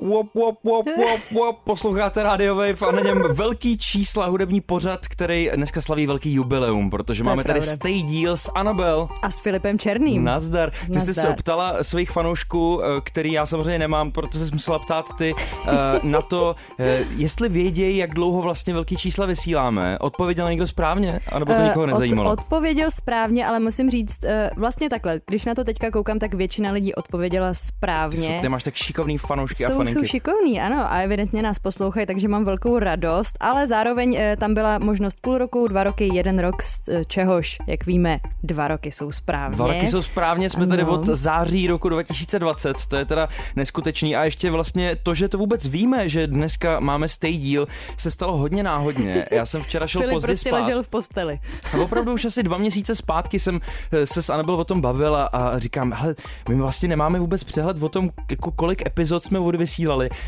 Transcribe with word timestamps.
Wop, 0.00 0.34
wop, 0.34 0.58
wop, 0.64 0.86
wop, 0.96 1.20
wop. 1.32 1.58
Posloucháte 1.64 2.22
Radio 2.22 2.54
Wave 2.54 2.86
a 2.88 2.92
na 2.92 3.00
něm 3.00 3.22
velký 3.32 3.78
čísla 3.78 4.26
hudební 4.26 4.60
pořad, 4.60 5.06
který 5.06 5.50
dneska 5.54 5.80
slaví 5.80 6.06
velký 6.06 6.34
jubileum, 6.34 6.90
protože 6.90 7.24
máme 7.24 7.44
tady 7.44 7.62
stay 7.62 8.02
deal 8.02 8.36
s 8.36 8.52
Anabel. 8.54 9.08
A 9.22 9.30
s 9.30 9.40
Filipem 9.40 9.78
Černým. 9.78 10.24
Nazdar. 10.24 10.70
Ty 10.70 10.92
Nazdar. 10.92 11.14
jsi 11.14 11.20
se 11.20 11.34
ptala 11.38 11.84
svých 11.84 12.10
fanoušků, 12.10 12.82
eh, 12.82 13.00
který 13.00 13.32
já 13.32 13.46
samozřejmě 13.46 13.78
nemám, 13.78 14.12
proto 14.12 14.38
jsi 14.38 14.52
musela 14.52 14.78
ptát 14.78 15.06
ty 15.18 15.34
eh, 15.68 15.72
na 16.02 16.22
to, 16.22 16.56
eh, 16.78 17.04
jestli 17.16 17.48
vědějí, 17.48 17.96
jak 17.96 18.14
dlouho 18.14 18.42
vlastně 18.42 18.74
velký 18.74 18.96
čísla 18.96 19.26
vysíláme. 19.26 19.98
Odpověděl 19.98 20.50
někdo 20.50 20.66
správně? 20.66 21.20
A 21.32 21.38
nebo 21.38 21.52
to 21.52 21.62
nikoho 21.62 21.86
nezajímalo? 21.86 22.30
Od, 22.32 22.38
odpověděl 22.38 22.90
správně, 22.90 23.46
ale 23.46 23.60
musím 23.60 23.90
říct, 23.90 24.24
vlastně 24.56 24.90
takhle, 24.90 25.20
když 25.26 25.44
na 25.44 25.54
to 25.54 25.64
teďka 25.64 25.90
koukám, 25.90 26.18
tak 26.18 26.34
většina 26.34 26.70
lidí 26.70 26.94
odpověděla 26.94 27.54
správně. 27.54 28.28
Ty, 28.28 28.40
ty 28.40 28.48
máš 28.48 28.62
tak 28.62 28.74
šikovný 28.74 29.18
fanoušky 29.18 29.64
Jsou 29.64 29.72
a 29.72 29.76
faninky. 29.76 29.87
Jsou 29.92 30.04
šikovní, 30.04 30.60
ano, 30.60 30.92
a 30.92 30.98
evidentně 30.98 31.42
nás 31.42 31.58
poslouchají, 31.58 32.06
takže 32.06 32.28
mám 32.28 32.44
velkou 32.44 32.78
radost, 32.78 33.36
ale 33.40 33.66
zároveň 33.66 34.16
e, 34.16 34.36
tam 34.36 34.54
byla 34.54 34.78
možnost 34.78 35.20
půl 35.20 35.38
roku, 35.38 35.68
dva 35.68 35.84
roky, 35.84 36.10
jeden 36.14 36.38
rok, 36.38 36.62
z 36.62 36.88
e, 36.88 37.04
čehož, 37.04 37.58
jak 37.66 37.86
víme, 37.86 38.20
dva 38.42 38.68
roky 38.68 38.92
jsou 38.92 39.12
správně. 39.12 39.56
Dva 39.56 39.66
roky 39.66 39.86
jsou 39.86 40.02
správně, 40.02 40.50
jsme 40.50 40.62
ano. 40.62 40.70
tady 40.70 40.84
od 40.84 41.06
září 41.06 41.66
roku 41.66 41.88
2020, 41.88 42.76
to 42.88 42.96
je 42.96 43.04
teda 43.04 43.28
neskutečný 43.56 44.16
a 44.16 44.24
ještě 44.24 44.50
vlastně 44.50 44.96
to, 45.02 45.14
že 45.14 45.28
to 45.28 45.38
vůbec 45.38 45.66
víme, 45.66 46.08
že 46.08 46.26
dneska 46.26 46.80
máme 46.80 47.08
stay 47.08 47.36
díl, 47.36 47.66
se 47.96 48.10
stalo 48.10 48.36
hodně 48.36 48.62
náhodně. 48.62 49.26
Já 49.30 49.46
jsem 49.46 49.62
včera 49.62 49.86
šel 49.86 50.00
Filip 50.00 50.14
pozdě 50.14 50.26
prostě 50.26 50.48
spát. 50.48 50.60
ležel 50.60 50.82
v 50.82 50.88
posteli. 50.88 51.40
A 51.72 51.76
opravdu 51.76 52.12
už 52.12 52.24
asi 52.24 52.42
dva 52.42 52.58
měsíce 52.58 52.96
zpátky 52.96 53.38
jsem 53.38 53.60
e, 53.92 54.06
se 54.06 54.22
s 54.22 54.30
Anabel 54.30 54.54
o 54.54 54.64
tom 54.64 54.80
bavil 54.80 55.16
a, 55.16 55.26
a 55.26 55.58
říkám, 55.58 55.92
hele, 55.92 56.14
my 56.48 56.54
vlastně 56.54 56.88
nemáme 56.88 57.18
vůbec 57.18 57.44
přehled 57.44 57.82
o 57.82 57.88
tom, 57.88 58.10
jako 58.30 58.50
kolik 58.50 58.86
epizod 58.86 59.24
jsme 59.24 59.38
odvysílali. 59.38 59.77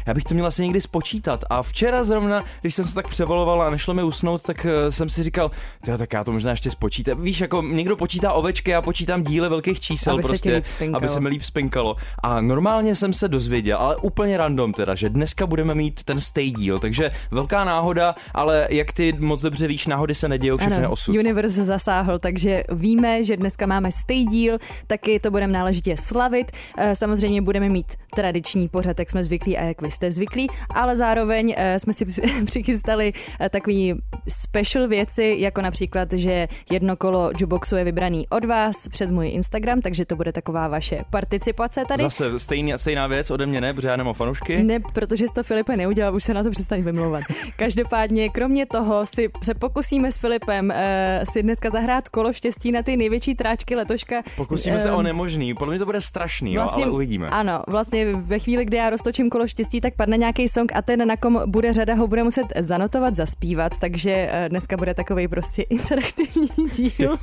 Já 0.06 0.15
bych 0.15 0.25
to 0.25 0.34
měl 0.34 0.47
asi 0.47 0.62
někdy 0.62 0.81
spočítat. 0.81 1.45
A 1.51 1.62
včera 1.62 2.05
zrovna, 2.05 2.45
když 2.61 2.75
jsem 2.75 2.84
se 2.84 2.95
tak 2.95 3.09
převoloval 3.09 3.62
a 3.62 3.70
nešlo 3.70 3.95
mi 3.95 4.03
usnout, 4.03 4.43
tak 4.43 4.65
uh, 4.65 4.91
jsem 4.91 5.09
si 5.09 5.23
říkal, 5.23 5.51
tak 5.98 6.12
já 6.12 6.25
to 6.25 6.33
možná 6.33 6.51
ještě 6.51 6.70
spočítám. 6.70 7.23
Víš, 7.23 7.41
jako 7.41 7.62
někdo 7.62 7.97
počítá 7.97 8.33
ovečky, 8.33 8.71
já 8.71 8.83
počítám 8.83 9.25
díly 9.25 9.48
velkých 9.48 9.81
čísel 9.81 10.15
aby 10.15 10.23
prostě, 10.23 10.62
se 10.65 10.84
aby 10.93 11.09
se 11.09 11.21
mi 11.21 11.28
líp 11.28 11.43
spinkalo. 11.43 11.97
A 12.23 12.41
normálně 12.41 12.95
jsem 12.95 13.12
se 13.12 13.28
dozvěděl, 13.28 13.78
ale 13.78 13.97
úplně 13.97 14.37
random 14.37 14.73
teda, 14.73 14.95
že 14.95 15.09
dneska 15.09 15.47
budeme 15.47 15.75
mít 15.75 16.05
ten 16.05 16.21
stay 16.21 16.51
díl, 16.51 16.78
takže 16.78 17.11
velká 17.31 17.65
náhoda, 17.65 18.15
ale 18.34 18.67
jak 18.71 18.93
ty 18.93 19.12
moc 19.19 19.43
dobře 19.43 19.67
víš, 19.67 19.87
náhody 19.87 20.15
se 20.15 20.28
nedějou, 20.28 20.56
všechny 20.56 20.77
ano, 20.77 20.91
osud. 20.91 21.17
Universe 21.17 21.65
zasáhl, 21.65 22.19
takže 22.19 22.65
víme, 22.73 23.25
že 23.25 23.37
dneska 23.37 23.67
máme 23.67 23.93
stay 23.93 24.25
díl, 24.25 24.59
taky 24.87 25.21
to 25.21 25.31
budeme 25.31 25.53
náležitě 25.53 25.97
slavit. 25.97 26.51
Eh, 26.78 26.97
samozřejmě 26.97 27.43
budeme 27.43 27.69
mít 27.69 27.97
tradiční 28.15 28.69
pořad, 28.69 28.98
jak 28.98 29.11
jsme 29.11 29.25
zvyklí 29.25 29.40
a 29.47 29.63
jak 29.63 29.83
vy 29.83 29.91
jste 29.91 30.11
zvyklí, 30.11 30.49
ale 30.75 30.97
zároveň 30.97 31.47
uh, 31.47 31.55
jsme 31.77 31.93
si 31.93 32.05
přichystali 32.45 33.13
uh, 33.41 33.47
takový 33.49 33.95
special 34.29 34.89
věci, 34.89 35.37
jako 35.39 35.63
například, 35.63 36.13
že 36.13 36.49
jedno 36.71 36.97
kolo 36.97 37.31
Juboxu 37.39 37.77
je 37.77 37.84
vybraný 37.84 38.29
od 38.29 38.45
vás 38.45 38.89
přes 38.89 39.11
můj 39.11 39.29
Instagram, 39.29 39.81
takže 39.81 40.05
to 40.05 40.17
bude 40.17 40.33
taková 40.33 40.69
vaše 40.69 41.05
participace 41.11 41.84
tady. 41.89 42.03
Zase 42.03 42.39
stejný, 42.39 42.73
stejná 42.77 43.06
věc 43.06 43.31
ode 43.31 43.47
mě 43.47 43.61
ne, 43.61 43.75
protože 43.75 43.89
já 43.89 43.97
nemám 43.97 44.15
fanoušky. 44.15 44.62
Ne, 44.62 44.81
protože 44.93 45.29
jsi 45.29 45.34
to 45.34 45.43
Filipe 45.43 45.77
neudělal, 45.77 46.15
už 46.15 46.25
se 46.25 46.34
na 46.34 46.43
to 46.43 46.50
přestaň 46.50 46.83
vymlouvat. 46.83 47.23
Každopádně, 47.56 48.29
kromě 48.29 48.67
toho 48.67 49.06
si 49.06 49.29
se 49.43 49.55
pokusíme 49.55 50.12
s 50.12 50.19
Filipem 50.19 50.71
uh, 50.71 51.25
si 51.33 51.43
dneska 51.43 51.71
zahrát 51.71 52.09
kolo 52.09 52.33
štěstí 52.33 52.73
na 52.73 52.83
ty 52.83 52.97
největší 52.97 53.34
tráčky 53.34 53.77
letoška. 53.77 54.23
Pokusíme 54.37 54.77
um, 54.77 54.81
se 54.81 54.93
o 54.93 55.03
nemožný, 55.03 55.55
podle 55.55 55.73
mě 55.73 55.79
to 55.79 55.87
bude 55.87 56.00
strašný, 56.00 56.56
vlastně, 56.56 56.83
jo, 56.83 56.87
ale 56.87 56.95
uvidíme. 56.95 57.29
Ano, 57.29 57.62
vlastně 57.69 58.17
ve 58.17 58.39
chvíli, 58.39 58.65
kdy 58.65 58.77
já 58.77 58.91
roztočím 58.91 59.30
kolo 59.31 59.49
štěstí, 59.49 59.81
tak 59.81 59.95
padne 59.95 60.17
nějaký 60.17 60.49
song 60.49 60.73
a 60.75 60.83
ten, 60.83 61.09
na 61.09 61.17
kom 61.17 61.43
bude 61.47 61.73
řada, 61.73 61.95
ho 61.95 62.07
bude 62.07 62.25
muset 62.25 62.47
zanotovat, 62.59 63.15
zaspívat, 63.15 63.79
takže 63.79 64.29
eh, 64.31 64.49
dneska 64.49 64.77
bude 64.77 64.95
takový 64.95 65.29
prostě 65.29 65.63
interaktivní 65.71 66.49
díl. 66.77 66.91
Jo, 66.99 67.17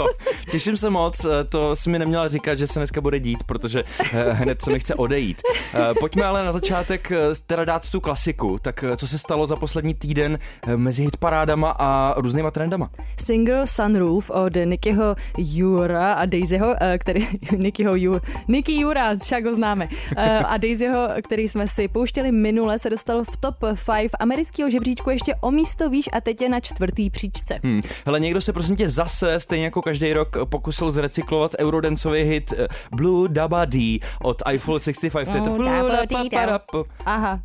těším 0.52 0.78
se 0.78 0.90
moc, 0.90 1.26
eh, 1.26 1.44
to 1.44 1.76
si 1.76 1.90
mi 1.90 2.00
neměla 2.00 2.28
říkat, 2.28 2.56
že 2.56 2.68
se 2.68 2.80
dneska 2.80 3.02
bude 3.02 3.20
dít, 3.20 3.44
protože 3.44 3.84
eh, 4.14 4.34
hned 4.34 4.62
se 4.62 4.72
mi 4.72 4.80
chce 4.80 4.96
odejít. 4.96 5.42
Pojďme 6.00 6.24
ale 6.24 6.46
na 6.46 6.52
začátek 6.52 7.12
teda 7.48 7.66
dát 7.66 7.92
tu 7.92 8.00
klasiku. 8.00 8.58
Tak 8.62 8.84
co 8.98 9.08
se 9.08 9.18
stalo 9.18 9.48
za 9.48 9.56
poslední 9.56 9.94
týden 9.94 10.40
mezi 10.76 11.04
hitparádama 11.04 11.76
a 11.80 12.14
různýma 12.18 12.52
trendama? 12.52 12.90
Single 13.20 13.68
Sunroof 13.68 14.30
od 14.30 14.54
Nickyho 14.66 15.16
Jura 15.38 16.14
a 16.14 16.26
Daisyho, 16.26 16.76
který 17.00 17.28
Nickyho 17.58 17.96
Jura, 17.96 18.22
Nicky 18.48 18.82
Jura, 18.82 19.16
však 19.16 19.46
ho 19.46 19.56
známe, 19.56 19.90
a 20.46 20.58
Daisyho, 20.58 21.08
který 21.24 21.48
jsme 21.48 21.68
si 21.68 21.88
pouštěli 21.98 22.32
minule, 22.32 22.80
se 22.80 22.90
dostal 22.90 23.24
v 23.24 23.38
top 23.38 23.56
5 23.58 24.12
amerického 24.20 24.70
žebříčku 24.70 25.10
ještě 25.10 25.36
o 25.42 25.52
místo 25.52 25.90
výš 25.90 26.10
a 26.14 26.22
teď 26.22 26.42
je 26.42 26.50
na 26.50 26.60
čtvrtý 26.60 27.10
příčce. 27.10 27.60
Hmm. 27.64 27.82
Hele, 28.06 28.20
někdo 28.20 28.42
se 28.42 28.54
prosím 28.54 28.76
tě 28.76 28.90
zase, 28.90 29.40
stejně 29.40 29.66
jako 29.66 29.82
každý 29.82 30.14
rok, 30.14 30.38
pokusil 30.50 30.92
zrecyklovat 30.92 31.52
eurodancový 31.60 32.24
hit 32.24 32.54
eh, 32.58 32.68
Blue 32.92 33.30
Dabba 33.30 33.66
D 33.66 34.00
od 34.24 34.42
Eiffel 34.46 34.80
65. 34.80 35.30
To 35.30 35.38
je 35.38 35.44
to 35.44 35.50
Blue 35.50 35.66
Aha. 37.06 37.40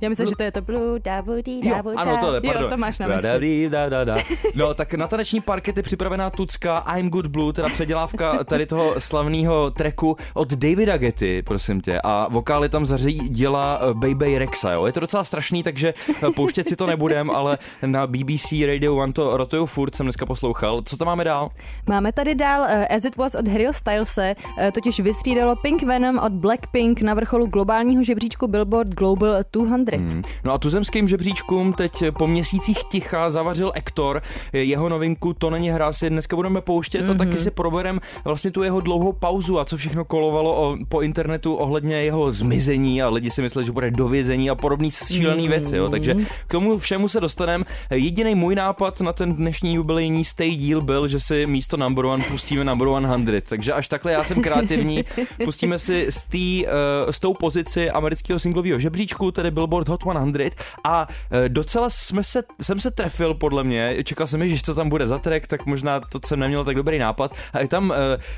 Já 0.00 0.08
myslím, 0.08 0.26
že 0.26 0.36
to 0.36 0.42
je 0.42 0.52
to 0.52 0.62
blue, 0.62 1.00
da, 1.00 1.22
budi, 1.22 1.60
da, 1.70 1.82
budi, 1.82 1.96
Ano, 1.96 2.18
to 2.20 2.34
je, 2.34 2.40
pardon. 2.40 2.62
Jo, 2.62 2.70
to 2.70 2.76
máš 2.76 2.98
na 2.98 3.06
mysli. 3.06 3.68
Da, 3.70 3.88
da, 3.88 4.04
da. 4.04 4.16
No, 4.54 4.74
tak 4.74 4.94
na 4.94 5.06
taneční 5.08 5.40
parket 5.40 5.76
je 5.76 5.82
připravená 5.82 6.30
tucka 6.30 6.84
I'm 6.96 7.10
Good 7.10 7.26
Blue, 7.26 7.52
teda 7.52 7.68
předělávka 7.68 8.44
tady 8.44 8.66
toho 8.66 8.94
slavného 8.98 9.70
treku 9.70 10.16
od 10.34 10.52
Davida 10.52 10.96
Getty, 10.96 11.42
prosím 11.42 11.80
tě. 11.80 12.00
A 12.04 12.26
vokály 12.30 12.68
tam 12.68 12.86
zařídila 12.86 13.80
eh, 13.82 13.94
Baby 13.94 14.38
Rexa, 14.38 14.72
jo. 14.72 14.86
Je 14.86 14.92
to 14.92 15.00
docela 15.00 15.24
strašný, 15.24 15.62
takže 15.62 15.94
eh, 16.10 16.30
pouštět 16.36 16.68
si 16.68 16.76
to 16.76 16.86
nebudem, 16.86 17.30
ale 17.30 17.58
na 17.86 18.06
BBC 18.06 18.52
Radio 18.66 18.96
One 18.96 19.12
to 19.12 19.36
rotuju 19.36 19.66
furt, 19.66 19.94
jsem 19.94 20.06
dneska 20.06 20.26
poslouchal. 20.26 20.82
Co 20.84 20.96
tam 20.96 21.06
máme 21.06 21.24
dál? 21.24 21.50
Máme 21.88 22.12
tady 22.12 22.34
dál 22.34 22.60
uh, 22.60 22.96
As 22.96 23.04
It 23.04 23.16
Was 23.16 23.34
od 23.34 23.48
Harryho 23.48 23.72
Stylese, 23.72 24.34
uh, 24.58 24.70
totiž 24.70 25.00
vystřídalo 25.00 25.56
Pink 25.56 25.82
Venom 25.82 26.18
od 26.18 26.32
Blackpink 26.32 27.02
na 27.02 27.14
vrcholu 27.14 27.46
globálního 27.46 28.02
žebříčku 28.02 28.48
Billboard 28.48 28.88
Global 28.88 29.34
200. 29.52 29.89
Madrid. 29.90 30.12
Hmm. 30.12 30.22
No 30.44 30.52
a 30.52 30.58
tuzemským 30.58 31.08
žebříčkům 31.08 31.72
teď 31.72 31.92
po 32.18 32.26
měsících 32.26 32.78
ticha 32.84 33.30
zavařil 33.30 33.72
Ektor. 33.74 34.22
Jeho 34.52 34.88
novinku 34.88 35.32
To 35.32 35.50
není 35.50 35.70
hra 35.70 35.92
si 35.92 36.10
dneska 36.10 36.36
budeme 36.36 36.60
pouštět 36.60 37.04
mm-hmm. 37.04 37.10
a 37.10 37.14
taky 37.14 37.30
mhm. 37.30 37.38
si 37.38 37.50
proberem 37.50 38.00
vlastně 38.24 38.50
tu 38.50 38.62
jeho 38.62 38.80
dlouhou 38.80 39.12
pauzu 39.12 39.58
a 39.58 39.64
co 39.64 39.76
všechno 39.76 40.04
kolovalo 40.04 40.54
o, 40.54 40.76
po 40.88 41.00
internetu 41.00 41.54
ohledně 41.54 41.96
jeho 41.96 42.32
zmizení 42.32 43.02
a 43.02 43.08
lidi 43.08 43.30
si 43.30 43.42
mysleli, 43.42 43.66
že 43.66 43.72
bude 43.72 43.90
dovězení 43.90 44.50
a 44.50 44.54
podobný 44.54 44.90
šílený 44.90 45.44
mm-hmm. 45.44 45.48
věci. 45.48 45.76
Jo. 45.76 45.88
Takže 45.88 46.14
k 46.46 46.50
tomu 46.50 46.78
všemu 46.78 47.08
se 47.08 47.20
dostaneme. 47.20 47.64
Jediný 47.90 48.34
můj 48.34 48.54
nápad 48.54 49.00
na 49.00 49.12
ten 49.12 49.34
dnešní 49.34 49.74
jubilejní 49.74 50.24
stay 50.24 50.50
díl 50.50 50.80
byl, 50.80 51.08
že 51.08 51.20
si 51.20 51.46
místo 51.46 51.76
number 51.76 52.04
one 52.04 52.24
pustíme 52.30 52.64
number 52.64 52.88
one 52.88 53.08
hundred. 53.08 53.48
Takže 53.48 53.72
až 53.72 53.88
takhle 53.88 54.12
já 54.12 54.24
jsem 54.24 54.42
kreativní. 54.42 55.04
Pustíme 55.44 55.78
si 55.78 56.06
z, 56.10 56.22
tý, 56.22 56.66
uh, 56.66 57.10
z 57.10 57.20
tou 57.20 57.34
pozici 57.34 57.90
amerického 57.90 58.38
singlového 58.38 58.78
žebříčku, 58.78 59.32
tedy 59.32 59.50
Billboard 59.50 59.79
Billboard 59.84 59.88
Hot 59.88 60.00
100 60.00 60.62
a 60.84 61.08
e, 61.30 61.48
docela 61.48 61.90
jsme 61.90 62.24
se, 62.24 62.42
jsem 62.62 62.80
se 62.80 62.90
trefil 62.90 63.34
podle 63.34 63.64
mě, 63.64 64.04
čekal 64.04 64.26
jsem, 64.26 64.48
že 64.48 64.62
co 64.62 64.74
tam 64.74 64.88
bude 64.88 65.06
za 65.06 65.18
track, 65.18 65.46
tak 65.46 65.66
možná 65.66 66.00
to 66.00 66.18
jsem 66.26 66.40
neměl 66.40 66.64
tak 66.64 66.76
dobrý 66.76 66.98
nápad. 66.98 67.32
A 67.52 67.60
je 67.60 67.68
tam 67.68 67.90
uh, 67.90 67.96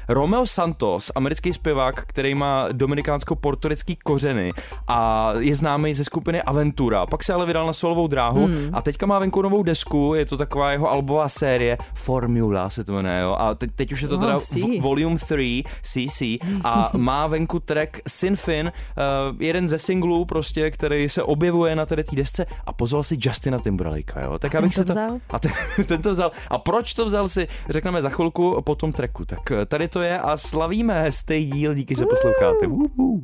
Romeo 0.09 0.47
Santos, 0.47 1.13
americký 1.15 1.53
zpěvák, 1.53 2.07
který 2.07 2.35
má 2.35 2.69
dominikánsko-portorický 2.73 3.97
kořeny 3.97 4.53
a 4.89 5.33
je 5.39 5.55
známý 5.55 5.95
ze 5.95 6.05
skupiny 6.05 6.43
Aventura. 6.43 7.07
Pak 7.07 7.25
se 7.25 7.35
ale 7.35 7.47
vydal 7.47 7.67
na 7.67 7.73
solovou 7.73 8.07
dráhu 8.07 8.47
hmm. 8.47 8.71
a 8.73 8.83
teďka 8.83 9.07
má 9.07 9.19
venku 9.19 9.43
novou 9.43 9.63
desku, 9.63 10.15
je 10.15 10.27
to 10.27 10.37
taková 10.37 10.73
jeho 10.73 10.91
albová 10.91 11.29
série 11.29 11.79
Formula 11.95 12.71
se 12.71 12.85
to 12.85 12.93
jmenuje, 12.93 13.21
jo. 13.21 13.37
A 13.39 13.55
teď, 13.55 13.71
teď 13.75 13.93
už 13.93 14.03
je 14.03 14.09
to 14.09 14.19
teda 14.19 14.39
v, 14.39 14.81
Volume 14.81 15.17
3 15.17 15.63
CC 15.83 16.23
a 16.65 16.91
má 16.97 17.27
venku 17.27 17.61
track 17.61 18.01
Sinfin, 18.09 18.73
uh, 18.73 19.37
jeden 19.43 19.69
ze 19.69 19.79
singlů 19.79 20.25
prostě, 20.25 20.71
který 20.71 21.09
se 21.09 21.23
objevuje 21.33 21.77
na 21.77 21.87
tady 21.87 22.05
té 22.05 22.17
desce 22.17 22.47
a 22.67 22.73
pozval 22.73 23.03
si 23.03 23.17
Justina 23.21 23.59
Timberlake, 23.59 24.15
jo. 24.23 24.39
Tak 24.39 24.55
a 24.55 24.59
abych 24.59 24.75
ten 24.75 24.85
to... 24.85 24.93
Vzal? 24.93 25.19
A 25.31 25.39
ten, 25.39 25.53
ten 25.87 26.03
to 26.03 26.11
vzal. 26.11 26.31
A 26.49 26.59
proč 26.59 26.95
to 26.95 27.07
vzal 27.07 27.29
si, 27.29 27.49
řekneme 27.69 28.03
za 28.03 28.09
chvilku 28.09 28.63
po 28.63 28.75
tom 28.75 28.93
treku. 28.93 29.25
Tak 29.25 29.51
eh, 29.51 29.67
tady 29.67 29.89
to 29.89 30.03
je 30.03 30.21
a 30.21 30.37
slavíme 30.37 31.13
stejný 31.13 31.51
díl, 31.51 31.75
díky, 31.75 31.95
že 31.95 32.07
posloucháte. 32.07 32.67
Uh-huh. 32.67 33.21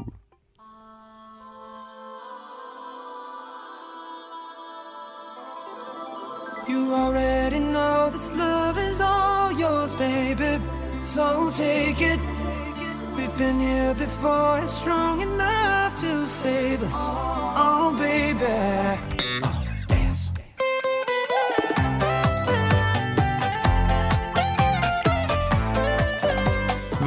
You 6.68 6.94
already 6.94 7.60
know 7.60 8.10
this 8.10 8.30
love 8.32 8.88
is 8.88 9.00
all 9.00 9.52
yours, 9.52 9.94
baby. 9.94 10.60
So 11.04 11.50
take 11.50 12.00
it 12.00 12.20
Been 13.38 13.60
here 13.60 13.94
before, 13.94 14.58
it's 14.58 14.72
strong 14.72 15.20
enough 15.20 15.94
to 15.94 16.26
save 16.26 16.82
us. 16.82 16.92
Oh, 16.96 17.94
baby. 17.96 19.17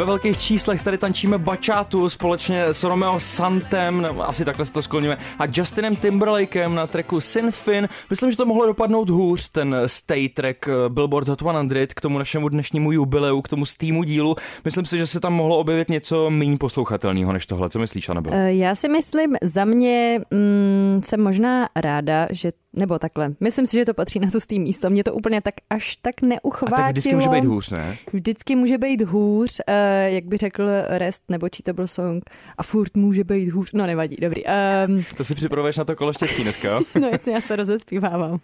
Ve 0.02 0.06
velkých 0.06 0.40
číslech 0.40 0.82
tady 0.82 0.98
tančíme 0.98 1.38
bačátu 1.38 2.10
společně 2.10 2.64
s 2.64 2.84
Romeo 2.84 3.20
Santem, 3.20 4.02
nebo 4.02 4.30
asi 4.30 4.46
takhle 4.46 4.66
se 4.66 4.74
to 4.74 4.82
skloníme, 4.82 5.18
a 5.40 5.44
Justinem 5.54 5.96
Timberlakem 5.96 6.76
na 6.76 6.88
tracku 6.88 7.20
Sinfin. 7.22 7.90
Myslím, 8.10 8.32
že 8.32 8.38
to 8.38 8.46
mohlo 8.46 8.66
dopadnout 8.66 9.10
hůř, 9.10 9.50
ten 9.50 9.76
stay 9.86 10.30
track 10.30 10.68
eh, 10.68 10.72
Billboard 10.90 11.28
Hot 11.28 11.40
100 11.40 11.52
k 11.96 12.02
tomu 12.02 12.18
našemu 12.18 12.50
dnešnímu 12.50 12.92
jubileu, 12.92 13.42
k 13.42 13.48
tomu 13.48 13.66
Steamu 13.66 14.04
dílu. 14.04 14.36
Myslím 14.66 14.86
si, 14.86 14.98
že 14.98 15.08
se 15.08 15.20
tam 15.20 15.34
mohlo 15.34 15.58
objevit 15.58 15.90
něco 15.90 16.30
méně 16.30 16.58
poslouchatelného 16.58 17.34
než 17.34 17.46
tohle. 17.46 17.70
Co 17.70 17.80
myslíš, 17.80 18.10
Anabel? 18.10 18.34
Eh, 18.34 18.54
já 18.54 18.76
si 18.76 18.90
myslím, 18.90 19.36
za 19.44 19.66
mě 19.66 20.22
mm, 20.32 21.02
jsem 21.04 21.24
možná 21.24 21.70
ráda, 21.76 22.28
že 22.32 22.52
nebo 22.74 23.00
takhle. 23.00 23.34
Myslím 23.40 23.68
si, 23.68 23.78
že 23.78 23.86
to 23.86 23.94
patří 23.94 24.20
na 24.20 24.32
to 24.32 24.40
Steam 24.40 24.62
místo. 24.62 24.90
Mě 24.90 25.04
to 25.04 25.14
úplně 25.14 25.42
tak 25.42 25.56
až 25.70 25.96
tak 25.96 26.22
neuchvátilo. 26.22 26.80
A 26.80 26.88
tak 26.88 26.92
vždycky 26.92 27.16
může 27.16 27.30
být 27.30 27.46
hůř, 27.46 27.72
ne? 27.72 27.98
Vždycky 28.14 28.56
může 28.56 28.78
být 28.78 29.02
hůř, 29.02 29.60
uh, 29.68 30.14
jak 30.14 30.26
by 30.26 30.38
řekl 30.38 30.64
Rest, 30.88 31.24
nebo 31.30 31.50
či 31.50 31.64
to 31.64 31.74
byl 31.74 31.88
song. 31.88 32.24
A 32.58 32.64
furt 32.64 32.98
může 32.98 33.24
být 33.24 33.50
hůř. 33.50 33.72
No 33.74 33.88
nevadí, 33.88 34.16
dobrý. 34.22 34.44
Um, 34.88 35.04
to 35.18 35.24
si 35.24 35.36
připravuješ 35.36 35.78
na 35.78 35.84
to 35.84 35.96
kolo 35.96 36.14
štěstí 36.14 36.44
dneska, 36.44 36.80
No 37.02 37.08
jasně, 37.08 37.34
já 37.34 37.42
se 37.42 37.56
rozespívávám. 37.56 38.40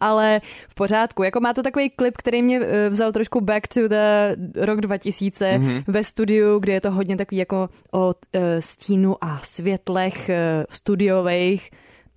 Ale 0.00 0.40
v 0.68 0.74
pořádku. 0.74 1.22
Jako 1.22 1.40
má 1.40 1.52
to 1.52 1.62
takový 1.62 1.90
klip, 1.90 2.16
který 2.16 2.42
mě 2.42 2.60
eh, 2.60 2.88
vzal 2.88 3.12
trošku 3.12 3.40
back 3.40 3.68
to 3.68 3.88
the 3.88 3.96
rok 4.54 4.80
2000 4.80 5.58
mm-hmm. 5.58 5.84
ve 5.86 6.04
studiu, 6.04 6.58
kde 6.58 6.72
je 6.72 6.80
to 6.80 6.90
hodně 6.90 7.16
takový 7.16 7.38
jako 7.38 7.68
o 7.92 8.06
uh, 8.06 8.12
stínu 8.58 9.24
a 9.24 9.40
světlech 9.42 10.28
uh, 10.28 10.64
studiových 10.70 11.70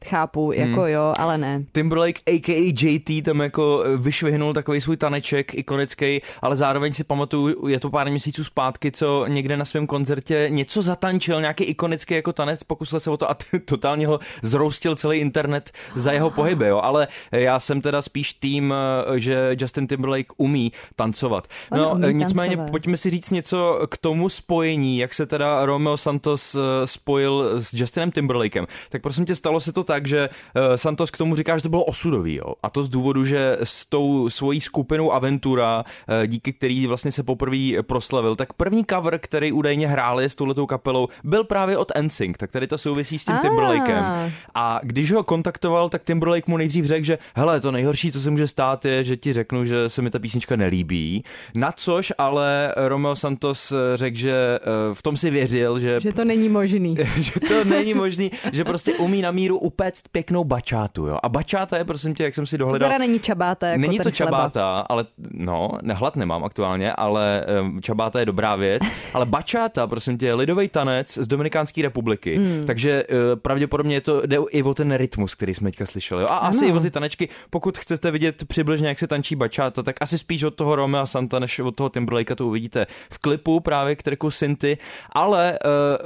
Chápu, 0.05 0.51
jako 0.51 0.81
hmm. 0.81 0.89
jo, 0.89 1.13
ale 1.17 1.37
ne. 1.37 1.63
Timberlake 1.71 2.19
a.k.a. 2.27 2.73
JT 2.81 3.25
tam 3.25 3.39
jako 3.39 3.83
eh, 3.85 3.97
vyšvihnul 3.97 4.53
takový 4.53 4.81
svůj 4.81 4.97
taneček 4.97 5.53
ikonický, 5.53 6.21
ale 6.41 6.55
zároveň 6.55 6.93
si 6.93 7.03
pamatuju, 7.03 7.67
je 7.67 7.79
to 7.79 7.89
pár 7.89 8.09
měsíců 8.09 8.43
zpátky, 8.43 8.91
co 8.91 9.25
někde 9.27 9.57
na 9.57 9.65
svém 9.65 9.87
koncertě 9.87 10.47
něco 10.49 10.81
zatančil, 10.81 11.41
nějaký 11.41 11.63
ikonický 11.63 12.13
jako 12.13 12.33
tanec, 12.33 12.63
pokusil 12.63 12.99
se 12.99 13.09
o 13.09 13.17
to 13.17 13.29
a 13.29 13.33
t- 13.51 13.59
totálně 13.59 14.07
ho 14.07 14.19
zroustil 14.41 14.95
celý 14.95 15.17
internet 15.17 15.71
za 15.95 16.11
jeho 16.11 16.29
pohyby, 16.29 16.67
jo. 16.67 16.79
Ale 16.83 17.07
já 17.31 17.59
jsem 17.59 17.81
teda 17.81 18.01
spíš 18.01 18.33
tým, 18.33 18.73
eh, 19.13 19.19
že 19.19 19.55
Justin 19.59 19.87
Timberlake 19.87 20.33
umí 20.37 20.71
tancovat. 20.95 21.47
No, 21.71 21.91
umí 21.91 22.13
nicméně 22.13 22.55
tancovat. 22.55 22.71
pojďme 22.71 22.97
si 22.97 23.09
říct 23.09 23.31
něco 23.31 23.87
k 23.89 23.97
tomu 23.97 24.29
spojení, 24.29 24.97
jak 24.97 25.13
se 25.13 25.25
teda 25.25 25.65
Romeo 25.65 25.97
Santos 25.97 26.55
spojil 26.85 27.61
s 27.61 27.73
Justinem 27.73 28.11
Timberlakem. 28.11 28.67
Tak 28.89 29.01
prosím 29.01 29.25
tě, 29.25 29.35
stalo 29.35 29.59
se 29.59 29.71
to 29.71 29.83
tak, 29.83 29.92
tak, 29.93 30.07
že 30.07 30.29
uh, 30.29 30.73
Santos 30.75 31.11
k 31.11 31.17
tomu 31.17 31.35
říká, 31.35 31.57
že 31.57 31.63
to 31.63 31.69
bylo 31.69 31.83
osudový. 31.83 32.35
Jo? 32.35 32.53
A 32.63 32.69
to 32.69 32.83
z 32.83 32.89
důvodu, 32.89 33.25
že 33.25 33.57
s 33.63 33.85
tou 33.85 34.29
svojí 34.29 34.61
skupinou 34.61 35.13
Aventura, 35.13 35.83
uh, 35.85 36.25
díky 36.25 36.53
který 36.53 36.87
vlastně 36.87 37.11
se 37.11 37.23
poprvé 37.23 37.83
proslavil, 37.85 38.35
tak 38.35 38.53
první 38.53 38.85
cover, 38.89 39.19
který 39.19 39.51
údajně 39.51 39.87
hráli 39.87 40.25
s 40.25 40.35
touhletou 40.35 40.65
kapelou, 40.65 41.07
byl 41.23 41.43
právě 41.43 41.77
od 41.77 41.91
NSYNC, 42.01 42.37
tak 42.37 42.51
tady 42.51 42.67
to 42.67 42.77
souvisí 42.77 43.19
s 43.19 43.25
tím. 43.25 43.37
Timberlakem. 43.41 44.31
A 44.55 44.79
když 44.83 45.11
ho 45.11 45.23
kontaktoval, 45.23 45.89
tak 45.89 46.03
Timberlake 46.03 46.47
mu 46.47 46.57
nejdřív 46.57 46.85
řekl, 46.85 47.05
že 47.05 47.17
hele, 47.35 47.61
to 47.61 47.71
nejhorší, 47.71 48.11
co 48.11 48.19
se 48.19 48.29
může 48.31 48.47
stát, 48.47 48.85
je, 48.85 49.03
že 49.03 49.17
ti 49.17 49.33
řeknu, 49.33 49.65
že 49.65 49.89
se 49.89 50.01
mi 50.01 50.09
ta 50.09 50.19
písnička 50.19 50.55
nelíbí. 50.55 51.23
Na 51.55 51.71
což 51.71 52.13
ale 52.17 52.73
Romeo 52.87 53.15
Santos 53.15 53.71
eh, 53.71 53.97
řekl, 53.97 54.17
že 54.17 54.59
v 54.93 55.01
tom 55.01 55.17
si 55.17 55.29
věřil, 55.29 55.79
že... 55.79 55.99
Že 55.99 56.13
to 56.13 56.25
není 56.25 56.49
možný. 56.49 56.95
že 57.21 57.39
to 57.47 57.63
není 57.63 57.93
možný, 57.93 58.31
že 58.53 58.63
prostě 58.63 58.93
umí 58.93 59.21
na 59.21 59.31
míru 59.31 59.57
úplně 59.59 59.82
upéct 59.83 60.07
pěknou 60.11 60.43
bačátu, 60.43 61.07
jo. 61.07 61.17
A 61.23 61.29
bačáta 61.29 61.77
je, 61.77 61.85
prosím 61.85 62.15
tě, 62.15 62.23
jak 62.23 62.35
jsem 62.35 62.45
si 62.45 62.57
dohledal. 62.57 62.89
To 62.89 62.93
teda 62.93 62.97
není 62.97 63.19
čabáta, 63.19 63.67
jako 63.67 63.81
Není 63.81 63.99
to 63.99 64.11
čabáta, 64.11 64.79
ale 64.89 65.05
no, 65.31 65.71
nehlad 65.81 66.15
nemám 66.15 66.43
aktuálně, 66.43 66.93
ale 66.93 67.45
um, 67.61 67.81
čabáta 67.81 68.19
je 68.19 68.25
dobrá 68.25 68.55
věc. 68.55 68.83
ale 69.13 69.25
bačáta, 69.25 69.87
prosím 69.87 70.17
tě, 70.17 70.25
je 70.25 70.33
lidový 70.33 70.67
tanec 70.67 71.17
z 71.17 71.27
Dominikánské 71.27 71.81
republiky. 71.81 72.37
Mm. 72.37 72.63
Takže 72.65 73.03
uh, 73.03 73.39
pravděpodobně 73.39 73.95
je 73.95 74.01
to, 74.01 74.21
jde 74.25 74.37
i 74.49 74.63
o 74.63 74.73
ten 74.73 74.95
rytmus, 74.95 75.35
který 75.35 75.53
jsme 75.53 75.71
teďka 75.71 75.85
slyšeli. 75.85 76.21
Jo. 76.21 76.27
A 76.31 76.37
ano. 76.37 76.49
asi 76.49 76.65
i 76.65 76.71
o 76.71 76.79
ty 76.79 76.91
tanečky. 76.91 77.29
Pokud 77.49 77.77
chcete 77.77 78.11
vidět 78.11 78.43
přibližně, 78.47 78.87
jak 78.87 78.99
se 78.99 79.07
tančí 79.07 79.35
bačáta, 79.35 79.83
tak 79.83 79.95
asi 80.01 80.17
spíš 80.17 80.43
od 80.43 80.55
toho 80.55 80.75
Romea 80.75 81.05
Santa, 81.05 81.39
než 81.39 81.59
od 81.59 81.75
toho 81.75 81.89
Timberlakea 81.89 82.35
to 82.35 82.47
uvidíte 82.47 82.87
v 83.09 83.17
klipu 83.17 83.59
právě 83.59 83.95
k 83.95 84.03
tracku 84.03 84.31
Sinty. 84.31 84.77
Ale 85.11 85.59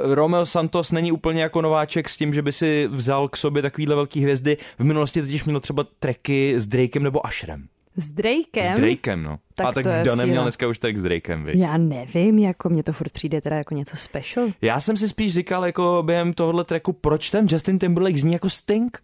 uh, 0.06 0.14
Romeo 0.14 0.46
Santos 0.46 0.92
není 0.92 1.12
úplně 1.12 1.42
jako 1.42 1.62
nováček 1.62 2.10
s 2.10 2.18
tím, 2.18 2.34
že 2.34 2.42
by 2.42 2.52
si 2.52 2.88
vzal 2.92 3.28
k 3.28 3.38
sobě 3.38 3.62
takovýhle 3.70 3.96
velký 3.96 4.22
hvězdy. 4.22 4.58
V 4.80 4.84
minulosti 4.84 5.22
totiž 5.22 5.44
měl 5.44 5.60
třeba 5.60 5.86
treky 6.00 6.54
s 6.58 6.68
Drakem 6.68 7.04
nebo 7.04 7.28
Asherem. 7.28 7.68
S 7.96 8.12
Drakem? 8.12 8.76
S 8.76 8.80
Drakem, 8.80 9.24
no. 9.24 9.40
Tak 9.56 9.68
a 9.68 9.72
tak 9.72 9.86
kdo 10.02 10.16
neměl 10.16 10.44
dneska 10.44 10.68
už 10.68 10.80
tak 10.80 10.98
s 10.98 11.02
Drakem, 11.02 11.44
vy? 11.44 11.60
Já 11.60 11.78
nevím, 11.78 12.40
jako 12.40 12.70
mě 12.70 12.84
to 12.84 12.94
furt 12.94 13.10
přijde 13.12 13.42
teda 13.42 13.56
jako 13.56 13.76
něco 13.76 13.98
special. 13.98 14.48
Já 14.62 14.80
jsem 14.80 14.98
si 14.98 15.10
spíš 15.10 15.34
říkal 15.34 15.66
jako 15.66 16.04
během 16.06 16.34
tohohle 16.34 16.64
tracku, 16.64 16.94
proč 16.94 17.30
ten 17.30 17.48
Justin 17.50 17.80
Timberlake 17.80 18.18
zní 18.18 18.34
jako 18.34 18.50
Sting? 18.50 18.98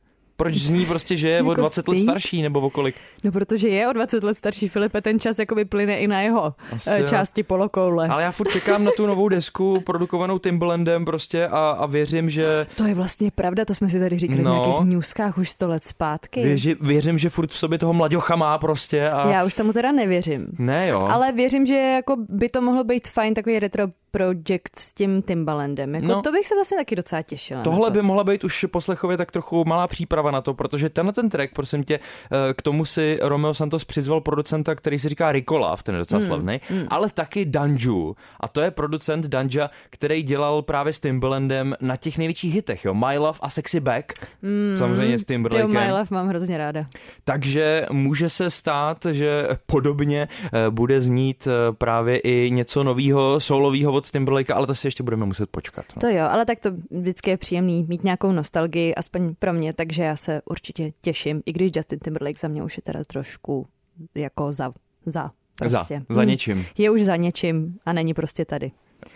Proč 0.43 0.55
zní 0.55 0.85
prostě, 0.85 1.17
že 1.17 1.29
je 1.29 1.35
jako 1.35 1.49
o 1.49 1.53
20 1.53 1.87
let 1.87 1.99
starší, 1.99 2.41
nebo 2.41 2.61
o 2.61 2.69
kolik? 2.69 2.95
No, 3.23 3.31
protože 3.31 3.69
je 3.69 3.87
o 3.87 3.93
20 3.93 4.23
let 4.23 4.37
starší, 4.37 4.67
Filipe, 4.67 5.01
ten 5.01 5.19
čas 5.19 5.39
jako 5.39 5.55
vyplyne 5.55 5.97
i 5.99 6.07
na 6.07 6.21
jeho 6.21 6.53
Asi 6.71 6.89
eh, 6.89 7.03
části 7.03 7.41
jo. 7.41 7.45
polokoule. 7.47 8.07
Ale 8.07 8.23
já 8.23 8.31
furt 8.31 8.51
čekám 8.51 8.83
na 8.83 8.91
tu 8.97 9.07
novou 9.07 9.29
desku 9.29 9.81
produkovanou 9.81 10.39
Timbalandem 10.39 11.05
prostě 11.05 11.47
a, 11.47 11.69
a 11.69 11.85
věřím, 11.85 12.29
že... 12.29 12.67
To 12.75 12.85
je 12.85 12.95
vlastně 12.95 13.31
pravda, 13.31 13.65
to 13.65 13.75
jsme 13.75 13.89
si 13.89 13.99
tady 13.99 14.19
říkali 14.19 14.41
no, 14.41 14.51
v 14.51 14.67
nějakých 14.67 14.85
newskách 14.85 15.37
už 15.37 15.49
100 15.49 15.67
let 15.67 15.83
zpátky. 15.83 16.43
Věři, 16.43 16.75
věřím, 16.81 17.17
že 17.17 17.29
furt 17.29 17.49
v 17.49 17.57
sobě 17.57 17.77
toho 17.77 17.93
mladěcha 17.93 18.35
má 18.35 18.57
prostě. 18.57 19.09
A... 19.09 19.29
Já 19.29 19.43
už 19.43 19.53
tomu 19.53 19.73
teda 19.73 19.91
nevěřím. 19.91 20.47
Ne 20.59 20.87
jo. 20.87 21.07
Ale 21.11 21.31
věřím, 21.31 21.65
že 21.65 21.75
jako 21.75 22.15
by 22.29 22.49
to 22.49 22.61
mohlo 22.61 22.83
být 22.83 23.07
fajn 23.07 23.33
takový 23.33 23.59
retro 23.59 23.87
project 24.13 24.79
s 24.79 24.93
tím 24.93 25.21
Timbalandem. 25.21 25.95
Jako 25.95 26.07
no, 26.07 26.21
to 26.21 26.31
bych 26.31 26.47
se 26.47 26.55
vlastně 26.55 26.77
taky 26.77 26.95
docela 26.95 27.21
těšila. 27.21 27.61
Tohle 27.61 27.87
to. 27.87 27.93
by 27.93 28.01
mohla 28.01 28.23
být 28.23 28.43
už 28.43 28.65
poslechově 28.71 29.17
tak 29.17 29.31
trochu 29.31 29.65
malá 29.65 29.87
příprava 29.87 30.31
na 30.31 30.41
to, 30.41 30.53
protože 30.53 30.89
tenhle 30.89 31.13
ten 31.13 31.29
track, 31.29 31.53
prosím 31.53 31.83
tě, 31.83 31.99
eh, 31.99 32.53
k 32.53 32.61
tomu 32.61 32.85
si 32.85 33.17
Romeo 33.21 33.53
Santos 33.53 33.85
přizval 33.85 34.21
producenta, 34.21 34.75
který 34.75 34.99
se 34.99 35.09
říká 35.09 35.31
Ricola, 35.31 35.77
ten 35.83 35.95
je 35.95 35.99
docela 35.99 36.21
mm, 36.21 36.27
slavný, 36.27 36.61
mm. 36.69 36.85
ale 36.89 37.09
taky 37.13 37.45
Danju. 37.45 38.15
A 38.39 38.47
to 38.47 38.61
je 38.61 38.71
producent 38.71 39.25
Danja, 39.27 39.69
který 39.89 40.23
dělal 40.23 40.61
právě 40.61 40.93
s 40.93 40.99
Timbalandem 40.99 41.75
na 41.81 41.95
těch 41.95 42.17
největších 42.17 42.53
hitech, 42.53 42.85
jo. 42.85 42.93
My 42.93 43.17
Love 43.17 43.39
a 43.41 43.49
Sexy 43.49 43.79
Back. 43.79 44.13
Mm, 44.41 44.77
Samozřejmě 44.77 45.19
s 45.19 45.23
Timberlakem. 45.23 45.71
My 45.71 45.91
Love 45.91 46.07
mám 46.11 46.27
hrozně 46.27 46.57
ráda. 46.57 46.85
Takže 47.23 47.85
může 47.91 48.29
se 48.29 48.49
stát, 48.49 49.05
že 49.11 49.47
podobně 49.65 50.27
eh, 50.45 50.49
bude 50.69 51.01
znít 51.01 51.47
eh, 51.47 51.73
právě 51.73 52.19
i 52.19 52.51
něco 52.51 52.83
nového, 52.83 53.39
solového 53.39 53.93
od 53.93 54.02
Timberlake, 54.11 54.51
ale 54.51 54.67
to 54.67 54.75
si 54.75 54.87
ještě 54.87 55.03
budeme 55.03 55.25
muset 55.25 55.49
počkat. 55.49 55.85
No. 55.95 55.99
To 55.99 56.07
jo, 56.07 56.25
ale 56.29 56.45
tak 56.45 56.59
to 56.59 56.71
vždycky 56.91 57.29
je 57.29 57.37
příjemný 57.37 57.85
mít 57.89 58.03
nějakou 58.03 58.31
nostalgii, 58.31 58.95
aspoň 58.95 59.35
pro 59.35 59.53
mě, 59.53 59.73
takže 59.73 60.03
já 60.03 60.15
se 60.15 60.41
určitě 60.45 60.91
těším, 61.01 61.41
i 61.45 61.53
když 61.53 61.71
Justin 61.75 61.99
Timberlake 61.99 62.39
za 62.39 62.47
mě 62.47 62.63
už 62.63 62.77
je 62.77 62.83
teda 62.83 63.03
trošku 63.07 63.67
jako 64.15 64.53
za, 64.53 64.73
za 65.05 65.31
Prostě. 65.55 66.01
Za, 66.09 66.15
za 66.15 66.23
něčím. 66.23 66.65
Je 66.77 66.89
už 66.91 67.01
za 67.01 67.15
něčím 67.15 67.79
a 67.85 67.93
není 67.93 68.13
prostě 68.13 68.45
tady. 68.45 68.71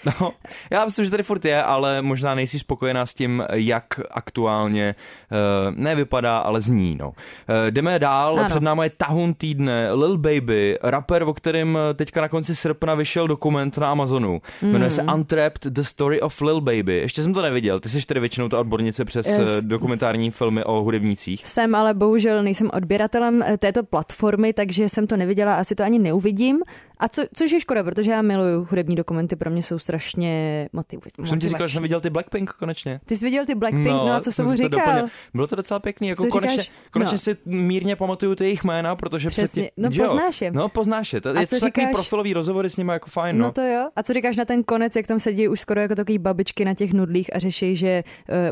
No, 0.05 0.31
já 0.71 0.85
myslím, 0.85 1.05
že 1.05 1.11
tady 1.11 1.23
furt 1.23 1.45
je, 1.45 1.63
ale 1.63 2.01
možná 2.01 2.35
nejsi 2.35 2.59
spokojená 2.59 3.05
s 3.05 3.13
tím, 3.13 3.43
jak 3.53 3.99
aktuálně 4.11 4.95
uh, 5.31 5.75
nevypadá, 5.75 6.37
ale 6.37 6.61
zní. 6.61 6.97
No. 6.99 7.07
Uh, 7.07 7.13
jdeme 7.69 7.99
dál, 7.99 8.39
ano. 8.39 8.49
před 8.49 8.63
námi 8.63 8.85
je 8.85 8.91
tahun 8.97 9.33
týdne, 9.33 9.93
Lil 9.93 10.17
Baby, 10.17 10.77
rapper, 10.83 11.23
o 11.23 11.33
kterém 11.33 11.77
teďka 11.95 12.21
na 12.21 12.29
konci 12.29 12.55
srpna 12.55 12.95
vyšel 12.95 13.27
dokument 13.27 13.77
na 13.77 13.91
Amazonu. 13.91 14.41
Mm. 14.61 14.71
Jmenuje 14.71 14.91
se 14.91 15.03
Untrapped, 15.03 15.63
The 15.63 15.81
Story 15.81 16.21
of 16.21 16.41
Lil 16.41 16.61
Baby. 16.61 16.95
Ještě 16.95 17.23
jsem 17.23 17.33
to 17.33 17.41
neviděl, 17.41 17.79
ty 17.79 17.89
jsi 17.89 18.05
tedy 18.05 18.19
většinou 18.19 18.49
ta 18.49 18.59
odbornice 18.59 19.05
přes 19.05 19.27
yes. 19.27 19.39
dokumentární 19.61 20.31
filmy 20.31 20.63
o 20.63 20.81
hudebnících. 20.81 21.45
Jsem, 21.45 21.75
ale 21.75 21.93
bohužel 21.93 22.43
nejsem 22.43 22.69
odběratelem 22.73 23.43
této 23.59 23.83
platformy, 23.83 24.53
takže 24.53 24.89
jsem 24.89 25.07
to 25.07 25.17
neviděla, 25.17 25.55
asi 25.55 25.75
to 25.75 25.83
ani 25.83 25.99
neuvidím. 25.99 26.59
A 26.99 27.07
co, 27.07 27.23
což 27.33 27.51
je 27.51 27.59
škoda, 27.59 27.83
protože 27.83 28.11
já 28.11 28.21
miluju 28.21 28.67
hudební 28.69 28.95
dokumenty, 28.95 29.35
pro 29.35 29.49
mě 29.49 29.63
jsou 29.63 29.76
jsou 29.77 29.83
strašně 29.83 30.69
motivující. 30.73 31.21
Už 31.21 31.29
jsem 31.29 31.39
ti 31.39 31.47
říkal, 31.49 31.67
že 31.67 31.73
jsem 31.73 31.83
viděl 31.83 32.01
ty 32.01 32.09
Blackpink 32.09 32.49
konečně. 32.51 32.99
Ty 33.05 33.15
jsi 33.15 33.25
viděl 33.25 33.45
ty 33.45 33.55
Blackpink, 33.55 33.87
no, 33.87 34.07
no 34.07 34.13
a 34.13 34.19
co 34.19 34.31
jsem 34.31 34.45
mu 34.45 34.53
říkal? 34.53 34.69
doplnil. 34.69 35.05
Bylo 35.33 35.47
to 35.47 35.55
docela 35.55 35.79
pěkný, 35.79 36.07
jako 36.07 36.23
Co 36.23 36.29
konečně, 36.29 36.61
říkáš? 36.63 36.71
konečně 36.91 37.15
No. 37.15 37.19
si 37.19 37.37
mírně 37.45 37.95
pamatuju 37.95 38.35
ty 38.35 38.43
jejich 38.43 38.63
jména, 38.63 38.95
protože 38.95 39.29
Přesně. 39.29 39.63
předtím, 39.63 39.83
No, 39.83 39.89
jo? 39.93 40.07
poznáš 40.07 40.41
je. 40.41 40.51
No 40.51 40.69
poznáš 40.69 41.13
je, 41.13 41.21
to 41.21 41.29
je 41.29 41.47
co 41.47 41.55
to 41.59 41.65
takový 41.65 41.87
profilový 41.91 42.33
rozhovory 42.33 42.69
s 42.69 42.77
nimi 42.77 42.91
jako 42.91 43.09
fajn, 43.09 43.37
No. 43.37 43.45
no. 43.45 43.51
to 43.51 43.61
jo. 43.61 43.87
A 43.95 44.03
co 44.03 44.13
říkáš 44.13 44.35
na 44.35 44.45
ten 44.45 44.63
konec, 44.63 44.95
jak 44.95 45.07
tam 45.07 45.19
sedí 45.19 45.47
už 45.47 45.59
skoro 45.59 45.81
jako 45.81 45.95
takový 45.95 46.17
babičky 46.17 46.65
na 46.65 46.73
těch 46.73 46.93
nudlích 46.93 47.35
a 47.35 47.39
řeší, 47.39 47.75
že 47.75 48.03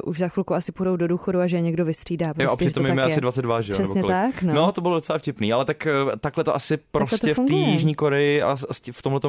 uh, 0.03 0.09
už 0.09 0.17
za 0.17 0.27
chvilku 0.27 0.53
asi 0.53 0.71
půjdou 0.71 0.95
do 0.95 1.07
důchodu 1.07 1.39
a 1.39 1.47
že 1.47 1.61
někdo 1.61 1.85
vystřídá. 1.85 2.25
Jo, 2.27 2.31
a 2.31 2.33
Prostě, 2.33 2.65
přitom 2.65 2.83
to 2.83 2.89
jim 2.89 2.99
asi 2.99 3.21
22, 3.21 3.61
že 3.61 3.71
jo? 3.71 3.75
Přesně 3.75 4.03
tak, 4.03 4.41
no. 4.43 4.53
no. 4.53 4.71
to 4.71 4.81
bylo 4.81 4.93
docela 4.93 5.19
vtipný, 5.19 5.53
ale 5.53 5.65
tak 5.65 5.87
eh, 5.87 5.91
takhle 6.19 6.43
to 6.43 6.55
asi 6.55 6.77
prostě 6.91 7.33
v 7.33 7.39
té. 7.39 7.53
Jižní 7.53 7.95
Koreji 7.95 8.41
a 8.41 8.55
v 8.91 9.01
tomhle 9.01 9.19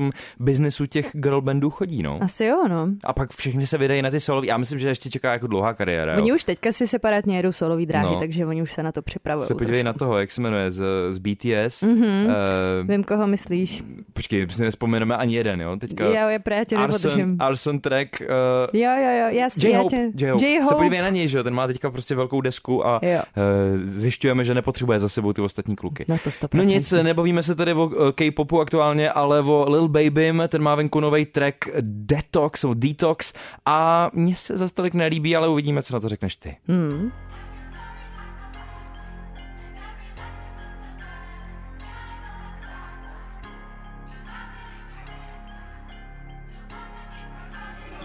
biznesu 0.40 0.86
těch 0.86 1.10
girl 1.12 1.40
bandů 1.40 1.70
chodí, 1.70 1.85
no. 2.02 2.18
Asi 2.22 2.44
jo, 2.44 2.68
no. 2.68 2.88
A 3.04 3.12
pak 3.12 3.30
všichni 3.32 3.66
se 3.66 3.78
vydají 3.78 4.02
na 4.02 4.10
ty 4.10 4.20
solový. 4.20 4.48
Já 4.48 4.56
myslím, 4.56 4.78
že 4.78 4.88
ještě 4.88 5.10
čeká 5.10 5.32
jako 5.32 5.46
dlouhá 5.46 5.74
kariéra. 5.74 6.12
Jo. 6.12 6.18
Oni 6.22 6.32
už 6.32 6.44
teďka 6.44 6.72
si 6.72 6.86
separátně 6.86 7.36
jedou 7.36 7.52
solový 7.52 7.86
dráhy, 7.86 8.06
No. 8.14 8.18
takže 8.20 8.46
oni 8.46 8.62
už 8.62 8.72
se 8.72 8.82
na 8.82 8.92
to 8.92 9.02
připravují. 9.02 9.46
se 9.46 9.54
podívej 9.54 9.84
na 9.84 9.92
toho, 9.92 10.18
jak 10.18 10.30
se 10.30 10.40
jmenuje, 10.40 10.70
z, 10.70 10.82
z 11.10 11.18
BTS. 11.18 11.82
Mhm. 11.82 11.96
Mm-hmm. 11.96 12.26
Uh, 12.82 12.88
Vím, 12.90 13.04
koho 13.04 13.26
myslíš. 13.26 13.82
počkej, 14.12 14.46
si 14.50 14.62
nespomeneme 14.62 15.16
ani 15.16 15.34
jeden, 15.34 15.60
jo? 15.60 15.76
Teďka 15.76 16.04
Jo, 16.04 16.28
je 16.28 16.38
právě 16.38 16.64
tě 16.66 16.76
Arson. 16.76 17.36
Arson 17.38 17.80
track. 17.80 18.08
Uh, 18.20 18.26
Jo, 18.80 18.90
jo, 18.90 19.10
jo, 19.20 19.26
jasně. 19.30 19.68
já 19.68 19.76
J-Hope, 19.78 19.96
tě... 19.96 20.24
J-Hope. 20.24 20.38
Se 20.40 20.46
J-Hope. 20.46 20.74
podívej 20.74 21.00
na 21.00 21.08
něj, 21.08 21.28
že 21.28 21.38
jo? 21.38 21.44
Ten 21.44 21.54
má 21.54 21.66
teďka 21.66 21.90
prostě 21.90 22.14
velkou 22.14 22.40
desku 22.40 22.86
a 22.86 23.00
Jo. 23.02 23.20
uh, 23.36 23.80
zjišťujeme, 23.84 24.44
že 24.44 24.54
nepotřebuje 24.54 24.98
za 24.98 25.08
sebou 25.08 25.32
ty 25.32 25.40
ostatní 25.42 25.76
kluky. 25.76 26.04
No 26.08 26.16
to 26.24 26.30
100%. 26.30 26.48
No 26.54 26.62
nic, 26.64 26.92
nebavíme 27.02 27.42
se 27.42 27.54
tady 27.54 27.72
o 27.72 27.90
eh, 28.08 28.12
K-popu 28.12 28.60
aktuálně, 28.60 29.10
ale 29.10 29.40
o 29.40 29.66
Lil 29.70 29.88
Babym, 29.88 30.42
ten 30.48 30.62
má 30.62 30.74
venku 30.74 31.00
nový 31.00 31.24
track 31.26 31.56
Detox, 31.80 32.62
nebo 32.62 32.74
Detox 32.74 33.32
a 33.66 34.10
mně 34.12 34.36
se 34.36 34.58
za 34.58 34.68
tolik 34.68 34.94
nelíbí, 34.94 35.36
ale 35.36 35.48
uvidíme, 35.48 35.82
co 35.82 35.94
na 35.94 36.00
to 36.00 36.08
řekneš 36.08 36.36
ty. 36.36 36.56
Hmm. 36.68 37.12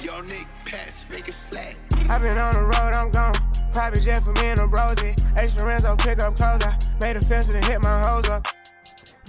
Yo, 0.04 0.22
Nick, 0.22 0.48
pass, 0.72 1.06
make 1.10 1.30
it 1.30 1.34
slack. 1.34 1.78
I've 2.10 2.22
been 2.22 2.40
on 2.40 2.54
the 2.54 2.62
road, 2.62 2.94
I'm 2.94 3.12
gone. 3.12 3.34
Private 3.74 4.02
jet 4.02 4.24
for 4.24 4.34
me 4.34 4.52
and. 4.52 4.62
Extra 5.38 5.66
Renzo, 5.66 5.96
pick 5.96 6.20
up 6.20 6.36
clothes. 6.36 6.64
I 6.64 6.78
made 7.00 7.16
a 7.16 7.22
fence 7.22 7.48
to 7.48 7.62
hit 7.66 7.82
my 7.82 8.02
hose 8.02 8.28
up. 8.30 8.46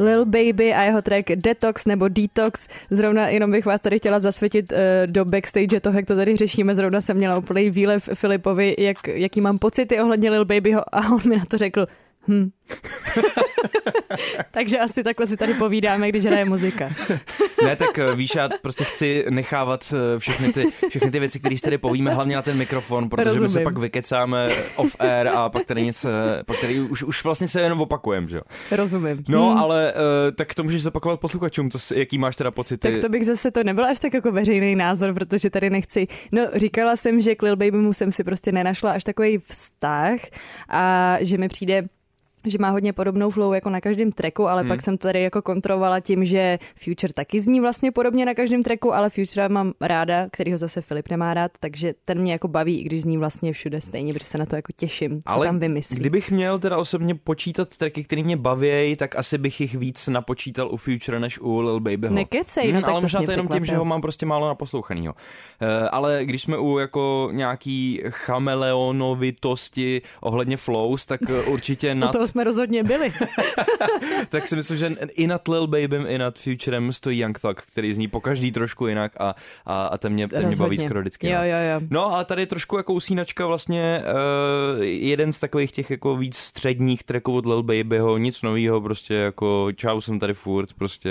Lil 0.02 0.24
Baby 0.24 0.74
a 0.74 0.82
jeho 0.82 1.02
track 1.02 1.28
Detox 1.28 1.86
nebo 1.86 2.08
Detox. 2.08 2.68
Zrovna 2.90 3.28
jenom 3.28 3.50
bych 3.50 3.66
vás 3.66 3.80
tady 3.80 3.98
chtěla 3.98 4.20
zasvětit 4.20 4.72
uh, 4.72 4.78
do 5.06 5.24
backstage 5.24 5.80
toho, 5.80 5.98
jak 5.98 6.06
to 6.06 6.16
tady 6.16 6.36
řešíme. 6.36 6.74
Zrovna 6.74 7.00
jsem 7.00 7.16
měla 7.16 7.38
úplný 7.38 7.70
výlev 7.70 8.08
Filipovi, 8.14 8.74
jak, 8.78 9.08
jaký 9.08 9.40
mám 9.40 9.58
pocity 9.58 10.00
ohledně 10.00 10.30
Lil 10.30 10.44
Babyho 10.44 10.82
a 10.92 11.10
on 11.10 11.20
mi 11.28 11.36
na 11.36 11.44
to 11.44 11.58
řekl, 11.58 11.86
hm. 12.28 12.50
Takže 14.50 14.78
asi 14.78 15.02
takhle 15.02 15.26
si 15.26 15.36
tady 15.36 15.54
povídáme, 15.54 16.08
když 16.08 16.24
hraje 16.24 16.44
muzika. 16.44 16.90
Ne, 17.64 17.76
tak 17.76 17.98
eh, 17.98 18.14
víš, 18.16 18.30
já 18.36 18.48
prostě 18.62 18.84
chci 18.84 19.24
nechávat 19.30 19.94
eh, 19.94 20.18
všechny 20.18 20.52
ty, 20.52 20.64
všechny 20.88 21.10
ty 21.10 21.18
věci, 21.20 21.38
které 21.38 21.56
si 21.56 21.62
tady 21.62 21.78
povíme, 21.78 22.14
hlavně 22.14 22.36
na 22.36 22.42
ten 22.42 22.58
mikrofon, 22.58 23.08
protože 23.08 23.30
my 23.30 23.34
se 23.36 23.40
Rozumím. 23.40 23.64
pak 23.64 23.78
vykecáme 23.78 24.48
off 24.76 24.96
air 24.98 25.28
a 25.28 25.48
pak 25.48 25.64
tady 25.64 25.82
nic, 25.82 26.04
eh, 26.04 26.42
pak 26.46 26.60
tady 26.60 26.80
už, 26.80 27.02
už 27.02 27.24
vlastně 27.24 27.48
se 27.48 27.60
jenom 27.60 27.80
opakujeme, 27.80 28.26
že 28.26 28.36
jo. 28.36 28.42
Rozumím. 28.70 29.24
No, 29.28 29.54
Hm. 29.54 29.58
ale 29.58 29.94
tak 30.36 30.54
to 30.54 30.62
můžeš 30.62 30.82
zopakovat 30.82 31.20
posluchačům, 31.20 31.70
co, 31.70 31.78
si- 31.78 31.98
jaký 31.98 32.18
máš 32.18 32.36
teda 32.36 32.50
pocity. 32.50 32.92
Tak 32.92 33.00
to 33.00 33.08
bych 33.08 33.26
zase, 33.26 33.50
to 33.50 33.64
nebyl 33.64 33.84
až 33.84 33.98
tak 33.98 34.14
jako 34.14 34.32
veřejný 34.32 34.76
názor, 34.76 35.14
protože 35.14 35.50
tady 35.50 35.70
nechci. 35.70 36.06
No, 36.32 36.42
říkala 36.54 36.96
jsem, 36.96 37.20
že 37.20 37.34
k 37.34 37.42
Lil 37.42 37.56
Babymu 37.56 37.92
jsem 37.92 38.12
si 38.12 38.24
prostě 38.24 38.52
nenašla 38.52 38.92
až 38.92 39.04
takový 39.04 39.38
vztah 39.38 40.18
a 40.68 41.16
že 41.20 41.38
mi 41.38 41.48
přijde 41.48 41.82
že 42.46 42.58
má 42.60 42.70
hodně 42.70 42.92
podobnou 42.92 43.30
flow 43.30 43.52
jako 43.52 43.70
na 43.70 43.80
každém 43.80 44.12
tracku, 44.12 44.48
ale 44.48 44.62
hmm. 44.62 44.68
pak 44.68 44.82
jsem 44.82 44.98
to 44.98 45.08
tady 45.08 45.22
jako 45.22 45.42
kontrolovala 45.42 46.00
tím, 46.00 46.24
že 46.24 46.58
Future 46.76 47.12
taky 47.12 47.40
zní 47.40 47.60
vlastně 47.60 47.90
podobně 47.92 48.26
na 48.26 48.34
každém 48.34 48.62
tracku, 48.62 48.94
ale 48.94 49.10
Future 49.10 49.48
mám 49.48 49.72
ráda, 49.80 50.26
kterýho 50.32 50.58
zase 50.58 50.80
Filip 50.80 51.08
nemá 51.10 51.34
rád, 51.34 51.50
takže 51.60 51.94
ten 52.04 52.18
mě 52.18 52.32
jako 52.32 52.48
baví, 52.48 52.80
i 52.80 52.84
když 52.84 53.02
zní 53.02 53.18
vlastně 53.18 53.52
všude 53.52 53.80
stejně, 53.80 54.12
protože 54.12 54.26
se 54.26 54.38
na 54.38 54.46
to 54.46 54.56
jako 54.56 54.72
těším, 54.76 55.22
co 55.28 55.34
Ale 55.34 55.46
tam 55.46 55.58
vymyslí. 55.58 55.96
Kdybych 55.96 56.30
měl 56.30 56.58
teda 56.58 56.78
osobně 56.78 57.14
počítat 57.14 57.76
tracky, 57.76 58.04
které 58.04 58.22
mě 58.22 58.36
baví, 58.36 58.96
tak 58.96 59.16
asi 59.16 59.38
bych 59.38 59.60
jich 59.60 59.74
víc 59.74 60.08
napočítal 60.08 60.68
u 60.72 60.76
Future 60.76 61.20
než 61.20 61.38
u 61.40 61.60
Lil 61.60 61.80
Babyho. 61.80 62.14
Nekecej, 62.14 62.72
no 62.72 62.80
tak 62.80 62.90
ale 62.90 63.00
to 63.00 63.04
možná 63.04 63.22
to 63.22 63.30
jenom 63.30 63.48
tím, 63.48 63.64
že 63.64 63.76
ho 63.76 63.84
mám 63.84 64.00
prostě 64.00 64.26
málo 64.26 64.48
naposlouchanýho. 64.48 65.14
Uh, 65.14 65.68
ale 65.92 66.20
když 66.24 66.42
jsme 66.42 66.58
u 66.58 66.78
jako 66.78 67.28
nějaký 67.32 68.02
chameleonovitosti 68.10 70.02
ohledně 70.20 70.56
flows, 70.56 71.06
tak 71.06 71.20
eh, 71.30 71.42
určitě 71.42 71.94
toho 72.12 72.26
jsme 72.32 72.44
rozhodně 72.44 72.84
byli. 72.84 73.12
tak 74.28 74.48
si 74.48 74.56
myslím, 74.56 74.76
že 74.78 74.96
i 75.12 75.26
nad 75.26 75.48
Lil 75.48 75.66
Babym, 75.66 76.06
i 76.08 76.18
nad 76.18 76.38
Futurem 76.38 76.92
stojí 76.92 77.18
Young 77.18 77.38
Thug, 77.38 77.62
který 77.62 77.94
zní 77.94 78.08
po 78.08 78.20
každý 78.20 78.52
trošku 78.52 78.86
jinak 78.86 79.12
a, 79.20 79.34
a, 79.66 79.86
a 79.86 79.98
ten 79.98 80.12
mě, 80.12 80.28
ten 80.28 80.46
mě 80.46 80.56
baví 80.56 80.78
skoro 80.78 81.00
vždycky. 81.00 81.28
Jo, 81.28 81.38
no. 81.38 81.44
jo, 81.44 81.56
jo. 81.72 81.80
No 81.90 82.14
a 82.16 82.24
tady 82.24 82.42
je 82.42 82.46
trošku 82.46 82.76
jako 82.76 82.92
usínačka 82.94 83.46
vlastně 83.46 84.02
uh, 84.76 84.82
jeden 84.82 85.32
z 85.32 85.40
takových 85.40 85.72
těch 85.72 85.90
jako 85.90 86.16
víc 86.16 86.36
středních 86.36 87.04
tracků 87.04 87.36
od 87.36 87.46
Lil 87.46 87.62
Babyho, 87.62 88.18
nic 88.18 88.42
novýho, 88.42 88.80
prostě 88.80 89.14
jako 89.14 89.68
čau 89.76 90.00
jsem 90.00 90.18
tady 90.18 90.34
furt, 90.34 90.74
prostě 90.74 91.10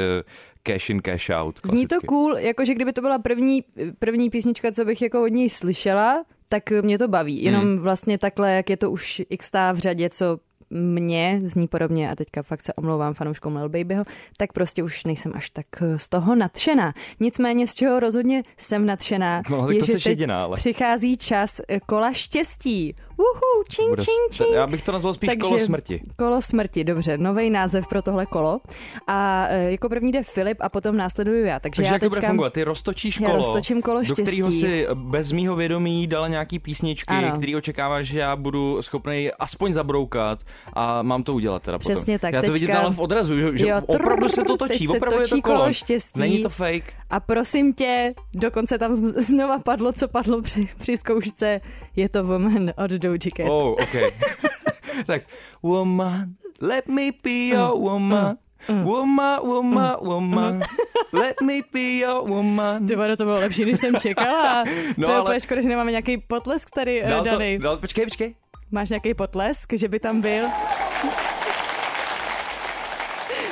cash 0.64 0.90
in, 0.90 1.02
cash 1.02 1.30
out. 1.30 1.60
Zní 1.66 1.88
to 1.88 1.88
klasicky. 1.88 2.08
cool, 2.08 2.38
jakože 2.38 2.74
kdyby 2.74 2.94
to 2.94 3.02
byla 3.02 3.20
první, 3.20 3.64
první 4.00 4.30
písnička, 4.30 4.72
co 4.72 4.86
bych 4.86 5.02
jako 5.02 5.24
od 5.24 5.28
něj 5.28 5.50
slyšela, 5.50 6.24
tak 6.50 6.72
mě 6.82 6.98
to 6.98 7.08
baví. 7.08 7.44
Jenom 7.44 7.62
Hmm. 7.62 7.78
vlastně 7.78 8.18
takhle, 8.18 8.52
jak 8.52 8.70
je 8.70 8.78
to 8.78 8.92
už 8.92 9.22
x 9.30 9.52
v 9.74 9.78
řadě, 9.78 10.10
co 10.10 10.40
mě 10.72 11.42
zní 11.46 11.68
podobně 11.68 12.12
a 12.12 12.16
teďka 12.16 12.44
fakt 12.44 12.62
se 12.62 12.74
omlouvám 12.74 13.14
fanouškům 13.14 13.56
Lil 13.56 13.70
Babyho, 13.70 14.04
tak 14.38 14.54
prostě 14.54 14.84
už 14.84 15.04
nejsem 15.04 15.32
až 15.36 15.50
tak 15.50 15.66
eh, 15.82 16.00
z 16.00 16.10
toho 16.10 16.36
nadšená. 16.36 16.94
Nicméně 17.20 17.68
z 17.68 17.76
čeho 17.76 18.00
rozhodně 18.00 18.44
jsem 18.58 18.86
nadšená, 18.86 19.42
No, 19.50 19.72
je, 19.72 19.80
to 19.80 19.86
že 19.86 19.94
teď 19.94 20.06
jediná, 20.08 20.44
ale. 20.44 20.58
přichází 20.58 21.18
čas 21.18 21.62
eh, 21.68 21.80
kola 21.80 22.14
štěstí. 22.14 22.96
Uhu, 23.22 23.64
čing, 23.70 23.90
Bude 23.90 24.04
čing, 24.04 24.32
čing. 24.32 24.50
Já 24.54 24.68
bych 24.68 24.82
to 24.82 24.92
nazval 24.92 25.14
spíš 25.14 25.28
Takže- 25.28 25.42
kolo 25.48 25.60
smrti. 25.60 26.02
Kolo 26.18 26.42
smrti, 26.42 26.84
dobře, 26.84 27.18
nový 27.18 27.50
název 27.50 27.88
pro 27.88 28.02
tohle 28.02 28.26
kolo. 28.26 28.60
A 29.08 29.46
e, 29.50 29.72
jako 29.72 29.90
první 29.90 30.12
jde 30.12 30.24
Filip 30.24 30.58
a 30.62 30.70
potom 30.70 30.98
následuju 30.98 31.46
já. 31.46 31.60
Takže, 31.60 31.76
Takže 31.78 31.90
já 31.90 31.94
jak 31.96 32.02
to 32.04 32.10
bude 32.10 32.22
fungovat? 32.22 32.54
Ty 32.54 32.64
roztočíš 32.64 33.20
Já 33.20 33.26
kolo, 33.28 33.38
roztočím 33.38 33.82
kolo 33.82 34.02
do 34.04 34.14
kterého 34.14 34.52
štěstí. 34.52 34.62
si 34.62 34.88
bez 34.94 35.32
mýho 35.32 35.56
vědomí 35.56 36.08
dala 36.08 36.28
nějaký 36.28 36.60
písničky, 36.60 37.14
Ano. 37.14 37.32
který 37.38 37.56
očekáváš, 37.56 38.06
že 38.08 38.20
já 38.20 38.36
budu 38.36 38.82
schopný 38.82 39.32
aspoň 39.40 39.74
zabroukat 39.74 40.40
a 40.74 41.02
mám 41.02 41.24
to 41.24 41.34
udělat 41.34 41.64
teda 41.64 41.80
potom. 41.80 41.96
Přesně 41.96 42.20
tak, 42.20 42.34
Já 42.34 42.42
to 42.42 42.52
vidím 42.52 42.72
ale 42.76 42.94
v 42.94 43.00
odrazu, 43.00 43.38
že, 43.38 43.58
že 43.58 43.68
Jo, 43.68 43.82
opravdu 43.88 44.30
se 44.30 44.44
to 44.44 44.58
trrr, 44.58 44.70
točí, 44.70 44.88
se 44.88 44.98
opravdu 44.98 45.20
je 45.20 45.24
točí 45.28 45.42
to 45.42 45.48
kolo. 45.50 45.60
kolo 45.60 45.74
štěstí. 45.74 46.20
Není 46.20 46.42
to 46.44 46.50
fake. 46.50 46.94
A 47.10 47.20
prosím 47.20 47.74
tě, 47.74 48.14
dokonce 48.34 48.78
tam 48.78 48.96
znova 48.96 49.60
padlo, 49.60 49.92
co 49.94 50.08
padlo 50.08 50.42
při, 50.42 50.68
při 50.80 50.98
zkoušce. 50.98 51.62
Je 51.96 52.10
to 52.10 52.24
Woman 52.24 52.72
od 52.86 52.92
Doja 53.18 53.32
Cat. 53.38 53.46
Oh, 53.50 53.72
ok. 53.72 54.14
tak, 55.06 55.22
woman, 55.64 56.26
let 56.62 56.88
me 56.88 57.12
be 57.24 57.32
your 57.32 57.80
woman. 57.80 58.38
Woman, 58.70 59.40
woman, 59.44 59.96
woman, 60.02 60.62
let 61.14 61.42
me 61.42 61.62
be 61.74 61.80
your 61.80 62.30
woman. 62.30 62.86
Ty 62.88 62.96
vado, 62.96 63.16
to 63.16 63.24
bylo 63.24 63.36
lepší, 63.36 63.66
než 63.66 63.80
jsem 63.80 63.96
čekala. 63.96 64.64
No, 64.98 65.08
to 65.08 65.12
je 65.12 65.18
ale- 65.18 65.22
úplně 65.24 65.40
škoda, 65.40 65.62
že 65.62 65.70
nemáme 65.70 65.92
nějaký 65.92 66.18
potlesk 66.18 66.70
tady 66.76 67.04
uh, 67.04 67.10
to, 67.18 67.24
daný. 67.24 67.58
dál, 67.60 67.78
počkej, 67.78 68.06
počkej. 68.06 68.36
Máš 68.72 68.90
nějaký 68.90 69.14
potlesk, 69.14 69.74
že 69.74 69.88
by 69.88 70.00
tam 70.00 70.22
byl? 70.22 70.46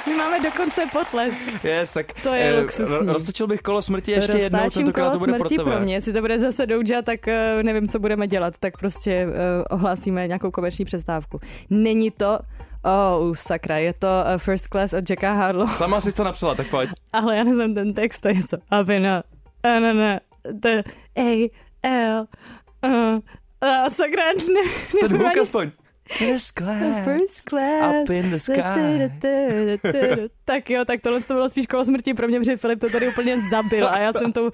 My 0.09 0.15
máme 0.17 0.39
dokonce 0.39 0.81
potlesk. 0.91 1.63
Yes, 1.63 1.93
tak 1.93 2.13
To 2.23 2.33
je 2.33 2.43
eh, 2.55 2.61
luxusní. 2.61 2.95
ro- 2.95 3.13
Roztočil 3.13 3.47
bych 3.47 3.61
kolo 3.61 3.81
smrti 3.81 4.11
ještě 4.11 4.31
jednou, 4.37 4.59
Roztáčím 4.59 4.85
tentokrát 4.85 5.03
kolo 5.05 5.13
to 5.13 5.19
bude 5.19 5.31
pro 5.33 5.39
smrti 5.39 5.55
tebe. 5.55 5.71
pro 5.71 5.79
mě. 5.79 5.93
Jestli 5.93 6.13
to 6.13 6.21
bude 6.21 6.39
zase 6.39 6.65
Doja, 6.65 7.01
tak 7.01 7.19
uh, 7.27 7.63
nevím, 7.63 7.87
co 7.87 7.99
budeme 7.99 8.27
dělat. 8.27 8.53
Tak 8.59 8.77
prostě 8.77 9.25
uh, 9.27 9.33
ohlásíme 9.77 10.27
nějakou 10.27 10.51
komerční 10.51 10.85
přestávku. 10.85 11.39
Není 11.69 12.11
to 12.11 12.39
Oh, 12.83 13.33
sakra, 13.35 13.77
je 13.77 13.93
to 13.93 14.07
uh, 14.07 14.37
First 14.37 14.67
Class 14.67 14.93
od 14.93 15.09
Jacka 15.09 15.33
Harlow, 15.33 15.69
Sama 15.69 16.01
jsi 16.01 16.11
to 16.13 16.23
napsala, 16.23 16.55
tak 16.55 16.67
pojď. 16.69 16.89
ale 17.13 17.37
já 17.37 17.43
neznám 17.43 17.73
ten 17.73 17.93
text, 17.93 18.19
to 18.19 18.27
je 18.27 18.43
co. 18.49 18.57
Avina, 18.71 19.23
anana, 19.63 20.19
the 20.51 20.81
A, 21.17 21.51
L, 21.83 22.25
uh, 22.85 22.91
uh, 22.91 23.19
sakra, 23.89 24.23
ne, 24.33 24.71
Ten 25.07 25.17
hook 25.17 25.37
aspoň. 25.37 25.71
First 26.17 26.51
class. 26.57 27.03
First 27.03 27.49
class. 27.49 27.95
Up 28.03 28.09
in 28.09 28.31
the 28.31 28.37
sky. 28.37 29.09
Tak 30.45 30.69
jo, 30.69 30.85
tak 30.85 31.01
tohle 31.01 31.21
to 31.21 31.33
bylo 31.33 31.49
spíš 31.49 31.67
kolo 31.67 31.85
smrti 31.85 32.13
pro 32.13 32.27
mě, 32.27 32.39
protože 32.39 32.57
Filip 32.57 32.79
to 32.79 32.89
tady 32.89 33.07
úplně 33.07 33.37
zabil 33.51 33.87
a 33.87 33.99
já 33.99 34.13
jsem 34.13 34.33
to 34.33 34.49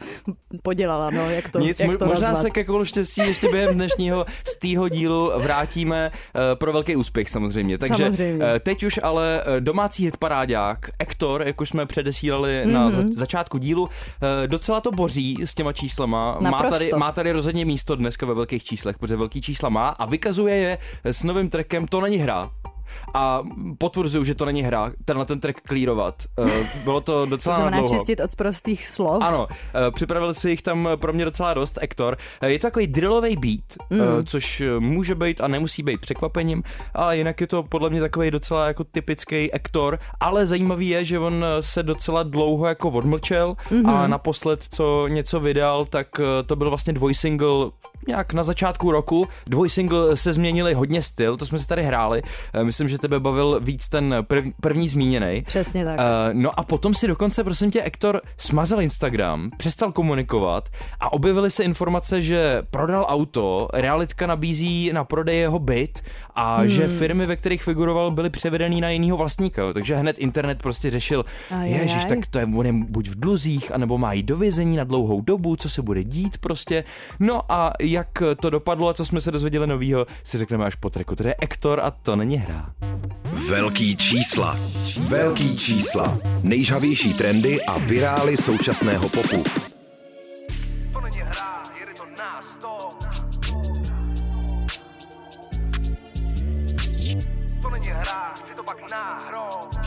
podělala, 0.62 1.10
no, 1.10 1.30
jak 1.30 1.50
to, 1.50 1.60
Nic, 1.60 1.80
jak 1.80 1.98
to 1.98 2.06
možná 2.06 2.28
nazvat. 2.28 2.42
se 2.44 2.50
ke 2.50 2.64
kolu 2.64 2.86
štěstí 2.86 3.22
ještě 3.22 3.50
během 3.50 3.76
dnešního 3.76 4.26
z 4.48 4.56
týho 4.60 4.90
dílu 4.90 5.32
vrátíme 5.38 6.12
uh, 6.12 6.42
pro 6.56 6.74
velký 6.74 6.96
úspěch 6.96 7.30
samozřejmě. 7.30 7.78
Takže 7.78 8.04
Samozřejmě. 8.04 8.46
uh, 8.46 8.60
teď 8.60 8.84
už 8.84 9.00
ale 9.04 9.44
uh, 9.48 9.60
domácí 9.60 10.06
hitparádák 10.06 10.90
Ektor, 11.00 11.44
jak 11.48 11.62
už 11.62 11.70
jsme 11.70 11.86
předesílali 11.86 12.52
mm-hmm. 12.52 12.66
Mhm. 12.66 12.74
na 12.74 12.92
za- 12.92 13.04
začátku 13.14 13.58
dílu, 13.58 13.84
uh, 13.84 13.90
docela 14.48 14.82
to 14.82 14.92
boří 14.92 15.38
s 15.44 15.54
těma 15.54 15.74
číslama. 15.74 16.38
Má 16.40 16.64
tady, 16.70 16.90
má 16.98 17.12
tady 17.12 17.32
rozhodně 17.32 17.66
místo 17.66 17.96
dneska 17.96 18.26
ve 18.26 18.34
velkých 18.34 18.64
číslech, 18.64 18.98
protože 18.98 19.16
velký 19.16 19.42
čísla 19.42 19.70
má 19.70 19.90
a 19.90 20.06
vykazuje 20.06 20.56
je 20.56 20.78
s 21.04 21.24
novým 21.24 21.45
trackem 21.50 21.86
To 21.88 22.02
není 22.02 22.18
hra. 22.18 22.50
A 23.14 23.42
potvrzuju, 23.78 24.24
že 24.24 24.36
to 24.36 24.46
není 24.46 24.62
hra, 24.62 24.92
tenhle 25.06 25.26
ten 25.26 25.40
track 25.40 25.62
klírovat. 25.62 26.24
Uh, 26.40 26.50
bylo 26.84 27.02
to 27.02 27.14
To 27.26 27.30
docela 27.30 27.56
znamená 27.56 27.78
dlouho. 27.78 27.98
čistit 27.98 28.20
od 28.20 28.36
prostých 28.38 28.86
slov. 28.88 29.24
Ano, 29.24 29.48
eh, 29.50 29.92
připravil 29.92 30.34
si 30.34 30.50
jich 30.50 30.62
tam 30.62 30.90
pro 30.96 31.14
mě 31.14 31.26
docela 31.26 31.54
dost, 31.54 31.78
Ektor. 31.82 32.18
Eh, 32.42 32.52
Je 32.52 32.60
to 32.60 32.68
takový 32.68 32.88
drillový 32.88 33.36
beat, 33.36 33.90
mm. 33.90 34.26
což 34.26 34.62
eh, 34.62 34.80
může 34.80 35.16
být 35.16 35.42
a 35.42 35.48
nemusí 35.48 35.84
být 35.84 36.02
překvapením, 36.02 36.64
ale 36.94 37.18
jinak 37.18 37.42
je 37.42 37.48
to 37.48 37.64
podle 37.64 37.90
mě 37.90 38.02
takový 38.02 38.32
docela 38.32 38.68
jako 38.68 38.84
typický 38.84 39.54
Ektor, 39.54 40.00
ale 40.20 40.46
zajímavý 40.46 40.88
je, 40.90 41.04
že 41.04 41.20
on 41.20 41.46
eh, 41.46 41.62
se 41.62 41.84
docela 41.84 42.24
dlouho 42.24 42.68
jako 42.68 42.90
odmlčel 42.90 43.56
mm-hmm. 43.70 43.90
a 43.90 44.08
naposled, 44.08 44.64
co 44.64 45.08
něco 45.08 45.40
vydal, 45.40 45.86
tak 45.86 46.08
eh, 46.20 46.44
to 46.44 46.56
byl 46.56 46.70
vlastně 46.70 46.94
dvojsingle 46.94 47.72
nějak 48.08 48.34
na 48.34 48.44
začátku 48.44 48.92
roku. 48.92 49.28
Dvojsingle 49.48 50.18
se 50.18 50.34
změnili 50.34 50.74
hodně 50.74 51.02
styl, 51.02 51.38
to 51.38 51.46
jsme 51.46 51.60
si 51.60 51.68
tady 51.68 51.84
hráli. 51.84 52.22
Eh, 52.54 52.64
Myslím, 52.64 52.88
že 52.90 52.98
tebe 52.98 53.20
bavil 53.20 53.60
víc 53.64 53.90
ten 53.90 54.16
prv, 54.22 54.46
první 54.62 54.90
zmíněný. 54.90 55.42
Přesně 55.46 55.86
tak. 55.86 56.00
Uh, 56.00 56.04
no 56.34 56.60
a 56.60 56.64
potom 56.64 56.94
si 56.94 57.08
dokonce, 57.08 57.44
prosím 57.44 57.72
tě, 57.72 57.82
Ektor 57.82 58.22
smazal 58.38 58.82
Instagram, 58.82 59.50
přestal 59.58 59.92
komunikovat 59.92 60.70
a 61.00 61.14
objevily 61.14 61.52
se 61.52 61.64
informace, 61.64 62.22
že 62.22 62.62
prodal 62.70 63.06
auto, 63.10 63.68
realitka 63.74 64.28
nabízí 64.28 64.90
na 64.94 65.04
prodej 65.04 65.40
jeho 65.40 65.60
byt 65.60 66.02
a 66.36 66.58
hmm. 66.58 66.68
že 66.68 66.88
firmy, 66.88 67.26
ve 67.26 67.36
kterých 67.36 67.64
figuroval, 67.64 68.12
byly 68.12 68.30
převedený 68.30 68.82
na 68.82 68.90
jinýho 68.90 69.18
vlastníka. 69.18 69.62
jo. 69.62 69.74
Takže 69.74 69.96
hned 69.96 70.20
internet 70.20 70.62
prostě 70.62 70.90
řešil, 70.90 71.26
Ajajaj. 71.52 71.82
ježiš, 71.82 72.06
tak 72.06 72.28
to 72.28 72.40
je 72.40 72.46
on 72.56 72.66
je 72.66 72.74
buď 72.74 73.10
v 73.10 73.20
dluzích, 73.20 73.72
anebo 73.72 73.98
má 73.98 74.14
jít 74.14 74.24
do 74.24 74.38
vězení 74.38 74.78
na 74.78 74.84
dlouhou 74.84 75.22
dobu, 75.22 75.56
co 75.56 75.70
se 75.70 75.82
bude 75.82 76.04
dít 76.04 76.38
prostě. 76.38 76.84
No 77.20 77.52
a 77.52 77.74
jak 77.96 78.24
to 78.42 78.50
dopadlo 78.50 78.90
a 78.90 78.94
co 78.94 79.06
jsme 79.06 79.22
se 79.22 79.32
dozvěděli 79.32 79.68
novýho, 79.68 80.06
si 80.24 80.38
řekneme 80.38 80.66
až 80.66 80.76
po 80.76 80.90
treku. 80.90 81.16
Tady 81.16 81.30
je 81.30 81.36
Ektor 81.42 81.80
a 81.80 81.92
to 81.92 82.16
není 82.16 82.38
hra. 82.38 82.74
Velký 83.50 83.96
čísla. 83.96 84.60
Velký 85.00 85.58
čísla. 85.58 86.18
Nejžavější 86.44 87.14
trendy 87.14 87.62
a 87.64 87.78
virály 87.78 88.38
současného 88.38 89.10
popu. 89.10 89.44
To 90.94 91.02
není 91.02 91.18
hra, 91.18 91.64
jede 91.80 91.94
to 91.94 92.06
nás 92.20 92.46
to. 92.62 92.90
To 97.62 97.70
není 97.70 97.88
hra, 97.88 98.34
chci 98.34 98.56
to 98.56 98.64
pak 98.64 98.92
náhrou. 98.92 99.85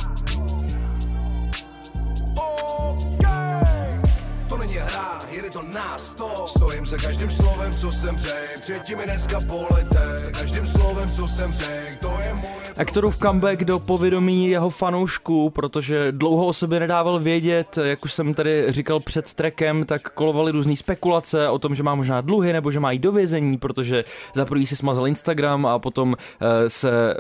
Není 4.69 4.81
hra, 4.81 5.21
jede 5.31 5.51
to 5.51 5.63
nás 5.63 6.15
to. 6.15 6.47
Stojím 6.47 6.87
za 6.87 6.97
každým 6.97 7.31
slovem, 7.31 7.73
co 7.73 7.93
jsem 7.93 8.19
řekl. 8.19 8.61
Třetí 8.61 8.95
mi 8.95 9.05
dneska 9.05 9.41
polete. 9.41 10.21
Za 10.21 10.31
každým 10.31 10.67
slovem, 10.67 11.11
co 11.11 11.29
jsem 11.29 11.53
řekl. 11.53 11.97
To 12.01 12.19
je 12.23 12.35
moje 12.35 12.59
Ektorův 12.77 13.17
comeback 13.17 13.65
do 13.65 13.79
povědomí 13.79 14.49
jeho 14.49 14.71
fanoušků, 14.71 15.51
protože 15.51 16.13
dlouho 16.13 16.47
o 16.47 16.53
sobě 16.53 16.81
nedával 16.81 17.21
vědět, 17.21 17.79
jak 17.83 18.05
už 18.05 18.13
jsem 18.13 18.35
tady 18.35 18.65
říkal 18.69 19.01
před 19.01 19.35
trekem, 19.35 19.85
tak 19.85 20.03
kolovaly 20.11 20.53
různé 20.53 20.77
spekulace 20.77 21.49
o 21.49 21.59
tom, 21.59 21.75
že 21.75 21.83
má 21.83 21.95
možná 21.95 22.21
dluhy 22.21 22.53
nebo 22.53 22.71
že 22.71 22.81
má 22.81 22.93
jít 22.93 22.99
do 22.99 23.13
vězení, 23.13 23.59
protože 23.59 24.05
za 24.35 24.45
prvý 24.45 24.67
si 24.67 24.77
smazal 24.77 25.09
Instagram 25.09 25.67
a 25.67 25.79
potom 25.79 26.15
eh, 26.15 26.71
se 26.71 27.15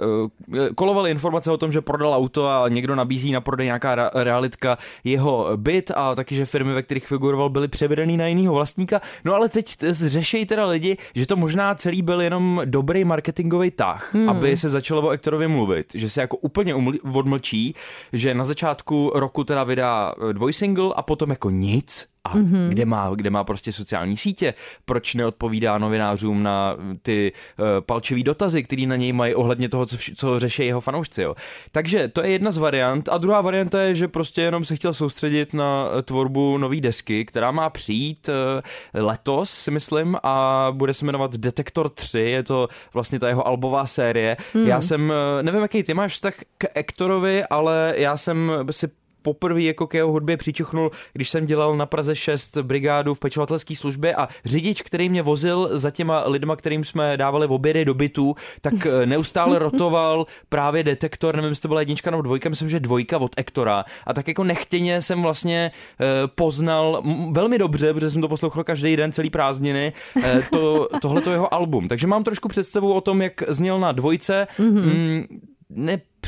eh, 0.54 0.70
kolovaly 0.74 1.10
informace 1.10 1.50
o 1.50 1.56
tom, 1.56 1.72
že 1.72 1.80
prodal 1.80 2.14
auto 2.14 2.48
a 2.48 2.68
někdo 2.68 2.94
nabízí 2.94 3.32
na 3.32 3.40
prodej 3.40 3.66
nějaká 3.66 4.10
realitka 4.14 4.78
jeho 5.04 5.50
byt 5.56 5.90
a 5.94 6.14
taky, 6.14 6.34
že 6.34 6.46
firmy, 6.46 6.74
ve 6.74 6.82
kterých 6.82 7.06
figuroval, 7.06 7.37
byly 7.48 7.68
převedený 7.68 8.16
na 8.16 8.26
jiného 8.26 8.54
vlastníka. 8.54 9.00
No 9.24 9.34
ale 9.34 9.48
teď 9.48 9.76
řešejí 9.90 10.46
teda 10.46 10.66
lidi, 10.66 10.96
že 11.14 11.26
to 11.26 11.36
možná 11.36 11.74
celý 11.74 12.02
byl 12.02 12.20
jenom 12.20 12.62
dobrý 12.64 13.04
marketingový 13.04 13.70
tah, 13.70 14.14
hmm. 14.14 14.28
aby 14.28 14.56
se 14.56 14.68
začalo 14.68 15.02
o 15.02 15.10
Ektorově 15.10 15.48
mluvit, 15.48 15.86
že 15.94 16.10
se 16.10 16.20
jako 16.20 16.36
úplně 16.36 16.74
uml- 16.74 16.98
odmlčí, 17.18 17.74
že 18.12 18.34
na 18.34 18.44
začátku 18.44 19.12
roku 19.14 19.44
teda 19.44 19.64
vydá 19.64 20.14
eh, 20.30 20.32
dvojsingle 20.32 20.92
a 20.96 21.02
potom 21.02 21.30
jako 21.30 21.50
nic, 21.50 22.06
a 22.28 22.36
mm-hmm. 22.36 22.68
kde, 22.68 22.84
má, 22.84 23.10
kde 23.14 23.30
má 23.30 23.44
prostě 23.44 23.72
sociální 23.72 24.16
sítě, 24.16 24.54
proč 24.84 25.14
neodpovídá 25.14 25.78
novinářům 25.78 26.42
na 26.42 26.76
ty 27.02 27.32
uh, 27.58 27.66
palčivý 27.80 28.22
dotazy, 28.22 28.62
který 28.62 28.86
na 28.86 28.96
něj 28.96 29.12
mají 29.12 29.34
ohledně 29.34 29.68
toho, 29.68 29.86
co, 29.86 29.96
vš- 29.96 30.14
co 30.16 30.40
řeší 30.40 30.66
jeho 30.66 30.80
fanoušci. 30.80 31.22
Jo. 31.22 31.34
Takže 31.72 32.08
to 32.08 32.22
je 32.22 32.30
jedna 32.30 32.50
z 32.50 32.56
variant. 32.56 33.08
A 33.08 33.18
druhá 33.18 33.40
varianta 33.40 33.82
je, 33.82 33.94
že 33.94 34.08
prostě 34.08 34.42
jenom 34.42 34.64
se 34.64 34.76
chtěl 34.76 34.94
soustředit 34.94 35.54
na 35.54 35.86
eh, 35.98 36.02
tvorbu 36.02 36.58
nové 36.58 36.80
desky, 36.80 37.24
která 37.24 37.50
má 37.50 37.70
přijít 37.70 38.28
uh, 38.28 39.02
letos, 39.02 39.50
si 39.50 39.70
myslím, 39.70 40.16
a 40.22 40.68
bude 40.72 40.94
se 40.94 41.06
jmenovat 41.06 41.36
Detektor 41.36 41.88
3, 41.88 42.18
je 42.18 42.42
to 42.42 42.68
vlastně 42.94 43.18
ta 43.18 43.28
jeho 43.28 43.46
albová 43.46 43.86
série. 43.86 44.36
Mm. 44.54 44.66
Já 44.66 44.80
jsem, 44.80 45.12
nevím, 45.42 45.62
jaký 45.62 45.82
ty 45.82 45.94
máš 45.94 46.12
vztah 46.12 46.34
k 46.58 46.66
Ektorovi, 46.74 47.44
ale 47.44 47.94
já 47.96 48.16
jsem 48.16 48.52
si 48.70 48.88
poprvé 49.22 49.62
jako 49.62 49.86
k 49.86 49.94
jeho 49.94 50.10
hudbě 50.10 50.36
přičuchnul, 50.36 50.90
když 51.12 51.30
jsem 51.30 51.46
dělal 51.46 51.76
na 51.76 51.86
Praze 51.86 52.16
6 52.16 52.56
brigádu 52.56 53.14
v 53.14 53.20
pečovatelské 53.20 53.76
službě 53.76 54.14
a 54.14 54.28
řidič, 54.44 54.82
který 54.82 55.08
mě 55.08 55.22
vozil 55.22 55.68
za 55.72 55.90
těma 55.90 56.24
lidma, 56.26 56.56
kterým 56.56 56.84
jsme 56.84 57.16
dávali 57.16 57.46
v 57.46 57.52
obědy 57.52 57.84
do 57.84 57.94
bytu, 57.94 58.34
tak 58.60 58.86
eh, 58.86 59.06
neustále 59.06 59.58
rotoval 59.68 60.26
právě 60.48 60.82
detektor, 60.82 61.36
nevím, 61.36 61.48
jestli 61.48 61.62
to 61.62 61.68
byla 61.68 61.80
jednička 61.80 62.10
nebo 62.10 62.22
dvojka, 62.22 62.48
myslím, 62.48 62.68
že 62.68 62.80
dvojka 62.80 63.18
od 63.18 63.32
Ektora 63.36 63.84
a 64.06 64.14
tak 64.14 64.28
jako 64.28 64.44
nechtěně 64.44 65.02
jsem 65.02 65.22
vlastně 65.22 65.70
eh, 66.00 66.04
poznal 66.34 67.02
velmi 67.30 67.58
dobře, 67.58 67.94
protože 67.94 68.10
jsem 68.10 68.20
to 68.20 68.28
poslouchal 68.28 68.64
každý 68.64 68.96
den, 68.96 69.12
celý 69.12 69.30
prázdniny, 69.30 69.92
eh, 70.24 70.40
to, 70.50 70.88
tohleto 71.02 71.30
jeho 71.30 71.54
album. 71.54 71.88
Takže 71.88 72.06
mám 72.06 72.24
trošku 72.24 72.48
představu 72.48 72.92
o 72.92 73.00
tom, 73.00 73.22
jak 73.22 73.42
zněl 73.48 73.80
na 73.80 73.92
dvojce, 73.92 74.46
mm-hmm. 74.58 75.26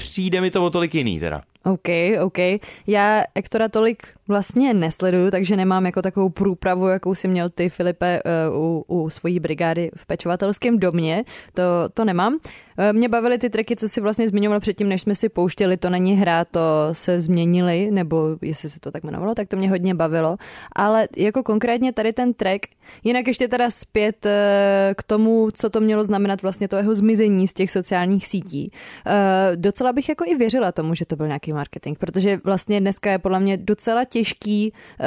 Nepřijde 0.01 0.41
mi 0.41 0.51
to 0.51 0.65
o 0.65 0.71
tolik 0.71 0.95
jiný 0.95 1.21
teda. 1.21 1.43
OK, 1.65 1.89
OK. 2.23 2.39
Já 2.87 3.23
Ektora 3.35 3.69
tolik 3.69 4.07
vlastně 4.29 4.75
nesleduju, 4.75 5.31
takže 5.31 5.57
nemám 5.57 5.87
jako 5.87 6.03
takovou 6.03 6.29
průpravu, 6.29 6.89
jakou 6.89 7.15
si 7.15 7.29
měl 7.29 7.49
ty, 7.49 7.69
Filipe, 7.69 8.21
eh, 8.25 8.51
u, 8.53 8.85
u 8.89 9.11
svojí 9.11 9.41
brigády 9.41 9.91
v 9.97 10.07
pečovatelském 10.07 10.79
domě. 10.79 11.25
To, 11.55 11.63
to 11.95 12.05
nemám. 12.05 12.39
Eh, 12.79 12.93
Mě 12.93 13.09
bavily 13.09 13.39
ty 13.39 13.51
tracky, 13.51 13.77
co 13.77 13.89
si 13.89 14.01
vlastně 14.01 14.29
zmiňoval 14.29 14.61
předtím, 14.61 14.89
než 14.89 15.03
jsme 15.03 15.15
si 15.15 15.29
pouštěli, 15.29 15.77
to 15.77 15.91
není 15.91 16.13
hra, 16.13 16.45
to 16.45 16.61
se 16.93 17.21
změnili, 17.21 17.91
nebo 17.91 18.37
jestli 18.43 18.71
se 18.71 18.81
to 18.81 18.91
tak 18.91 19.05
jmenovalo, 19.05 19.35
tak 19.35 19.49
to 19.49 19.57
mě 19.57 19.71
hodně 19.71 19.95
bavilo. 19.95 20.37
Ale 20.73 21.09
jako 21.17 21.43
konkrétně 21.43 21.93
tady 21.93 22.13
ten 22.13 22.35
track, 22.35 22.67
jinak 23.05 23.27
ještě 23.27 23.49
teda 23.49 23.71
zpět 23.71 24.27
eh, 24.27 24.95
k 24.97 25.03
tomu, 25.03 25.49
co 25.51 25.71
to 25.71 25.81
mělo 25.81 26.05
znamenat 26.05 26.43
vlastně 26.43 26.69
to 26.69 26.77
jeho 26.77 26.95
zmizení 26.95 27.49
z 27.49 27.55
těch 27.55 27.71
sociálních 27.71 28.27
sítí. 28.27 28.73
Eh, 29.07 29.57
Docela 29.91 29.97
bych 29.97 30.09
jako 30.09 30.25
i 30.27 30.35
věřila 30.35 30.73
tomu, 30.73 30.95
že 30.95 31.05
to 31.05 31.17
byl 31.17 31.27
nějaký 31.27 31.53
marketing, 31.53 31.99
protože 31.99 32.41
vlastně 32.45 32.81
dneska 32.81 33.11
je 33.11 33.19
podle 33.19 33.41
mě 33.41 33.57
docela 33.57 34.05
těžký 34.05 34.73
uh, 34.73 35.07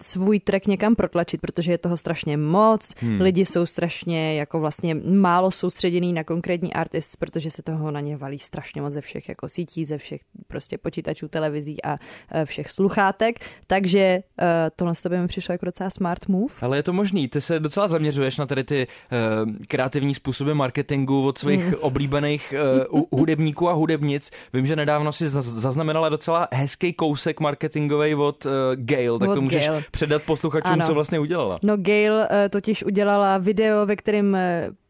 svůj 0.00 0.40
track 0.40 0.66
někam 0.66 0.94
protlačit, 0.94 1.40
protože 1.40 1.72
je 1.72 1.78
toho 1.78 1.96
strašně 1.96 2.36
moc, 2.36 2.94
hmm. 3.00 3.20
lidi 3.20 3.44
jsou 3.44 3.66
strašně 3.66 4.34
jako 4.34 4.60
vlastně 4.60 4.94
málo 4.94 5.50
soustředěný 5.50 6.12
na 6.12 6.24
konkrétní 6.24 6.72
artists, 6.72 7.16
protože 7.16 7.50
se 7.50 7.62
toho 7.62 7.90
na 7.90 8.00
ně 8.00 8.16
valí 8.16 8.38
strašně 8.38 8.82
moc 8.82 8.92
ze 8.92 9.00
všech 9.00 9.28
jako 9.28 9.48
sítí, 9.48 9.84
ze 9.84 9.98
všech 9.98 10.20
prostě 10.46 10.78
počítačů, 10.78 11.28
televizí 11.28 11.84
a 11.84 11.92
uh, 11.92 11.98
všech 12.44 12.70
sluchátek, 12.70 13.36
takže 13.66 14.22
uh, 14.22 14.46
tohle 14.76 14.94
z 14.94 15.02
tebe 15.02 15.20
mi 15.20 15.28
přišlo 15.28 15.52
jako 15.52 15.64
docela 15.66 15.90
smart 15.90 16.28
move. 16.28 16.54
Ale 16.60 16.78
je 16.78 16.82
to 16.82 16.92
možný, 16.92 17.28
ty 17.28 17.40
se 17.40 17.60
docela 17.60 17.88
zaměřuješ 17.88 18.38
na 18.38 18.46
tady 18.46 18.64
ty 18.64 18.86
uh, 18.86 19.52
kreativní 19.66 20.14
způsoby 20.14 20.52
marketingu 20.52 21.26
od 21.26 21.38
svých 21.38 21.66
mm. 21.66 21.74
oblíbených 21.80 22.54
uh, 22.90 23.02
hudebníků 23.12 23.68
a 23.68 23.72
hudebnic. 24.02 24.30
Vím, 24.52 24.66
že 24.66 24.76
nedávno 24.76 25.12
si 25.12 25.26
zaz- 25.28 25.58
zaznamenala 25.60 26.08
docela 26.08 26.48
hezký 26.52 26.92
kousek 26.92 27.40
marketingový 27.40 28.14
od 28.14 28.44
uh, 28.46 28.52
Gail, 28.76 29.18
tak 29.18 29.28
Od 29.28 29.34
to 29.34 29.40
můžeš 29.40 29.68
Gail. 29.68 29.82
předat 29.90 30.22
posluchačům, 30.22 30.72
Ano. 30.72 30.84
co 30.86 30.94
vlastně 30.94 31.18
udělala. 31.18 31.58
No 31.62 31.76
Gail 31.76 32.14
uh, 32.14 32.24
totiž 32.50 32.84
udělala 32.84 33.38
video, 33.38 33.86
ve 33.86 33.96
kterém 33.96 34.32
uh, 34.32 34.38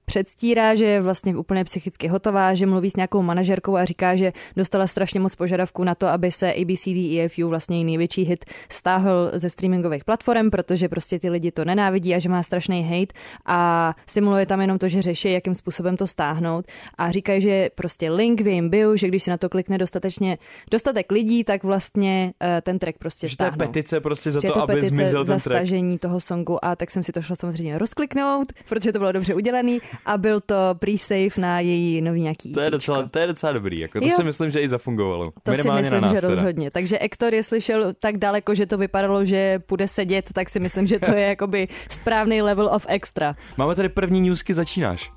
předstírá, 0.04 0.74
že 0.74 0.84
je 0.84 1.00
vlastně 1.00 1.36
úplně 1.36 1.64
psychicky 1.64 2.08
hotová, 2.08 2.54
že 2.54 2.66
mluví 2.66 2.90
s 2.90 2.96
nějakou 2.96 3.22
manažerkou 3.22 3.76
a 3.76 3.84
říká, 3.84 4.16
že 4.16 4.32
dostala 4.56 4.86
strašně 4.86 5.20
moc 5.20 5.34
požadavků 5.34 5.84
na 5.84 5.94
to, 5.94 6.06
aby 6.06 6.30
se 6.30 6.52
ABCD 6.54 7.18
EFU, 7.20 7.48
vlastně 7.48 7.76
její 7.76 7.84
největší 7.84 8.22
hit, 8.22 8.44
stáhl 8.68 9.30
ze 9.34 9.50
streamingových 9.50 10.04
platform, 10.04 10.50
protože 10.50 10.88
prostě 10.88 11.18
ty 11.18 11.30
lidi 11.30 11.50
to 11.52 11.64
nenávidí 11.64 12.14
a 12.14 12.18
že 12.18 12.28
má 12.28 12.42
strašný 12.42 12.82
hate 12.82 13.14
a 13.46 13.94
simuluje 14.06 14.46
tam 14.46 14.60
jenom 14.60 14.78
to, 14.78 14.88
že 14.88 15.02
řeší, 15.02 15.32
jakým 15.32 15.54
způsobem 15.54 15.96
to 15.96 16.06
stáhnout 16.06 16.64
a 16.98 17.10
říkají, 17.10 17.40
že 17.40 17.70
prostě 17.74 18.10
link 18.10 18.40
v 18.40 18.46
jejím 18.46 18.68
bio, 18.70 18.96
že 18.96 19.08
když 19.08 19.22
se 19.22 19.30
na 19.30 19.36
to 19.36 19.48
klikne 19.48 19.78
dostatečně 19.78 20.38
dostatek 20.70 21.12
lidí, 21.12 21.44
tak 21.44 21.64
vlastně 21.64 22.32
uh, 22.42 22.48
ten 22.62 22.78
track 22.78 22.98
prostě 22.98 23.28
Že 23.28 23.36
to 23.36 23.44
je 23.44 23.48
stáhnou. 23.50 23.66
petice 23.66 24.00
prostě 24.00 24.30
za 24.30 24.40
Že 24.40 24.48
to, 24.48 24.62
aby 24.62 24.82
zmizel 24.82 25.24
ten 25.24 25.40
track. 25.40 25.56
stažení 25.56 25.98
toho 25.98 26.20
songu 26.20 26.64
a 26.64 26.76
tak 26.76 26.90
jsem 26.90 27.02
si 27.02 27.12
to 27.12 27.22
šla 27.22 27.36
samozřejmě 27.36 27.78
rozkliknout, 27.78 28.52
protože 28.68 28.92
to 28.92 28.98
bylo 28.98 29.12
dobře 29.12 29.34
udělaný 29.34 29.80
a 30.06 30.18
byl 30.18 30.40
to 30.40 30.54
pre-save 30.74 31.30
na 31.38 31.60
její 31.60 32.02
nový 32.02 32.20
nějaký 32.22 32.52
To 32.52 32.60
je, 32.60 32.66
EPčko. 32.66 32.76
docela, 32.76 33.08
to 33.08 33.18
je 33.18 33.26
docela 33.26 33.52
dobrý, 33.52 33.78
jako 33.78 34.00
to 34.00 34.06
Jo. 34.06 34.12
si 34.16 34.24
myslím, 34.24 34.50
že 34.50 34.60
i 34.60 34.68
zafungovalo. 34.68 35.32
To 35.42 35.50
si 35.50 35.56
Minimálně 35.56 35.80
myslím, 35.82 35.94
na 35.94 36.00
nás 36.00 36.14
že 36.14 36.20
teda. 36.20 36.28
rozhodně. 36.34 36.70
Takže 36.70 36.98
Ektor, 36.98 37.34
jestli 37.34 37.60
šel 37.60 37.92
tak 37.98 38.16
daleko, 38.18 38.54
že 38.54 38.66
to 38.66 38.78
vypadalo, 38.78 39.24
že 39.24 39.58
půjde 39.66 39.88
sedět, 39.88 40.30
tak 40.32 40.50
si 40.50 40.60
myslím, 40.60 40.86
že 40.86 40.98
to 40.98 41.10
je 41.14 41.26
jakoby 41.28 41.68
správný 41.88 42.42
level 42.42 42.66
of 42.74 42.86
extra. 42.88 43.36
Máme 43.56 43.74
tady 43.74 43.88
první 43.88 44.20
newsky, 44.20 44.54
začínáš. 44.54 45.10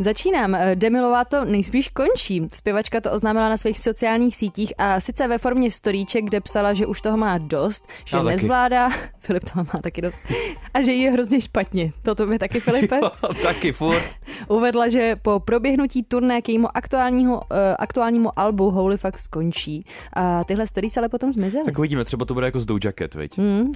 Začínám. 0.00 0.54
Eh, 0.54 0.76
Demilová 0.76 1.24
to 1.24 1.44
nejspíš 1.44 1.88
končí. 1.88 2.46
Zpěvačka 2.52 3.00
to 3.00 3.12
oznámila 3.12 3.48
na 3.48 3.56
svých 3.56 3.78
sociálních 3.78 4.36
sítích 4.36 4.72
a 4.78 5.00
sice 5.00 5.28
ve 5.28 5.38
formě 5.38 5.70
storíček, 5.70 6.24
kde 6.24 6.40
psala, 6.40 6.72
že 6.72 6.86
už 6.86 7.02
toho 7.02 7.16
má 7.16 7.38
dost, 7.38 7.86
že 8.04 8.16
Já 8.16 8.22
taky. 8.22 8.36
nezvládá. 8.36 8.90
Filip 9.18 9.44
toho 9.52 9.66
má 9.74 9.80
taky 9.82 10.02
dost. 10.02 10.18
A 10.74 10.82
že 10.82 10.92
jí 10.92 11.02
je 11.02 11.10
hrozně 11.10 11.40
špatně. 11.40 11.92
To 12.02 12.14
tobě 12.14 12.38
taky, 12.38 12.60
Filipe? 12.60 13.00
Taky 13.42 13.72
furt. 13.72 14.02
Uvedla, 14.48 14.88
že 14.88 15.16
po 15.16 15.40
proběhnutí 15.40 16.02
turné 16.02 16.42
k 16.42 16.48
jejímu 16.48 16.76
aktuálního, 16.76 17.34
uh, 17.34 17.40
aktuálnímu 17.78 18.38
albu 18.38 18.70
Holy 18.70 18.96
Fuck 18.96 19.18
skončí. 19.18 19.84
A 20.12 20.44
tyhle 20.44 20.66
stories 20.66 20.96
ale 20.96 21.08
potom 21.08 21.32
zmizely. 21.32 21.64
Tak 21.64 21.78
uvidíme, 21.78 22.04
třeba 22.04 22.24
to 22.24 22.34
bude 22.34 22.46
jako 22.46 22.60
s 22.60 22.66
Doja 22.66 22.92
Cat, 22.98 23.14
viď? 23.14 23.38
Hmm. 23.38 23.72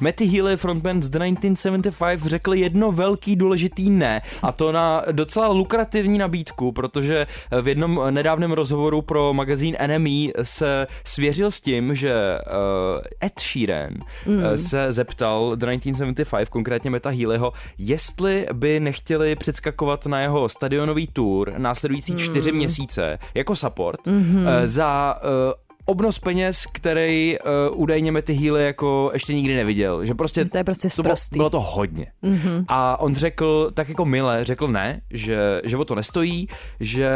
Matty 0.00 0.26
Healy, 0.26 0.56
frontman 0.56 1.02
z 1.02 1.10
The 1.10 1.18
1975, 1.18 2.22
řekl 2.22 2.54
jedno 2.54 2.92
velký 2.92 3.36
důležitý 3.36 3.90
ne, 3.90 4.22
a 4.42 4.52
to 4.52 4.72
na 4.72 5.02
docela 5.12 5.48
lukrativní 5.48 6.18
nabídku, 6.18 6.72
protože 6.72 7.26
v 7.62 7.68
jednom 7.68 8.00
nedávném 8.10 8.52
rozhovoru 8.52 9.02
pro 9.02 9.32
magazín 9.32 9.76
NME 9.86 10.32
se 10.42 10.86
svěřil 11.04 11.50
s 11.50 11.60
tím, 11.60 11.94
že 11.94 12.38
uh, 12.38 13.26
Ed 13.26 13.40
Sheeran 13.40 13.92
mm. 14.26 14.58
se 14.58 14.92
zeptal 14.92 15.56
The 15.56 15.66
1975, 15.66 16.48
konkrétně 16.48 16.90
Meta 16.90 17.10
Healyho, 17.10 17.52
jestli 17.78 18.46
by 18.52 18.80
nechtěli 18.80 19.36
předskakovat 19.36 20.06
na 20.06 20.20
jeho 20.20 20.48
stadionový 20.48 21.06
tour 21.06 21.52
následující 21.58 22.16
čtyři 22.16 22.52
měsíce 22.52 23.18
jako 23.34 23.56
support 23.56 24.06
mm-hmm. 24.06 24.46
za 24.64 25.18
uh, 25.22 25.65
obnos 25.86 26.18
peněz, 26.18 26.64
který 26.72 27.36
uh, 27.70 27.80
údajně 27.80 28.12
Matty 28.12 28.34
Healy 28.34 28.64
jako 28.64 29.10
ještě 29.12 29.34
nikdy 29.34 29.56
neviděl. 29.56 30.04
Že 30.04 30.14
prostě 30.14 30.44
To 30.44 30.58
je 30.58 30.64
prostě 30.64 30.88
to 30.96 31.02
bylo, 31.02 31.14
bylo 31.36 31.50
to 31.50 31.60
hodně. 31.60 32.06
Mm-hmm. 32.24 32.64
A 32.68 33.00
on 33.00 33.14
řekl, 33.14 33.70
tak 33.74 33.88
jako 33.88 34.04
mile, 34.04 34.44
řekl 34.44 34.68
ne, 34.68 35.00
že, 35.10 35.60
že 35.64 35.76
o 35.76 35.84
to 35.84 35.94
nestojí, 35.94 36.48
že 36.80 37.10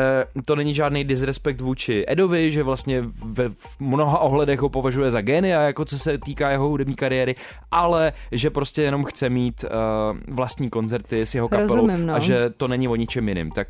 to 0.46 0.56
není 0.56 0.74
žádný 0.74 1.04
disrespekt 1.04 1.60
vůči 1.60 2.04
Edovi, 2.08 2.50
že 2.50 2.62
vlastně 2.62 3.04
ve 3.24 3.48
v 3.48 3.80
mnoha 3.80 4.18
ohledech 4.18 4.60
ho 4.60 4.68
považuje 4.68 5.10
za 5.10 5.20
génia, 5.20 5.60
jako 5.60 5.84
co 5.84 5.98
se 5.98 6.18
týká 6.18 6.50
jeho 6.50 6.68
hudební 6.68 6.94
kariéry, 6.94 7.34
ale 7.70 8.12
že 8.32 8.50
prostě 8.50 8.82
jenom 8.82 9.04
chce 9.04 9.28
mít 9.28 9.64
uh, 9.64 10.34
vlastní 10.34 10.70
koncerty 10.70 11.26
s 11.26 11.34
jeho 11.34 11.48
kapelou 11.48 11.74
Rozumím, 11.74 12.06
no. 12.06 12.14
a 12.14 12.18
že 12.18 12.50
to 12.50 12.68
není 12.68 12.88
o 12.88 12.96
ničem 12.96 13.28
jiným. 13.28 13.50
Tak 13.50 13.68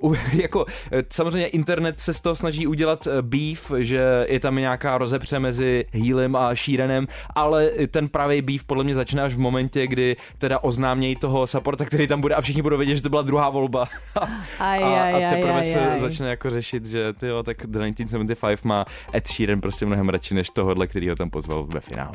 uh, 0.00 0.16
jako 0.32 0.66
samozřejmě 1.12 1.46
internet 1.46 2.00
se 2.00 2.14
z 2.14 2.20
toho 2.20 2.34
snaží 2.34 2.66
udělat 2.66 3.08
beef, 3.20 3.72
že 3.78 4.23
je 4.28 4.40
tam 4.40 4.56
nějaká 4.56 4.98
rozepře 4.98 5.38
mezi 5.38 5.84
Healem 5.92 6.36
a 6.36 6.54
Sheeranem, 6.54 7.06
ale 7.34 7.70
ten 7.90 8.08
pravý 8.08 8.42
beef 8.42 8.64
podle 8.64 8.84
mě 8.84 8.94
začne 8.94 9.22
až 9.22 9.34
v 9.34 9.38
momentě, 9.38 9.86
kdy 9.86 10.16
teda 10.38 10.58
oznámějí 10.58 11.16
toho 11.16 11.46
supporta, 11.46 11.84
který 11.84 12.06
tam 12.06 12.20
bude 12.20 12.34
a 12.34 12.40
všichni 12.40 12.62
budou 12.62 12.76
vědět, 12.76 12.96
že 12.96 13.02
to 13.02 13.08
byla 13.08 13.22
druhá 13.22 13.50
volba. 13.50 13.88
Aj, 14.58 14.82
a, 14.84 15.02
aj, 15.02 15.26
a 15.26 15.30
teprve 15.30 15.52
aj, 15.52 15.64
se 15.64 15.90
aj. 15.90 15.98
začne 16.00 16.30
jako 16.30 16.50
řešit, 16.50 16.86
že 16.86 17.12
tyjo, 17.12 17.42
tak 17.42 17.56
The 17.66 17.78
1975 17.78 18.64
má 18.64 18.84
Ed 19.14 19.28
Sheeran 19.28 19.60
prostě 19.60 19.86
mnohem 19.86 20.08
radši 20.08 20.34
než 20.34 20.50
tohohle, 20.50 20.86
který 20.86 21.08
ho 21.08 21.16
tam 21.16 21.30
pozval 21.30 21.64
ve 21.64 21.80
finále. 21.80 22.12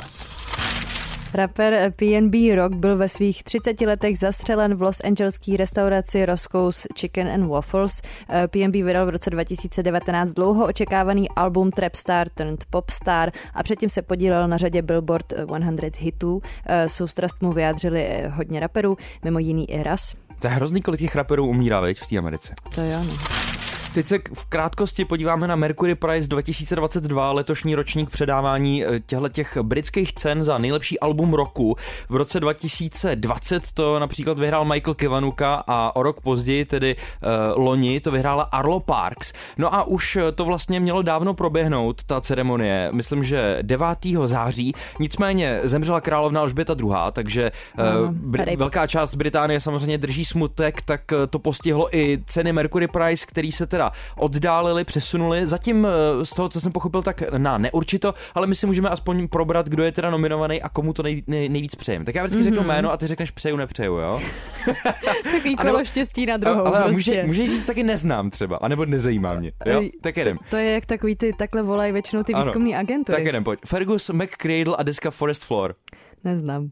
Rapper 1.34 1.94
PNB 1.96 2.34
Rock 2.56 2.76
byl 2.76 2.98
ve 2.98 3.10
svých 3.10 3.44
30 3.44 3.82
letech 3.82 4.20
zastřelen 4.20 4.76
v 4.76 4.82
Los 4.82 5.02
Angelské 5.04 5.58
restauraci 5.58 6.26
Roscoe's 6.26 6.88
Chicken 7.00 7.28
and 7.28 7.48
Waffles. 7.48 8.02
PNB 8.48 8.76
vydal 8.76 9.06
v 9.06 9.10
roce 9.10 9.30
2019 9.30 10.34
dlouho 10.34 10.66
očekávaný 10.66 11.30
album 11.30 11.72
Trapstar 11.72 12.30
turned 12.30 12.66
Popstar 12.70 13.32
a 13.54 13.64
předtím 13.64 13.90
se 13.90 14.02
podílel 14.02 14.48
na 14.48 14.58
řadě 14.58 14.82
Billboard 14.82 15.34
100 15.34 15.98
hitů. 15.98 16.42
Soustrast 16.88 17.42
mu 17.42 17.52
vyjádřili 17.52 18.06
eh, 18.06 18.28
hodně 18.28 18.60
raperů, 18.60 18.98
mimo 19.24 19.40
jiný 19.40 19.72
i 19.72 19.84
Raz. 19.84 20.16
To 20.42 20.48
je 20.48 20.54
hrozný, 20.54 20.82
kolik 20.82 21.00
těch 21.00 21.16
raperů 21.16 21.48
umírá, 21.48 21.80
veď, 21.80 22.00
v 22.00 22.08
té 22.08 22.18
Americe. 22.18 22.54
To 22.76 22.82
jo, 22.82 23.00
no. 23.08 23.49
Teď 23.94 24.06
se 24.06 24.20
v 24.34 24.46
krátkosti 24.46 25.06
podíváme 25.06 25.48
na 25.48 25.56
Mercury 25.56 25.96
Prize 25.96 26.28
2022, 26.28 27.32
letošní 27.32 27.76
ročník 27.76 28.10
předávání 28.10 28.84
těchto 29.06 29.30
těch 29.30 29.58
britských 29.58 30.14
cen 30.14 30.44
za 30.44 30.58
nejlepší 30.58 31.00
album 31.00 31.34
roku. 31.34 31.76
V 32.10 32.16
roce 32.16 32.40
2020 32.40 33.72
to 33.72 34.00
například 34.00 34.40
vyhrál 34.40 34.66
Michael 34.66 34.94
Kivanuka 34.94 35.64
a 35.68 35.96
o 35.96 36.04
rok 36.04 36.22
později, 36.22 36.66
tedy 36.66 36.96
uh, 36.96 37.64
loni, 37.64 38.00
to 38.00 38.12
vyhrála 38.12 38.44
Arlo 38.44 38.80
Parks. 38.80 39.34
No 39.58 39.76
a 39.76 39.84
už 39.84 40.16
eh, 40.16 40.32
to 40.32 40.46
vlastně 40.46 40.80
mělo 40.80 41.02
dávno 41.02 41.34
proběhnout, 41.34 42.04
ta 42.04 42.22
ceremonie, 42.22 42.90
myslím, 42.92 43.24
že 43.24 43.60
9. 43.62 43.88
září, 44.26 44.74
nicméně 45.00 45.60
zemřela 45.64 46.02
královna 46.02 46.42
Alžběta 46.42 46.76
II., 46.80 46.92
takže 47.12 47.52
uh, 47.80 47.86
Br- 48.12 48.58
velká 48.58 48.88
část 48.88 49.16
Británie 49.16 49.60
samozřejmě 49.60 49.98
drží 49.98 50.26
smutek, 50.26 50.82
tak 50.82 51.02
eh, 51.14 51.28
to 51.28 51.40
postihlo 51.40 51.98
i 51.98 52.20
ceny 52.26 52.54
Mercury 52.54 52.88
Prize, 52.88 53.26
který 53.26 53.52
se 53.52 53.68
teda 53.68 53.79
oddálili, 54.18 54.84
přesunuli. 54.84 55.48
Zatím 55.48 55.88
eh, 55.88 56.26
z 56.26 56.30
toho, 56.30 56.50
co 56.50 56.62
jsem 56.62 56.72
pochopil, 56.72 57.02
tak 57.02 57.24
na 57.38 57.58
neurčito, 57.58 58.14
ale 58.36 58.48
my 58.48 58.56
si 58.56 58.68
můžeme 58.68 58.90
aspoň 58.90 59.28
probrat, 59.28 59.70
kdo 59.70 59.84
je 59.84 59.92
teda 59.92 60.10
nominovaný 60.10 60.62
a 60.62 60.70
komu 60.70 60.94
to 60.94 61.04
nej, 61.04 61.24
nej, 61.28 61.50
nejvíc 61.50 61.76
přejem. 61.76 62.06
Tak 62.06 62.16
já 62.16 62.24
vždycky 62.24 62.42
mm-hmm. 62.42 62.44
řeknu 62.44 62.64
jméno 62.64 62.92
a 62.92 62.98
ty 62.98 63.08
řekneš 63.08 63.32
přeju, 63.32 63.56
nepřeju, 63.56 63.94
jo? 63.94 64.22
Takový 65.24 65.56
A 65.56 65.64
nebo- 65.64 65.74
kolo 65.74 65.86
štěstí 65.86 66.26
na 66.26 66.38
druhou. 66.38 66.66
ale 66.66 66.80
prostě. 66.80 66.94
může, 66.94 67.24
může 67.24 67.48
říct 67.48 67.66
taky 67.66 67.84
neznám 67.84 68.30
třeba, 68.30 68.58
anebo 68.58 68.86
nezajímá 68.86 69.34
mě. 69.34 69.52
Jo? 69.66 69.84
Tak 70.02 70.18
jedem. 70.18 70.38
To 70.50 70.58
je 70.58 70.72
jak 70.72 70.86
takový 70.86 71.16
ty, 71.16 71.34
takhle 71.34 71.62
volají 71.62 71.92
většinou 71.92 72.24
ty 72.24 72.34
výzkumní 72.34 72.76
agentury. 72.76 73.16
Tak 73.16 73.26
jedem, 73.26 73.44
pojď. 73.44 73.60
Fergus 73.66 74.10
McCradle 74.10 74.76
a 74.78 74.84
deska 74.84 75.12
Forest 75.12 75.44
Floor. 75.44 75.76
Neznám. 76.24 76.64
Uh, 76.64 76.70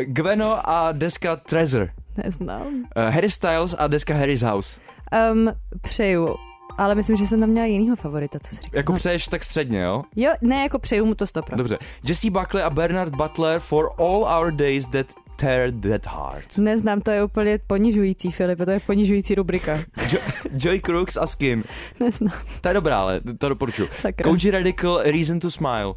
Gweno 0.00 0.68
a 0.68 0.92
deska 0.92 1.36
Treasure. 1.36 1.88
Neznám. 2.24 2.66
Uh, 2.66 2.82
Harry 2.94 3.30
Styles 3.30 3.74
a 3.78 3.86
deska 3.86 4.14
Harry's 4.14 4.42
House. 4.42 4.80
Um, 5.32 5.48
přeju. 5.82 6.34
Ale 6.78 6.94
myslím, 6.94 7.16
že 7.16 7.26
jsem 7.26 7.40
tam 7.40 7.48
měla 7.50 7.66
jinýho 7.66 7.96
favorita, 7.96 8.38
co 8.38 8.48
jsi 8.56 8.62
říkal. 8.62 8.78
Jako 8.78 8.92
No. 8.92 8.98
přeješ 8.98 9.28
tak 9.28 9.44
středně, 9.44 9.80
jo? 9.80 10.02
Jo, 10.16 10.30
ne, 10.40 10.62
jako 10.62 10.78
přeju 10.78 11.04
mu 11.06 11.14
to 11.14 11.26
stopro. 11.26 11.56
Dobře. 11.56 11.78
Jesse 12.08 12.30
Buckley 12.30 12.62
a 12.62 12.70
Bernard 12.70 13.14
Butler 13.16 13.60
for 13.60 13.90
all 13.98 14.22
our 14.40 14.52
days 14.52 14.86
that 14.86 15.06
tear 15.36 15.70
that 15.72 16.06
heart. 16.06 16.58
Neznám, 16.58 17.00
to 17.00 17.10
je 17.10 17.24
úplně 17.24 17.58
ponižující, 17.66 18.30
Filipe, 18.30 18.64
to 18.64 18.70
je 18.70 18.80
ponižující 18.80 19.34
rubrika. 19.34 19.76
Jo- 20.12 20.18
Joy 20.52 20.80
Crooks 20.80 21.16
a 21.16 21.26
Skin. 21.26 21.64
Neznám, 22.00 22.32
To 22.60 22.68
je 22.68 22.74
dobrá, 22.74 23.00
ale 23.00 23.20
to 23.38 23.48
doporučuji. 23.48 23.88
sakra. 23.92 24.24
Koji 24.30 24.50
Radical, 24.50 25.00
Reason 25.04 25.40
to 25.40 25.50
Smile. 25.50 25.94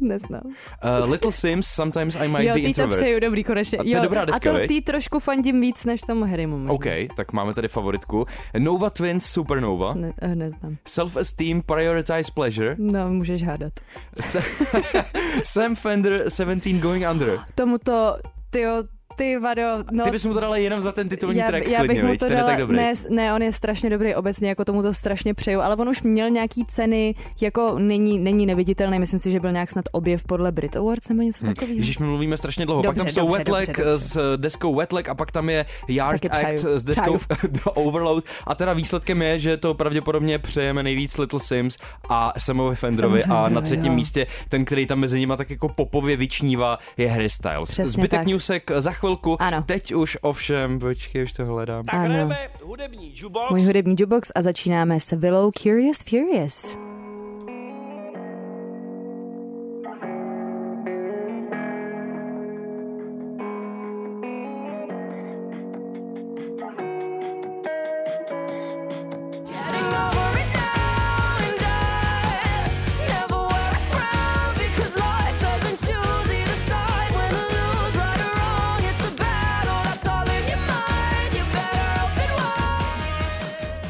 Neznám. 0.00 0.42
Uh, 0.44 1.10
Little 1.10 1.32
Sims, 1.32 1.66
Sometimes 1.66 2.14
I 2.16 2.28
Might 2.28 2.42
jo, 2.48 2.54
be 2.54 2.60
ty 2.60 2.62
to 2.62 2.68
Introvert. 2.68 3.00
přeju, 3.00 3.20
dobrý, 3.20 3.44
konečně. 3.44 3.78
A 3.78 3.82
to 3.82 3.88
je 3.88 3.96
jo, 3.96 4.02
dobrá 4.02 4.22
a 4.22 4.24
deska, 4.24 4.52
to 4.52 4.58
viď? 4.58 4.68
ty 4.68 4.80
trošku 4.82 5.18
fandím 5.20 5.60
víc 5.60 5.84
než 5.84 6.00
tomu 6.00 6.24
Harrymu 6.24 6.58
možná. 6.58 6.72
OK, 6.74 6.84
tak 7.16 7.32
máme 7.32 7.54
tady 7.54 7.68
favoritku. 7.68 8.26
Nova 8.58 8.90
Twins, 8.90 9.24
Supernova. 9.26 9.94
Ne, 9.94 10.12
eh, 10.22 10.34
neznám. 10.36 10.76
Self-Esteem, 10.88 11.62
Prioritize 11.66 12.32
Pleasure. 12.34 12.76
No, 12.78 13.08
můžeš 13.08 13.42
hádat. 13.42 13.72
Sa- 14.20 15.04
Sam 15.44 15.74
Fender, 15.74 16.30
17 16.30 16.80
Going 16.80 17.04
Under. 17.10 17.38
Tomuto, 17.54 18.16
tyjo, 18.50 18.84
ty 19.16 19.38
vado, 19.38 19.62
no. 19.92 20.04
Ty 20.04 20.10
bys 20.10 20.24
mu 20.24 20.34
to 20.34 20.40
dala 20.40 20.56
jenom 20.56 20.82
za 20.82 20.92
ten 20.92 21.08
titulní 21.08 21.38
já, 21.38 21.46
track 21.46 21.66
já 21.66 21.78
klidně, 21.78 21.94
bych 21.94 22.02
mu 22.04 22.10
viď? 22.10 22.20
to 22.20 22.28
dala, 22.28 22.44
tak 22.44 22.58
dobrý. 22.58 22.76
ne, 22.76 22.92
ne, 23.10 23.34
on 23.34 23.42
je 23.42 23.52
strašně 23.52 23.90
dobrý 23.90 24.14
obecně, 24.14 24.48
jako 24.48 24.64
tomu 24.64 24.82
to 24.82 24.94
strašně 24.94 25.34
přeju, 25.34 25.60
ale 25.60 25.76
on 25.76 25.88
už 25.88 26.02
měl 26.02 26.30
nějaký 26.30 26.64
ceny, 26.66 27.14
jako 27.40 27.74
není, 27.78 28.18
není 28.18 28.46
neviditelný, 28.46 28.98
myslím 28.98 29.20
si, 29.20 29.30
že 29.30 29.40
byl 29.40 29.52
nějak 29.52 29.70
snad 29.70 29.84
objev 29.92 30.24
podle 30.24 30.52
Brit 30.52 30.76
Awards 30.76 31.08
nebo 31.08 31.22
něco 31.22 31.46
takového. 31.46 31.76
Ježíš, 31.76 31.98
my 31.98 32.06
mluvíme 32.06 32.36
strašně 32.36 32.66
dlouho. 32.66 32.82
pak 32.82 32.94
Dobře, 32.94 33.04
tam 33.04 33.12
jsou 33.12 33.26
dobře, 33.26 33.38
Wetlag 33.38 33.66
dobře, 33.66 33.82
dobře. 33.84 34.00
s 34.08 34.36
deskou 34.36 34.74
Wetlag 34.74 35.08
a 35.08 35.14
pak 35.14 35.32
tam 35.32 35.50
je 35.50 35.66
Yard 35.88 36.24
Act 36.30 36.64
s 36.64 36.84
deskou 36.84 37.18
Overload. 37.74 38.24
A 38.46 38.54
teda 38.54 38.72
výsledkem 38.72 39.22
je, 39.22 39.38
že 39.38 39.56
to 39.56 39.74
pravděpodobně 39.74 40.38
přejeme 40.38 40.82
nejvíc 40.82 41.18
Little 41.18 41.40
Sims 41.40 41.78
a 42.08 42.32
Samovi 42.38 42.76
Fenderovi 42.76 43.22
Samu 43.22 43.34
a 43.34 43.48
na 43.48 43.60
třetím 43.60 43.86
jo. 43.86 43.94
místě 43.94 44.26
ten, 44.48 44.64
který 44.64 44.86
tam 44.86 44.98
mezi 44.98 45.20
nimi 45.20 45.32
tak 45.36 45.50
jako 45.50 45.68
popově 45.68 46.16
vyčnívá, 46.16 46.78
je 46.96 47.08
Harry 47.08 47.30
Styles. 47.30 47.70
Přesně 47.70 47.90
Zbytek 47.90 48.20
tak. 48.20 48.26
newsek 48.26 48.70
za 48.78 48.92
chvilku. 49.06 49.42
Ano. 49.42 49.62
Teď 49.66 49.94
už 49.94 50.18
ovšem, 50.22 50.80
počkej, 50.80 51.22
už 51.24 51.32
to 51.32 51.44
hledám. 51.46 51.84
Tak 51.84 51.94
Ano. 51.94 52.34
hudební 52.62 53.12
jukebox. 53.14 53.50
Můj 53.50 53.62
hudební 53.64 53.96
jukebox 53.98 54.32
a 54.34 54.42
začínáme 54.42 55.00
s 55.00 55.12
Willow 55.12 55.50
Curious 55.58 55.98
Furious. 56.02 56.76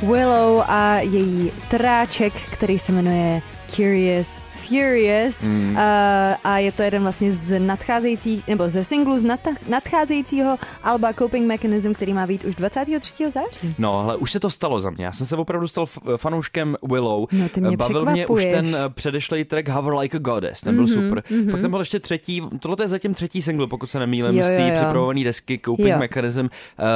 Willow 0.06 0.62
a 0.66 0.98
její 0.98 1.52
tráček, 1.68 2.32
který 2.34 2.78
se 2.78 2.92
jmenuje 2.92 3.42
Curious 3.68 4.38
Furious 4.68 5.46
mm. 5.46 5.76
a, 5.78 6.34
a 6.44 6.58
je 6.58 6.72
to 6.72 6.82
jeden 6.82 7.02
vlastně 7.02 7.32
z 7.32 7.58
nadcházejících, 7.60 8.46
nebo 8.48 8.68
ze 8.68 8.84
singlu 8.84 9.18
z 9.18 9.24
nad, 9.24 9.40
nadcházejícího 9.68 10.58
Alba 10.82 11.12
Coping 11.12 11.46
Mechanism, 11.46 11.92
který 11.92 12.12
má 12.14 12.26
být 12.26 12.44
už 12.44 12.54
23. 12.54 13.30
září. 13.30 13.74
No, 13.78 14.00
ale 14.00 14.16
už 14.16 14.30
se 14.32 14.40
to 14.40 14.50
stalo 14.50 14.80
za 14.80 14.90
mě. 14.90 15.04
Já 15.04 15.12
jsem 15.12 15.26
se 15.26 15.36
opravdu 15.36 15.68
stal 15.68 15.84
f- 15.84 15.98
fanouškem 16.16 16.76
Willow. 16.82 17.26
No, 17.32 17.48
ty 17.48 17.60
mě 17.60 17.76
Bavil 17.76 18.04
mě 18.06 18.26
už 18.26 18.44
ten 18.44 18.76
eh, 18.76 18.88
předešlý 18.88 19.44
track 19.44 19.68
Hover 19.68 19.94
Like 19.94 20.16
a 20.16 20.20
Goddess, 20.20 20.60
ten 20.60 20.74
byl 20.74 20.84
Mhm, 20.84 20.94
super. 20.94 21.22
mhm. 21.30 21.50
Pak 21.50 21.60
tam 21.60 21.70
byl 21.70 21.80
ještě 21.80 22.00
třetí, 22.00 22.42
tohle 22.60 22.76
je 22.84 22.88
zatím 22.88 23.14
třetí 23.14 23.42
single, 23.42 23.66
pokud 23.66 23.86
se 23.86 23.98
nemýlím, 23.98 24.36
Jo, 24.38 24.42
z 24.44 24.48
té 24.48 24.72
připravované 24.74 25.24
desky 25.24 25.60
Coping 25.64 25.88
Jo. 25.88 25.98
Mechanism. 25.98 26.46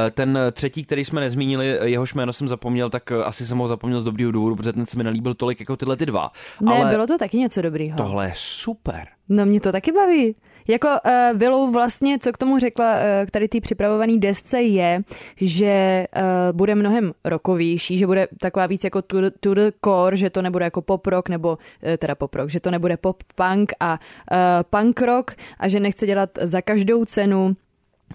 Eh, 0.07 0.11
Ten 0.11 0.39
třetí, 0.53 0.85
který 0.85 1.05
jsme 1.05 1.21
nezmínili, 1.21 1.79
jehož 1.83 2.15
jméno 2.15 2.33
jsem 2.33 2.49
zapomněl, 2.49 2.91
tak 2.91 3.13
eh, 3.13 3.25
asi 3.25 3.47
jsem 3.47 3.59
ho 3.59 3.67
zapomněl 3.69 4.01
z 4.01 4.05
dobrýho 4.05 4.31
důvodu, 4.33 4.57
protože 4.57 4.73
ten 4.73 4.87
se 4.87 4.97
mi 4.99 5.05
nelíbil 5.05 5.35
tolik 5.35 5.61
jako 5.61 5.77
tyhle 5.77 5.97
ty 5.97 6.07
dva. 6.07 6.31
Ne, 6.61 6.73
ale 6.83 6.91
bylo 6.91 7.07
to 7.07 7.19
taky 7.19 7.37
něco 7.39 7.60
dobrýho. 7.63 7.97
tohle 7.97 8.27
je 8.27 8.33
super. 8.35 9.07
No 9.29 9.47
mě 9.47 9.61
to 9.61 9.73
taky 9.73 9.93
baví. 9.93 10.37
Jako 10.69 10.89
uh, 10.89 11.39
Willow 11.39 11.73
vlastně, 11.73 12.19
co 12.19 12.33
k 12.33 12.39
tomu 12.39 12.59
řekla 12.59 12.95
uh, 12.95 13.27
k 13.27 13.31
tady 13.31 13.49
té 13.49 13.61
připravované 13.61 14.19
desce 14.19 14.63
je, 14.63 15.03
že 15.37 16.07
uh, 16.17 16.57
bude 16.57 16.75
mnohem 16.75 17.13
rokovější, 17.25 17.99
že 17.99 18.07
bude 18.07 18.29
taková 18.41 18.67
víc 18.67 18.85
jako 18.85 19.03
to, 19.03 19.31
to 19.41 19.55
the 19.55 19.71
core, 19.85 20.17
že 20.17 20.31
to 20.31 20.43
nebude 20.43 20.65
jako 20.65 20.83
pop 20.83 21.07
rock 21.07 21.29
nebo 21.29 21.49
uh, 21.51 21.97
teda 21.99 22.15
pop 22.15 22.35
rock, 22.35 22.51
že 22.51 22.61
to 22.61 22.71
nebude 22.71 22.97
pop 22.97 23.23
punk 23.35 23.73
a 23.81 23.99
uh, 24.33 24.39
punk 24.71 25.01
rock 25.01 25.35
a 25.59 25.69
že 25.69 25.81
nechce 25.81 26.07
dělat 26.07 26.31
za 26.43 26.63
každou 26.63 27.05
cenu 27.05 27.57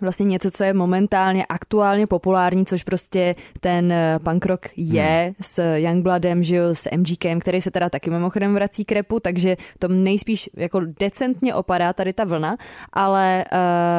vlastně 0.01 0.25
něco, 0.25 0.51
co 0.51 0.63
je 0.63 0.73
momentálně 0.73 1.45
aktuálně 1.45 2.07
populární, 2.07 2.65
což 2.65 2.83
prostě 2.83 3.35
ten 3.59 3.91
eh, 3.91 4.19
punk 4.23 4.45
rock 4.45 4.69
je 4.75 5.23
hmm. 5.25 5.33
s 5.41 5.75
Youngbloodem, 5.75 6.43
že 6.43 6.55
jo, 6.55 6.65
s 6.75 6.89
MGKem, 6.97 7.39
který 7.39 7.61
se 7.61 7.71
teda 7.71 7.89
taky 7.89 8.09
mimochodem 8.09 8.53
vrací 8.53 8.85
k 8.85 8.91
repu, 8.91 9.19
takže 9.19 9.57
to 9.79 9.87
nejspíš 9.87 10.49
jako 10.57 10.81
decentně 10.99 11.55
opadá 11.55 11.93
tady 11.93 12.13
ta 12.13 12.23
vlna, 12.25 12.55
ale 12.93 13.45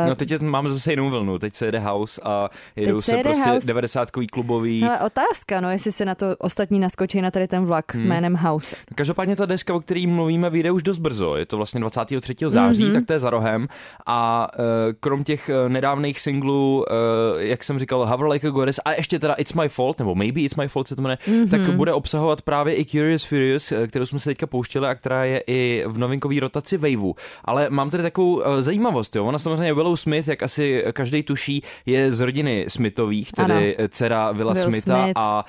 uh, 0.05 0.09
No 0.09 0.15
teď 0.15 0.31
je- 0.31 0.39
máme 0.39 0.71
zase 0.71 0.93
jinou 0.93 1.11
vlnu, 1.11 1.39
teď 1.39 1.55
se 1.57 1.67
jede 1.67 1.79
house 1.79 2.21
a 2.25 2.49
jedou 2.77 3.01
se 3.01 3.17
se 3.17 3.23
prostě 3.23 3.51
house. 3.51 3.67
90 3.67 4.11
klubový. 4.33 4.85
ale 4.85 5.01
otázka, 5.01 5.61
no, 5.61 5.71
jestli 5.71 5.93
se 5.93 6.05
na 6.05 6.15
to 6.15 6.37
ostatní 6.39 6.79
naskočí 6.79 7.21
na 7.21 7.31
tady 7.31 7.49
ten 7.49 7.65
vlak 7.65 7.95
hmm. 7.95 8.07
jménem 8.07 8.35
House. 8.37 8.77
Každopádně 8.95 9.37
ta 9.37 9.47
deska, 9.47 9.75
o 9.75 9.81
který 9.81 10.07
mluvíme, 10.07 10.51
vyjde 10.51 10.71
už 10.71 10.83
dost 10.83 10.99
brzo. 10.99 11.37
Je 11.37 11.47
to 11.47 11.57
vlastně 11.57 11.81
23. 11.81 12.35
září, 12.49 12.83
Mhm. 12.83 12.91
mm-hmm. 12.93 12.95
tak 12.95 13.07
to 13.07 13.13
je 13.13 13.21
za 13.21 13.31
rohem. 13.31 13.69
A 14.07 14.49
uh, 14.59 14.65
krom 15.01 15.25
těch 15.25 15.51
uh, 15.65 15.69
nedávných 15.87 16.21
singlů, 16.21 16.85
uh, 16.91 17.41
jak 17.43 17.65
jsem 17.65 17.79
říkal, 17.79 18.07
Hover 18.07 18.27
Like 18.27 18.47
a 18.49 18.51
Goddess 18.51 18.81
a 18.85 18.93
ještě 18.93 19.19
teda 19.19 19.35
It's 19.35 19.53
My 19.53 19.69
Fault, 19.69 19.99
nebo 19.99 20.15
Maybe 20.15 20.41
It's 20.41 20.55
My 20.55 20.69
Fault 20.69 20.89
se 20.89 20.97
to 20.97 21.03
jmenuje, 21.03 21.19
Mhm. 21.27 21.37
mm-hmm. 21.45 21.51
tak 21.51 21.61
bude 21.75 21.93
obsahovat 21.93 22.43
právě 22.43 22.81
i 22.81 22.85
Curious 22.85 23.25
Furious, 23.25 23.73
eh, 23.73 23.87
kterou 23.87 24.07
jsme 24.07 24.19
se 24.19 24.31
teďka 24.31 24.47
pouštěli 24.47 24.89
a 24.89 24.95
která 24.95 25.25
je 25.25 25.43
i 25.47 25.85
v 25.87 25.99
novinkové 25.99 26.41
rotaci 26.41 26.77
Waveu. 26.77 27.15
Ale 27.45 27.71
mám 27.71 27.91
tady 27.91 28.03
takovou 28.03 28.35
uh, 28.37 28.43
zajímavost, 28.61 29.17
jo. 29.17 29.25
Ona 29.25 29.39
samozřejmě 29.39 29.75
Willow 29.75 29.97
Smith, 29.97 30.29
jak 30.29 30.43
asi 30.43 30.85
každý 30.93 31.23
tuší, 31.23 31.63
je 31.87 32.13
z 32.13 32.21
rodiny 32.21 32.65
Smithových, 32.69 33.33
tedy 33.33 33.77
ano. 33.77 33.89
dcera 33.89 34.33
Willa 34.33 34.53
Will 34.53 34.63
Smitha 34.63 35.03
Smith, 35.03 35.13
a 35.17 35.45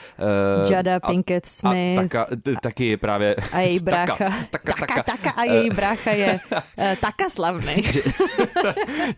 uh, 0.65 0.71
Jada 0.71 0.99
Pinkett 0.99 1.45
Smith. 1.45 1.99
a 1.99 2.01
taka, 2.01 2.25
t- 2.43 2.53
taky 2.61 2.97
právě 2.97 3.35
A 3.53 3.59
její 3.59 3.79
taka, 3.83 4.15
brácha. 4.15 4.35
taka, 4.49 4.73
taka, 4.79 5.03
taka 5.03 5.29
a 5.29 5.43
její 5.43 5.69
brácha 5.69 6.11
je 6.11 6.39
uh, 6.51 6.59
taka 7.01 7.29
slavný. 7.29 7.75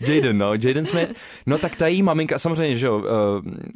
Jaden, 0.07 0.37
no, 0.37 0.53
Jaden 0.53 0.85
Smith. 0.85 1.08
No 1.45 1.57
tak 1.57 1.75
ta 1.75 1.87
její 1.87 2.03
maminka, 2.03 2.39
samozřejmě, 2.39 2.77
že 2.77 2.87
jo, 2.87 2.97
uh, 2.97 3.05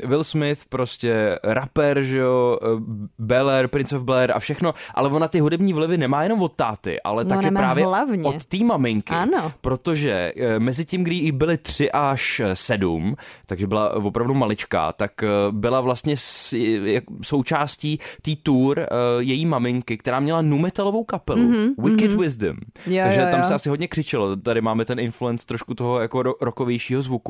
Will 0.09 0.23
Smith, 0.23 0.61
prostě 0.69 1.39
rapper, 1.43 2.03
že 2.03 2.17
jo, 2.17 2.59
uh, 2.73 2.81
Bel 3.19 3.49
Air, 3.49 3.67
Prince 3.67 3.95
of 3.97 4.03
Blair 4.03 4.31
a 4.35 4.39
všechno, 4.39 4.73
ale 4.93 5.09
ona 5.09 5.27
ty 5.27 5.39
hudební 5.39 5.73
vlivy 5.73 5.97
nemá 5.97 6.23
jenom 6.23 6.41
od 6.41 6.53
táty, 6.55 7.01
ale 7.01 7.23
No, 7.23 7.29
taky 7.29 7.45
nemá 7.45 7.59
právě 7.59 7.85
hlavně. 7.85 8.23
od 8.29 8.45
té 8.45 8.57
maminky. 8.57 9.13
Ano. 9.13 9.51
Protože 9.61 10.33
uh, 10.35 10.59
mezi 10.63 10.85
tím, 10.85 11.03
kdy 11.03 11.15
jí 11.15 11.31
byly 11.31 11.57
tři 11.57 11.91
až 11.91 12.41
sedm, 12.53 13.15
takže 13.45 13.67
byla 13.67 13.93
opravdu 13.93 14.33
maličká, 14.33 14.93
tak 14.93 15.11
uh, 15.23 15.55
byla 15.55 15.81
vlastně 15.81 16.17
s, 16.17 16.53
jak, 16.83 17.03
součástí 17.21 17.99
té 18.21 18.31
tour 18.43 18.77
uh, 18.77 18.85
její 19.19 19.45
maminky, 19.45 19.97
která 19.97 20.19
měla 20.19 20.41
numetalovou 20.41 21.03
kapelu, 21.03 21.41
mm-hmm, 21.41 21.73
Wicked 21.77 22.11
mhm. 22.11 22.19
Wisdom. 22.21 22.55
Jo, 22.87 23.03
takže 23.03 23.21
jo, 23.21 23.27
tam 23.31 23.39
jo. 23.39 23.45
se 23.45 23.53
asi 23.53 23.69
hodně 23.69 23.87
křičelo. 23.87 24.35
Tady 24.35 24.61
máme 24.61 24.85
ten 24.85 24.99
influence 24.99 25.45
trošku 25.45 25.73
toho 25.75 25.99
jako 25.99 26.19
ro- 26.19 26.33
rokovějšího 26.41 27.01
zvuku. 27.01 27.22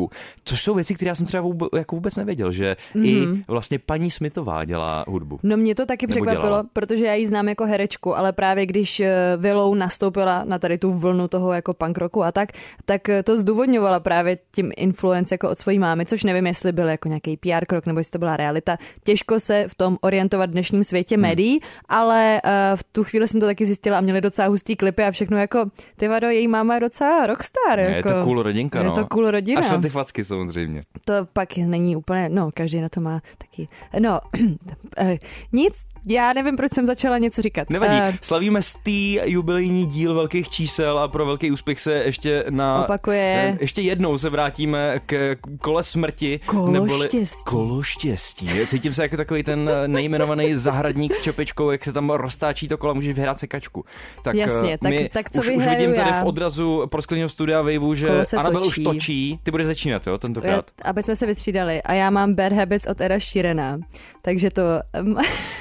Což 0.46 0.62
jsou 0.64 0.74
věci, 0.76 0.96
které 0.96 1.10
já 1.10 1.16
jsem 1.16 1.26
třeba 1.26 1.42
vůbec, 1.44 1.70
jako 1.78 1.96
vůbec 1.96 2.16
nevěděl, 2.16 2.52
že 2.52 2.76
mm-hmm. 2.96 3.06
i 3.06 3.44
vlastně 3.48 3.80
paní 3.80 4.12
Smithová 4.12 4.66
dělá 4.66 5.06
hudbu. 5.08 5.40
No 5.44 5.58
mě 5.58 5.76
to 5.76 5.86
taky 5.86 6.08
Nebo 6.08 6.12
překvapilo, 6.14 6.44
dělala. 6.44 6.66
protože 6.74 7.06
já 7.06 7.14
ji 7.14 7.26
znám 7.28 7.50
jako 7.50 7.66
herečku, 7.66 8.18
ale 8.18 8.34
právě 8.34 8.66
když 8.66 9.00
eh, 9.00 9.14
Willow 9.38 9.76
nastoupila 9.76 10.44
na 10.48 10.60
tady 10.60 10.78
tu 10.78 10.94
vlnu 10.94 11.28
toho 11.28 11.54
jako 11.54 11.74
punk 11.74 11.98
rocku 11.98 12.24
a 12.24 12.32
tak, 12.32 12.50
tak 12.86 13.10
eh, 13.10 13.24
to 13.24 13.38
zdůvodňovala 13.38 14.00
právě 14.00 14.38
tím 14.56 14.72
influence 14.78 15.34
jako 15.34 15.50
od 15.50 15.58
svojí 15.58 15.80
mámy, 15.80 16.06
což 16.06 16.24
nevím, 16.24 16.48
jestli 16.48 16.72
byl 16.72 16.88
jako 16.90 17.08
nějaký 17.08 17.38
PR 17.38 17.66
krok 17.66 17.86
nebo 17.86 18.00
jestli 18.00 18.12
to 18.12 18.20
byla 18.20 18.38
realita. 18.38 18.78
Těžko 19.04 19.40
se 19.40 19.66
v 19.68 19.76
tom 19.76 19.98
orientovat 20.02 20.50
v 20.50 20.54
dnešním 20.54 20.84
světě 20.84 21.16
Hmm. 21.16 21.22
médií, 21.22 21.60
ale 21.90 22.42
uh, 22.46 22.50
v 22.76 22.84
tu 22.84 23.04
chvíli 23.04 23.28
jsem 23.28 23.40
to 23.40 23.46
taky 23.46 23.66
zjistila 23.66 23.98
a 23.98 24.02
měli 24.02 24.22
docela 24.22 24.48
hustý 24.48 24.76
klipy 24.76 25.04
a 25.04 25.12
všechno 25.12 25.38
jako, 25.38 25.66
ty 25.98 26.08
vado, 26.08 26.30
její 26.30 26.48
máma 26.48 26.74
je 26.74 26.80
docela 26.80 27.26
rockstar. 27.28 27.80
Je 27.80 27.92
jako, 27.96 28.10
to 28.10 28.24
cool 28.24 28.44
rodinka, 28.44 28.80
Je 28.80 28.86
no. 28.86 28.96
to 28.96 29.06
cool 29.08 29.32
rodina. 29.32 29.60
Až 29.62 29.68
na 29.76 29.82
ty 29.82 29.90
facky 29.90 30.26
samozřejmě. 30.26 30.82
To 31.06 31.14
pak 31.34 31.58
není 31.58 31.96
úplně, 31.96 32.30
no, 32.30 32.52
každý 32.54 32.82
na 32.82 32.90
to 32.90 33.02
má 33.02 33.22
taky, 33.38 33.68
no, 34.00 34.20
eh, 34.98 35.18
nic, 35.52 35.86
já 36.08 36.34
nevím, 36.34 36.56
proč 36.56 36.74
jsem 36.74 36.86
začala 36.86 37.18
něco 37.18 37.42
říkat. 37.42 37.70
Nevadí, 37.70 37.94
Eh, 38.02 38.14
slavíme 38.22 38.62
stý 38.62 39.20
jubilejní 39.24 39.86
díl 39.86 40.14
velkých 40.14 40.50
čísel 40.50 41.00
a 41.00 41.08
pro 41.08 41.26
velký 41.26 41.52
úspěch 41.52 41.80
se 41.80 41.94
ještě 41.94 42.46
na... 42.50 42.84
Opakuje. 42.84 43.54
eh, 43.54 43.58
Ještě 43.62 43.82
jednou 43.82 44.18
se 44.18 44.30
vrátíme 44.30 45.00
k 45.06 45.36
kole 45.62 45.84
smrti. 45.84 46.40
Kolo 46.46 46.72
neboli- 46.72 47.06
štěstí. 47.08 47.44
Kolo 47.46 47.82
štěstí. 47.84 48.50
Cítím 48.68 48.94
se 48.94 49.02
jako 49.02 49.18
takový 49.18 49.44
ten 49.44 49.70
eh, 49.74 49.88
nejmenovaný 49.88 50.56
zahradník 50.56 51.16
s 51.16 51.22
čopičkou, 51.22 51.72
jak 51.72 51.84
se 51.86 51.94
tam 51.94 52.10
roztáčí 52.10 52.68
to 52.68 52.78
kolo, 52.78 52.94
můžeš 52.96 53.16
vyhrát 53.16 53.40
sekačku. 53.40 53.86
Tak, 54.24 54.36
Jasně, 54.36 54.78
tak- 54.78 54.90
my 54.90 55.10
tak 55.14 55.32
co 55.32 55.40
už, 55.40 55.50
už 55.50 55.68
vidím 55.68 55.94
tady 55.96 56.10
já? 56.10 56.24
v 56.24 56.26
odrazu 56.26 56.88
proskleného 56.92 57.30
studia 57.30 57.62
Waveu, 57.62 57.94
že 57.96 58.10
Anabel 58.38 58.64
už 58.66 58.76
točí. 58.76 58.84
točí. 58.84 59.40
Ty 59.44 59.52
budeš 59.52 59.68
začínat, 59.68 60.08
jo, 60.08 60.18
tentokrát. 60.18 60.72
aby 60.82 61.04
jsme 61.04 61.16
se 61.16 61.26
vytřídali. 61.26 61.82
A 61.82 61.94
já 61.94 62.10
mám 62.10 62.34
Bad 62.36 62.54
Habits 62.54 62.88
od 62.88 63.02
Era 63.02 63.20
Sheerana. 63.20 63.78
Takže 64.22 64.52
to... 64.52 64.62
Um, 65.02 65.16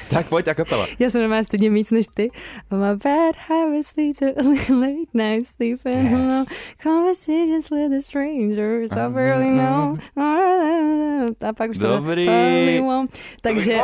Tak 0.09 0.31
pojď 0.33 0.47
a 0.47 0.53
kapela. 0.53 0.87
já 0.99 1.09
jsem 1.09 1.21
normálně 1.21 1.43
stejně 1.43 1.69
víc 1.69 1.91
než 1.91 2.05
ty. 2.15 2.29
My 2.71 2.95
bad 3.03 3.35
habits 3.47 3.95
lead 3.95 4.17
to 4.19 4.25
late 4.73 5.11
night 5.13 5.47
sleeping 5.47 6.11
Yes. 6.11 6.13
alone. 6.13 6.45
Conversations 6.83 7.69
with 7.69 7.93
a 7.99 8.01
stranger. 8.01 8.87
So 8.87 9.09
barely 9.13 9.49
know. 9.51 9.97
A 11.49 11.53
pak 11.53 11.69
už 11.69 11.77
to 11.79 11.87
Dobrý. 11.87 12.25
probably 12.25 12.79
won't. 12.79 13.11
Takže... 13.41 13.81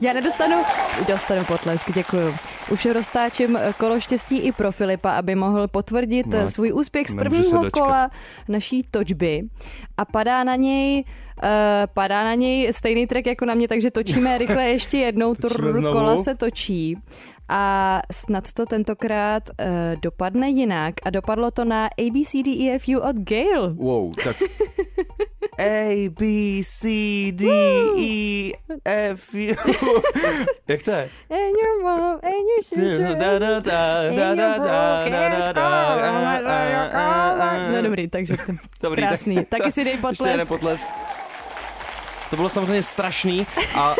Já 0.00 0.12
nedostanu, 0.12 0.56
dostanu 1.08 1.44
potlesk, 1.44 1.92
děkuju. 1.92 2.34
Už 2.70 2.86
roztáčím 2.86 3.58
kolo 3.78 4.00
štěstí 4.00 4.38
i 4.38 4.52
pro 4.52 4.72
Filipa, 4.72 5.10
aby 5.10 5.34
mohl 5.34 5.68
potvrdit 5.68 6.26
No, 6.26 6.48
svůj 6.48 6.72
úspěch 6.72 7.08
z 7.10 7.16
prvního 7.16 7.70
kola 7.70 8.10
naší 8.48 8.82
točby. 8.90 9.42
A 9.96 10.04
padá 10.04 10.44
na 10.44 10.56
něj 10.56 11.04
Uh, 11.42 11.50
padá 11.94 12.24
na 12.24 12.34
něj 12.34 12.72
stejný 12.72 13.06
track 13.06 13.26
jako 13.26 13.44
na 13.44 13.54
mě, 13.54 13.68
takže 13.68 13.90
točíme 13.90 14.38
rychle 14.38 14.64
ještě 14.64 14.98
jednou, 14.98 15.34
znovu. 15.72 15.98
kola 15.98 16.16
se 16.16 16.34
točí 16.34 16.96
a 17.48 18.02
snad 18.12 18.52
to 18.52 18.66
tentokrát 18.66 19.42
uh, 19.50 19.66
dopadne 20.02 20.48
jinak 20.50 20.94
a 21.04 21.10
dopadlo 21.10 21.50
to 21.50 21.64
na 21.64 21.88
ABCDEFU 21.98 23.00
od 23.00 23.16
Gail. 23.16 23.74
Wow, 23.74 24.14
tak 24.24 24.36
A, 25.58 26.08
B, 26.18 26.24
C, 26.64 26.88
D, 27.32 27.46
E, 27.96 28.52
F 28.84 29.34
you. 29.34 29.54
Jak 30.68 30.82
to 30.82 30.90
je? 30.90 31.08
And 31.30 31.54
your 31.62 31.82
mom, 31.82 32.12
and 32.22 32.44
your 32.52 32.62
sister, 32.68 33.14
Da, 33.16 33.38
da, 33.38 33.60
da, 33.60 34.00
and 34.08 34.16
da, 34.16 34.34
your 34.34 35.52
da. 35.54 35.66
No 37.72 37.82
dobrý, 37.82 38.08
takže 38.08 38.36
Dobrý, 38.82 39.02
krásný. 39.02 39.34
tak- 39.36 39.48
Taky 39.48 39.70
si 39.72 39.84
dej 39.84 39.92
Ještě 40.08 40.24
jeden 40.24 40.46
potlesk. 40.46 40.48
potlesk. 40.48 40.86
To 42.30 42.36
bylo 42.36 42.48
samozřejmě 42.48 42.82
strašný 42.82 43.46
a 43.74 43.94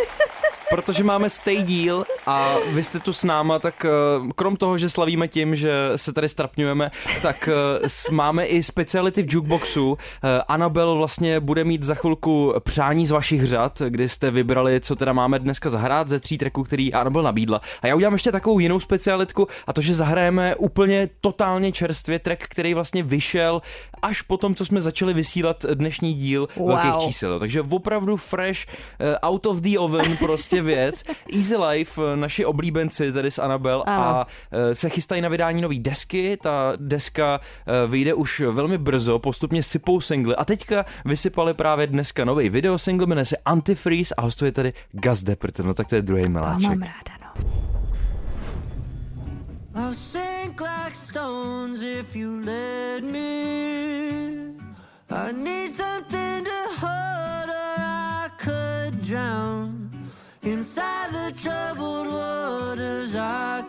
protože 0.70 1.04
máme 1.04 1.30
stej 1.30 1.62
díl 1.62 2.04
a 2.26 2.56
vy 2.72 2.84
jste 2.84 3.00
tu 3.00 3.12
s 3.12 3.24
náma, 3.24 3.58
tak 3.58 3.84
eh, 3.84 3.88
krom 4.34 4.56
toho, 4.56 4.78
že 4.78 4.90
slavíme 4.90 5.28
tím, 5.28 5.56
že 5.56 5.72
se 5.96 6.12
tady 6.12 6.28
strapňujeme, 6.28 6.90
tak 7.22 7.48
eh, 7.48 8.10
máme 8.10 8.46
i 8.46 8.62
speciality 8.62 9.22
v 9.22 9.34
jukeboxu. 9.34 9.98
Eh, 9.98 10.42
Anabel 10.48 10.96
vlastně 10.96 11.40
bude 11.40 11.64
mít 11.64 11.82
za 11.82 11.94
chvilku 11.94 12.54
přání 12.60 13.06
z 13.06 13.10
vašich 13.10 13.46
řad, 13.46 13.82
kdy 13.88 14.08
jste 14.08 14.30
vybrali, 14.30 14.80
co 14.80 14.96
teda 14.96 15.12
máme 15.12 15.38
dneska 15.38 15.70
zahrát 15.70 16.08
ze 16.08 16.20
tří 16.20 16.38
tracků, 16.38 16.62
který 16.62 16.92
Anabel 16.92 17.22
nabídla. 17.22 17.60
A 17.82 17.86
já 17.86 17.94
udělám 17.94 18.12
ještě 18.12 18.32
takovou 18.32 18.58
jinou 18.58 18.80
specialitku 18.80 19.48
a 19.66 19.72
to, 19.72 19.80
že 19.80 19.94
zahrajeme 19.94 20.56
úplně 20.56 21.08
totálně 21.20 21.72
čerstvě 21.72 22.18
track, 22.18 22.42
který 22.42 22.74
vlastně 22.74 23.02
vyšel 23.02 23.62
až 24.06 24.22
po 24.22 24.36
tom, 24.36 24.54
co 24.54 24.64
jsme 24.64 24.80
začali 24.80 25.14
vysílat 25.14 25.64
dnešní 25.74 26.14
díl 26.14 26.48
Wow. 26.56 26.68
velkých 26.68 26.96
čísel. 26.96 27.38
Takže 27.40 27.62
opravdu 27.62 28.16
fresh, 28.16 28.66
eh, 29.00 29.18
out 29.22 29.46
of 29.46 29.56
the 29.60 29.78
oven 29.78 30.16
prostě 30.18 30.62
věc. 30.62 31.04
Easy 31.36 31.56
Life, 31.56 32.00
eh, 32.12 32.16
naši 32.16 32.44
oblíbenci 32.44 33.12
tady 33.12 33.30
s 33.30 33.38
Anabel 33.38 33.82
a 33.86 34.26
eh, 34.52 34.74
se 34.74 34.88
chystají 34.88 35.22
na 35.22 35.28
vydání 35.28 35.62
nové 35.62 35.74
desky. 35.78 36.38
Ta 36.42 36.72
deska 36.76 37.40
vyjde 37.86 38.14
už 38.14 38.40
velmi 38.40 38.78
brzo, 38.78 39.18
postupně 39.18 39.62
sypou 39.62 40.00
singly 40.00 40.36
a 40.36 40.44
teďka 40.44 40.84
vysypali 41.04 41.54
právě 41.54 41.86
dneska 41.86 42.24
nový 42.24 42.48
video 42.48 42.78
single, 42.78 43.06
jmenuje 43.06 43.24
se 43.24 43.36
Antifreeze 43.44 44.14
a 44.14 44.22
hostuje 44.22 44.52
tady 44.52 44.72
Gus 44.92 45.22
Depperton, 45.22 45.66
no 45.66 45.74
tak 45.74 45.86
to 45.88 45.94
je 45.94 46.02
druhý 46.02 46.22
To 46.22 46.28
miláček. 46.30 46.68
mám 46.68 46.80
ráda, 46.82 47.16
no. 47.36 47.46
I'll 49.82 49.94
sink 49.94 50.60
like 50.60 50.94
stones 50.94 51.82
if 51.82 52.16
you 52.16 52.40
let 52.44 53.04
me. 53.04 53.75
I 55.08 55.30
need 55.30 55.72
something 55.72 56.44
to 56.44 56.68
hold 56.80 57.48
or 57.48 57.76
I 57.78 58.28
could 58.38 59.02
drown. 59.02 59.90
Inside 60.42 61.12
the 61.12 61.32
troubled 61.40 62.08
waters 62.08 63.14
I 63.14 63.62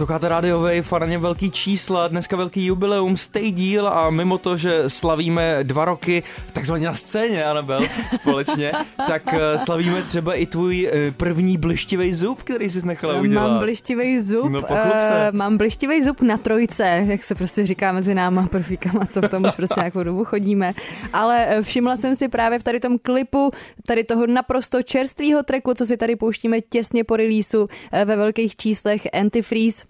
Posloucháte 0.00 0.28
rádio 0.28 0.60
Wave 0.60 0.92
a 0.92 0.98
na 0.98 1.06
něm 1.06 1.20
velký 1.20 1.50
čísla, 1.50 2.08
dneska 2.08 2.36
velký 2.36 2.66
jubileum, 2.66 3.16
stay 3.16 3.50
díl 3.50 3.88
a 3.88 4.10
mimo 4.10 4.38
to, 4.38 4.56
že 4.56 4.90
slavíme 4.90 5.64
dva 5.64 5.84
roky 5.84 6.22
takzvaně 6.52 6.86
na 6.86 6.94
scéně, 6.94 7.44
Anabel, 7.44 7.82
společně, 8.14 8.72
tak 9.06 9.22
eh, 9.34 9.58
slavíme 9.58 10.02
třeba 10.02 10.34
i 10.34 10.46
tvůj 10.46 10.90
eh, 10.92 11.10
první 11.10 11.58
blištivý 11.58 12.12
zub, 12.12 12.42
který 12.42 12.70
jsi 12.70 12.86
nechala 12.86 13.20
udělat. 13.20 13.48
Mám 13.48 13.58
blištivý 13.58 14.20
zub, 14.20 14.50
No, 14.50 14.62
eh, 14.70 15.32
mám 15.32 15.58
blištivý 15.58 16.02
zub 16.02 16.20
na 16.20 16.36
trojce, 16.36 17.04
jak 17.06 17.24
se 17.24 17.34
prostě 17.34 17.66
říká 17.66 17.92
mezi 17.92 18.14
náma 18.14 18.46
profíkama, 18.46 19.06
co 19.06 19.22
v 19.22 19.28
tom 19.28 19.44
už 19.44 19.54
prostě 19.54 19.80
nějakou 19.80 20.02
dobu 20.02 20.24
chodíme. 20.24 20.72
Ale 21.12 21.58
všimla 21.62 21.96
jsem 21.96 22.16
si 22.16 22.28
právě 22.28 22.58
v 22.58 22.62
tady 22.62 22.80
tom 22.80 22.98
klipu, 22.98 23.50
tady 23.86 24.04
toho 24.04 24.26
naprosto 24.26 24.82
čerstvého 24.82 25.42
tracku, 25.42 25.74
co 25.74 25.86
si 25.86 25.96
tady 25.96 26.16
pouštíme 26.16 26.60
těsně 26.60 27.04
po 27.04 27.16
releaseu 27.16 27.66
eh, 27.92 28.04
ve 28.04 28.16
velkých 28.16 28.56
číslech 28.56 29.06
Antifreeze, 29.12 29.89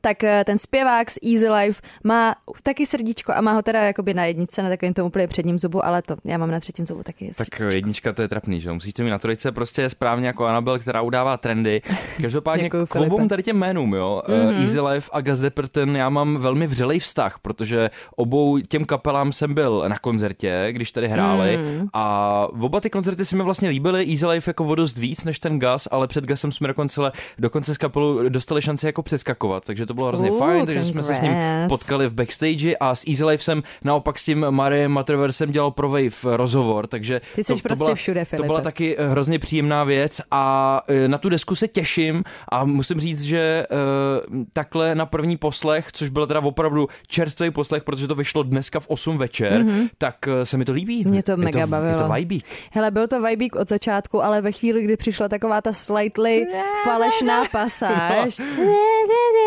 tak 0.00 0.24
eh, 0.24 0.44
ten 0.44 0.58
zpěvák 0.58 1.10
z 1.10 1.18
Easy 1.32 1.48
Life 1.48 1.82
má 2.04 2.34
taky 2.62 2.86
srdíčko 2.86 3.32
a 3.32 3.40
má 3.40 3.52
ho 3.52 3.62
teda 3.62 3.82
jakoby 3.82 4.14
na 4.14 4.24
jedničce, 4.24 4.62
na 4.62 4.68
takovém 4.68 4.94
tom 4.94 5.06
úplně 5.06 5.26
předním 5.26 5.58
zubu, 5.58 5.84
ale 5.84 6.02
to 6.02 6.16
já 6.24 6.38
mám 6.38 6.50
na 6.50 6.60
třetím 6.60 6.86
zubu 6.86 7.02
taky 7.02 7.30
Tak 7.36 7.60
eh, 7.60 7.74
jednička 7.74 8.12
to 8.12 8.22
je 8.22 8.28
trapný, 8.28 8.60
že 8.60 8.68
jo? 8.68 8.74
Musíte 8.74 9.02
mít 9.02 9.10
na 9.10 9.18
trojce 9.18 9.52
prostě 9.52 9.90
správně 9.90 10.26
jako 10.26 10.46
Anabel, 10.46 10.78
která 10.78 11.00
udává 11.02 11.36
trendy. 11.36 11.82
Každopádně 12.20 12.64
Děkuju, 12.64 12.86
k 12.86 12.96
obou 12.96 13.28
tady 13.28 13.42
těm 13.42 13.56
jménům, 13.56 13.94
jo? 13.94 14.22
Mm-hmm. 14.26 14.60
Easy 14.60 14.80
Life 14.80 15.10
a 15.12 15.20
Gus 15.20 15.38
Depperton, 15.38 15.96
já 15.96 16.08
mám 16.08 16.36
velmi 16.36 16.66
vřelej 16.66 16.98
vztah, 16.98 17.38
protože 17.38 17.90
obou 18.16 18.58
těm 18.58 18.84
kapelám 18.84 19.32
jsem 19.32 19.54
byl 19.54 19.84
na 19.88 19.98
koncertě, 19.98 20.68
když 20.70 20.92
tady 20.92 21.08
hráli 21.08 21.56
mm. 21.56 21.88
a 21.92 22.46
oba 22.60 22.80
ty 22.80 22.90
koncerty 22.90 23.24
se 23.24 23.36
mi 23.36 23.42
vlastně 23.42 23.68
líbily. 23.68 24.06
Easy 24.10 24.26
Life 24.26 24.50
jako 24.50 24.64
o 24.64 24.74
dost 24.74 24.98
víc 24.98 25.24
než 25.24 25.38
ten 25.38 25.58
Gus, 25.58 25.88
ale 25.90 26.06
před 26.06 26.26
Gusem 26.26 26.52
jsme 26.52 26.68
dokonce, 26.68 27.12
dokonce 27.38 27.74
z 27.74 27.78
kapelu 27.78 28.28
dostali 28.28 28.62
šanci 28.62 28.86
jako 28.86 29.02
přeskakovat, 29.02 29.64
takže 29.64 29.79
to 29.86 29.94
bylo 29.94 30.08
hrozně 30.08 30.30
Uh, 30.30 30.38
fajn, 30.38 30.66
takže 30.66 30.84
jsme 30.84 31.02
se 31.02 31.14
s 31.14 31.20
ním 31.20 31.32
congrats. 31.32 31.68
potkali 31.68 32.08
v 32.08 32.14
backstage 32.14 32.76
a 32.80 32.94
s 32.94 33.04
Easy 33.08 33.24
Life 33.24 33.44
jsem 33.44 33.62
naopak 33.84 34.18
s 34.18 34.24
tím 34.24 34.46
Mariem 34.50 34.92
Materversem 34.92 35.52
dělal 35.52 35.70
pro 35.70 35.88
Wave 35.88 36.36
rozhovor, 36.36 36.86
takže 36.86 37.20
Ty 37.34 37.44
to, 37.44 37.54
to 37.54 37.60
prostě 37.62 37.84
byla, 37.84 37.94
všude, 37.94 38.24
To 38.36 38.42
byla 38.42 38.60
taky 38.60 38.96
eh, 38.98 39.08
hrozně 39.08 39.38
příjemná 39.38 39.84
věc 39.84 40.20
a 40.30 40.80
eh, 40.88 41.08
na 41.08 41.18
tu 41.18 41.28
desku 41.28 41.54
se 41.54 41.68
těším 41.68 42.24
a 42.52 42.64
musím 42.64 43.00
říct, 43.00 43.22
že 43.22 43.38
eh, 43.38 43.66
takhle 44.52 44.94
na 44.94 45.06
první 45.06 45.36
poslech, 45.36 45.92
což 45.92 46.08
byl 46.08 46.26
teda 46.26 46.40
opravdu 46.40 46.88
čerstvý 47.06 47.50
poslech, 47.50 47.84
protože 47.84 48.06
to 48.06 48.14
vyšlo 48.14 48.42
dneska 48.42 48.80
v 48.80 48.88
8 48.88 49.18
večer, 49.18 49.52
mm-hmm. 49.52 49.88
tak 49.98 50.16
se 50.44 50.56
mi 50.56 50.64
to 50.64 50.72
líbí. 50.72 51.04
Mě 51.04 51.22
to 51.22 51.30
je 51.30 51.36
mega 51.36 51.60
to, 51.60 51.66
bavilo. 51.66 51.92
Je 51.92 51.96
to 51.96 52.12
vibík. 52.14 52.44
Hele, 52.72 52.90
byl 52.90 53.08
to 53.08 53.22
vibík 53.22 53.56
od 53.56 53.68
začátku, 53.68 54.24
ale 54.24 54.40
ve 54.40 54.52
chvíli, 54.52 54.82
kdy 54.82 54.96
přišla 54.96 55.28
taková 55.28 55.60
ta 55.60 55.72
slightly 55.72 56.46
falešná 56.84 57.44
pasáž 57.52 58.40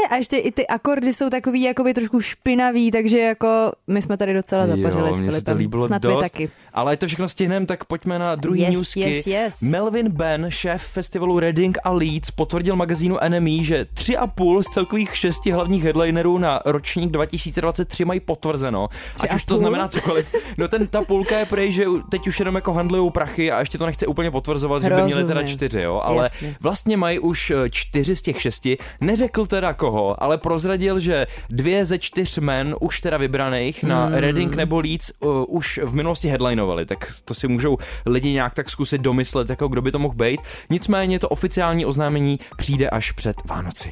a 0.09 0.15
ještě 0.23 0.37
i 0.37 0.51
ty 0.51 0.67
akordy 0.67 1.13
jsou 1.13 1.29
takový 1.29 1.61
jakoby 1.61 1.93
trošku 1.93 2.21
špinavý, 2.21 2.91
takže 2.91 3.19
jako 3.19 3.47
my 3.87 4.01
jsme 4.01 4.17
tady 4.17 4.33
docela 4.33 4.67
zapařili 4.67 5.07
jo, 5.07 5.13
s 5.13 5.21
mně 5.21 5.31
se 5.31 5.37
to 5.37 5.45
Filipem. 5.45 5.57
líbilo 5.57 5.87
Snad 5.87 6.01
dost. 6.01 6.21
taky. 6.23 6.49
Ale 6.73 6.97
to 6.97 7.07
všechno 7.07 7.29
stihneme, 7.29 7.65
tak 7.65 7.83
pojďme 7.85 8.19
na 8.19 8.35
druhý 8.35 8.61
Yes, 8.61 8.73
newsky. 8.77 8.99
yes, 8.99 9.27
yes. 9.27 9.61
Melvin 9.61 10.09
Ben, 10.11 10.45
šéf 10.49 10.81
festivalu 10.83 11.39
Reading 11.39 11.77
a 11.83 11.91
Leeds, 11.91 12.31
potvrdil 12.31 12.75
magazínu 12.75 13.17
NME, 13.29 13.63
že 13.63 13.85
3,5 13.93 14.61
z 14.63 14.65
celkových 14.73 15.17
šesti 15.17 15.51
hlavních 15.51 15.83
headlinerů 15.83 16.37
na 16.37 16.59
ročník 16.65 17.11
2023 17.11 18.05
mají 18.05 18.19
potvrzeno. 18.19 18.87
Tři 19.15 19.27
Ať 19.29 19.35
už 19.35 19.43
to 19.45 19.57
znamená 19.57 19.87
cokoliv. 19.87 20.35
No 20.57 20.67
ten, 20.67 20.87
ta 20.87 21.01
půlka 21.01 21.39
je 21.39 21.45
prej, 21.45 21.71
že 21.71 21.85
teď 22.11 22.27
už 22.27 22.39
jenom 22.39 22.55
jako 22.55 22.73
handlují 22.73 23.11
prachy 23.11 23.51
a 23.51 23.59
ještě 23.59 23.77
to 23.77 23.85
nechce 23.85 24.07
úplně 24.07 24.31
potvrzovat, 24.31 24.83
že 24.83 24.89
by 24.89 25.01
měli 25.03 25.23
teda 25.23 25.33
Rozumím. 25.41 25.47
čtyři, 25.57 25.81
jo. 25.81 26.01
Ale 26.03 26.23
Jasně. 26.23 26.55
vlastně 26.61 26.97
mají 26.97 27.19
už 27.19 27.51
eh, 27.51 27.69
čtyři 27.69 28.15
z 28.15 28.21
těch 28.21 28.41
šesti. 28.41 28.77
Neřekl 29.01 29.45
teda 29.45 29.73
koho, 29.73 30.12
ale 30.17 30.37
prozradil, 30.37 30.99
že 30.99 31.27
dvě 31.49 31.85
ze 31.85 31.99
čtyř 31.99 32.37
men 32.37 32.75
už 32.79 33.01
teda 33.01 33.17
vybraných 33.17 33.83
na 33.83 34.03
Hmm. 34.05 34.13
Reading 34.15 34.55
nebo 34.55 34.79
Leeds 34.79 35.11
uh, 35.19 35.43
už 35.47 35.79
v 35.83 35.95
minulosti 35.95 36.27
headlinovali, 36.27 36.85
tak 36.85 37.13
to 37.25 37.33
si 37.33 37.47
můžou 37.47 37.77
lidi 38.05 38.31
nějak 38.31 38.53
tak 38.53 38.69
zkusit 38.69 39.01
domyslet, 39.01 39.49
jako 39.49 39.67
kdo 39.67 39.81
by 39.81 39.91
to 39.91 39.99
mohl 39.99 40.15
být. 40.15 40.41
Nicméně 40.69 41.19
to 41.19 41.29
oficiální 41.29 41.85
oznámení 41.85 42.39
přijde 42.57 42.89
až 42.89 43.11
před 43.11 43.35
Vánoci. 43.45 43.91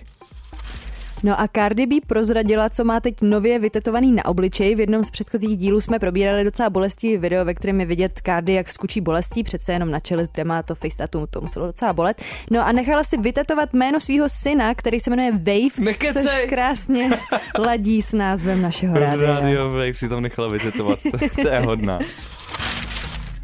No 1.24 1.42
a 1.42 1.48
Cardi 1.56 1.86
B 1.86 1.96
prozradila, 2.08 2.70
co 2.70 2.84
má 2.84 3.00
teď 3.00 3.16
nově 3.22 3.60
vytetovaný 3.60 4.12
na 4.12 4.26
obličeji. 4.26 4.76
V 4.76 4.80
jednom 4.80 5.04
z 5.04 5.12
předchozích 5.12 5.58
dílů 5.58 5.82
jsme 5.82 6.00
probírali 6.00 6.44
docela 6.44 6.70
bolestivý 6.70 7.18
video, 7.18 7.46
ve 7.46 7.54
kterém 7.54 7.80
je 7.80 7.86
vidět 7.86 8.22
Cardi, 8.26 8.54
jak 8.54 8.70
skučí 8.70 9.02
bolestí, 9.02 9.44
přece 9.44 9.74
jenom 9.74 9.92
na 9.92 10.00
čele, 10.00 10.24
kde 10.34 10.44
má 10.44 10.64
to 10.64 10.76
face 10.76 10.98
tattoo, 10.98 11.28
to 11.28 11.42
muselo 11.42 11.66
docela 11.66 11.94
bolet. 11.94 12.22
No 12.52 12.68
a 12.68 12.72
nechala 12.72 13.04
si 13.04 13.18
vytetovat 13.18 13.74
jméno 13.74 14.00
svého 14.00 14.30
syna, 14.30 14.76
který 14.76 15.00
se 15.00 15.10
jmenuje 15.10 15.32
Wave, 15.32 15.86
Nekecej. 15.86 16.24
což 16.24 16.40
krásně 16.50 17.10
ladí 17.60 18.02
s 18.02 18.14
názvem 18.14 18.62
našeho 18.62 19.00
rádia. 19.00 19.40
Radio 19.40 19.70
Wave 19.70 19.94
si 19.94 20.10
tam 20.10 20.22
nechala 20.22 20.48
vytetovat, 20.48 21.00
to, 21.12 21.18
to 21.42 21.48
je 21.48 21.60
hodná. 21.60 22.00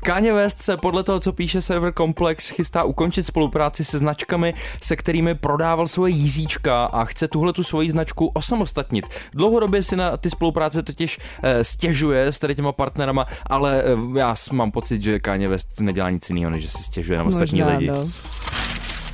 Kanye 0.08 0.34
West 0.34 0.62
se 0.62 0.78
podle 0.78 1.04
toho, 1.04 1.20
co 1.20 1.34
píše 1.34 1.62
server 1.62 1.94
Complex, 1.94 2.50
chystá 2.50 2.84
ukončit 2.84 3.24
spolupráci 3.24 3.86
se 3.86 3.98
značkami, 3.98 4.54
se 4.84 4.96
kterými 4.96 5.36
prodával 5.36 5.88
svoje 5.88 6.14
jízíčka 6.14 6.86
a 6.86 7.06
chce 7.06 7.28
tuhle 7.28 7.54
tu 7.54 7.64
svoji 7.64 7.90
značku 7.90 8.28
osamostatnit. 8.34 9.06
Dlouhodobě 9.34 9.84
si 9.84 9.96
na 9.96 10.18
ty 10.18 10.30
spolupráce 10.30 10.84
totiž 10.84 11.20
eh, 11.44 11.64
stěžuje 11.64 12.26
s 12.26 12.40
tady 12.40 12.56
těma 12.56 12.72
partnerama, 12.72 13.26
ale 13.46 13.84
eh, 13.84 14.20
já 14.20 14.36
mám 14.52 14.72
pocit, 14.72 15.02
že 15.02 15.20
Kanye 15.20 15.48
West 15.48 15.80
nedělá 15.80 16.10
nic 16.10 16.30
jiného, 16.30 16.52
než 16.52 16.62
že 16.62 16.70
si 16.70 16.84
stěžuje 16.84 17.18
na 17.18 17.24
ostatní 17.26 17.62
Možná, 17.62 17.78
lidi. 17.78 17.88
no. 17.88 18.10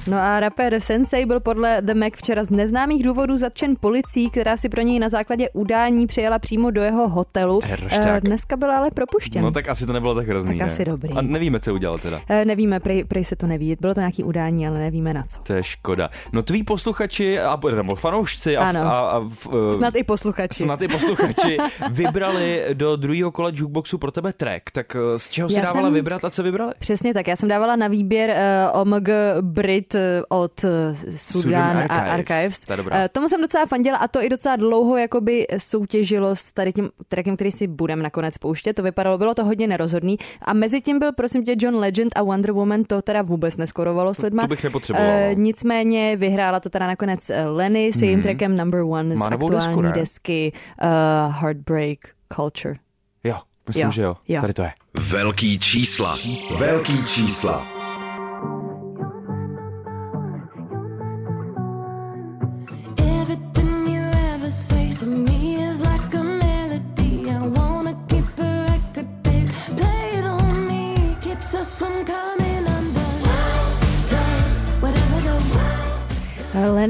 No 0.08 0.18
a 0.18 0.39
rapper 0.39 0.80
Sensei 0.80 1.26
byl 1.26 1.39
podle 1.39 1.78
The 1.82 1.94
Mac 1.94 2.13
včera 2.16 2.44
z 2.44 2.50
neznámých 2.50 3.04
důvodů 3.04 3.38
zatčen 3.38 3.76
policií, 3.80 4.30
která 4.30 4.58
si 4.58 4.70
pro 4.70 4.82
něj 4.82 5.00
na 5.00 5.10
základě 5.10 5.50
udání 5.50 6.08
přijela 6.08 6.39
přímo 6.39 6.72
do 6.72 6.82
jeho 6.82 7.10
hotelu. 7.10 7.60
Eh, 7.92 8.22
Dneska 8.24 8.58
byl 8.58 8.72
ale 8.72 8.92
propuštěn. 8.92 9.42
No 9.44 9.52
tak 9.52 9.68
asi 9.70 9.86
to 9.86 9.94
nebylo 9.94 10.16
tak 10.16 10.28
hrozný, 10.28 10.52
Tak 10.60 10.68
ne? 10.68 10.74
asi 10.74 10.86
dobrý. 10.86 11.10
A 11.13 11.22
nevíme, 11.22 11.60
co 11.60 11.74
udělal 11.74 11.98
teda. 11.98 12.22
Eh, 12.30 12.46
Nevíme, 12.46 12.80
prej, 12.80 13.04
prej 13.04 13.24
se 13.24 13.36
to 13.36 13.48
neví. 13.48 13.78
Bylo 13.82 13.94
to 13.94 14.00
nějaký 14.00 14.24
udání, 14.24 14.68
ale 14.68 14.80
nevíme 14.80 15.13
na 15.13 15.24
co. 15.30 15.39
To 15.44 15.54
je 15.54 15.63
škoda. 15.63 16.10
No 16.34 16.44
tví 16.44 16.63
posluchači, 16.63 17.39
a, 17.39 17.60
nebo 17.76 17.96
fanoušci 17.96 18.58
a, 18.58 18.63
Ano. 18.70 18.80
a, 18.82 19.00
a 19.00 19.20
v, 19.20 19.48
eh, 19.68 19.72
Snad 19.72 19.96
i 19.96 20.04
posluchači. 20.04 20.63
Snad 20.63 20.82
i 20.82 20.88
posluchači 20.88 21.58
vybrali 21.92 22.63
do 22.74 22.96
druhého 22.96 23.32
kola 23.32 23.52
jukeboxu 23.54 23.98
pro 23.98 24.12
tebe 24.12 24.34
track. 24.34 24.72
Tak 24.72 24.98
z 25.18 25.30
čeho 25.30 25.50
si 25.50 25.56
Já 25.56 25.62
dávala 25.62 25.88
jsem- 25.88 25.94
vybrat 25.94 26.26
a 26.26 26.30
co 26.30 26.44
vybrali? 26.44 26.72
Přesně 26.80 27.13
tak, 27.13 27.28
já 27.28 27.36
jsem 27.36 27.50
dávala 27.50 27.76
na 27.76 27.88
výběr 27.88 28.30
uh, 28.74 28.82
OMG 28.82 29.10
Brit 29.42 29.92
uh, 29.95 30.01
od 30.29 30.63
uh, 30.63 30.69
Sudan 31.15 31.17
Sudan 31.17 31.77
Archives. 31.77 32.10
Archives. 32.13 32.60
To. 32.60 32.73
Uh, 32.73 32.89
tomu 33.12 33.29
jsem 33.29 33.41
docela 33.41 33.65
fandila 33.65 33.97
a 33.97 34.08
to 34.08 34.23
i 34.23 34.29
docela 34.29 34.56
dlouho 34.56 34.97
jakoby 34.97 35.47
soutěžilo 35.58 36.36
s 36.36 36.51
tady 36.51 36.73
tím 36.73 36.89
trackem, 37.08 37.36
který 37.36 37.51
si 37.51 37.67
budeme 37.67 38.03
nakonec 38.03 38.38
pouštět. 38.38 38.73
To 38.73 38.84
vypadalo, 38.84 39.17
bylo 39.17 39.34
to 39.34 39.45
hodně 39.45 39.67
nerozhodný. 39.67 40.17
A 40.41 40.53
mezi 40.53 40.82
tím 40.82 40.99
byl 40.99 41.12
prosím 41.13 41.44
tě 41.44 41.56
John 41.60 41.75
Legend 41.75 42.12
a 42.15 42.23
Wonder 42.23 42.52
Woman, 42.52 42.83
to 42.83 43.02
teda 43.02 43.21
vůbec 43.21 43.58
neskorovalo 43.58 44.13
s 44.13 44.17
lidma. 44.21 44.44
to 44.44 44.48
bych 44.48 44.63
nepotřeboval. 44.63 45.10
Uh, 45.31 45.39
nicméně 45.39 46.15
vyhrála 46.15 46.60
to 46.60 46.69
teda 46.69 46.87
nakonec 46.87 47.29
eh, 47.29 47.46
Lenny 47.46 47.94
s 47.94 48.02
jejím 48.02 48.21
trackem 48.21 48.58
Number 48.58 48.79
One 48.81 49.15
z 49.15 49.19
Má 49.19 49.29
novou 49.29 49.46
aktuální 49.46 49.67
desku, 49.67 49.81
ne? 49.81 49.91
desky 49.91 50.52
uh, 50.83 51.33
Heartbreak 51.35 52.00
Culture. 52.35 52.75
Jo, 53.23 53.35
myslím, 53.67 53.85
Jo, 53.85 53.91
že 53.91 54.02
jo. 54.02 54.15
jo. 54.27 54.41
Tady 54.41 54.54
to 54.54 54.63
je. 54.63 54.71
Velký 55.10 55.60
čísla. 55.60 56.17
Velký 56.58 57.06
čísla. 57.06 57.73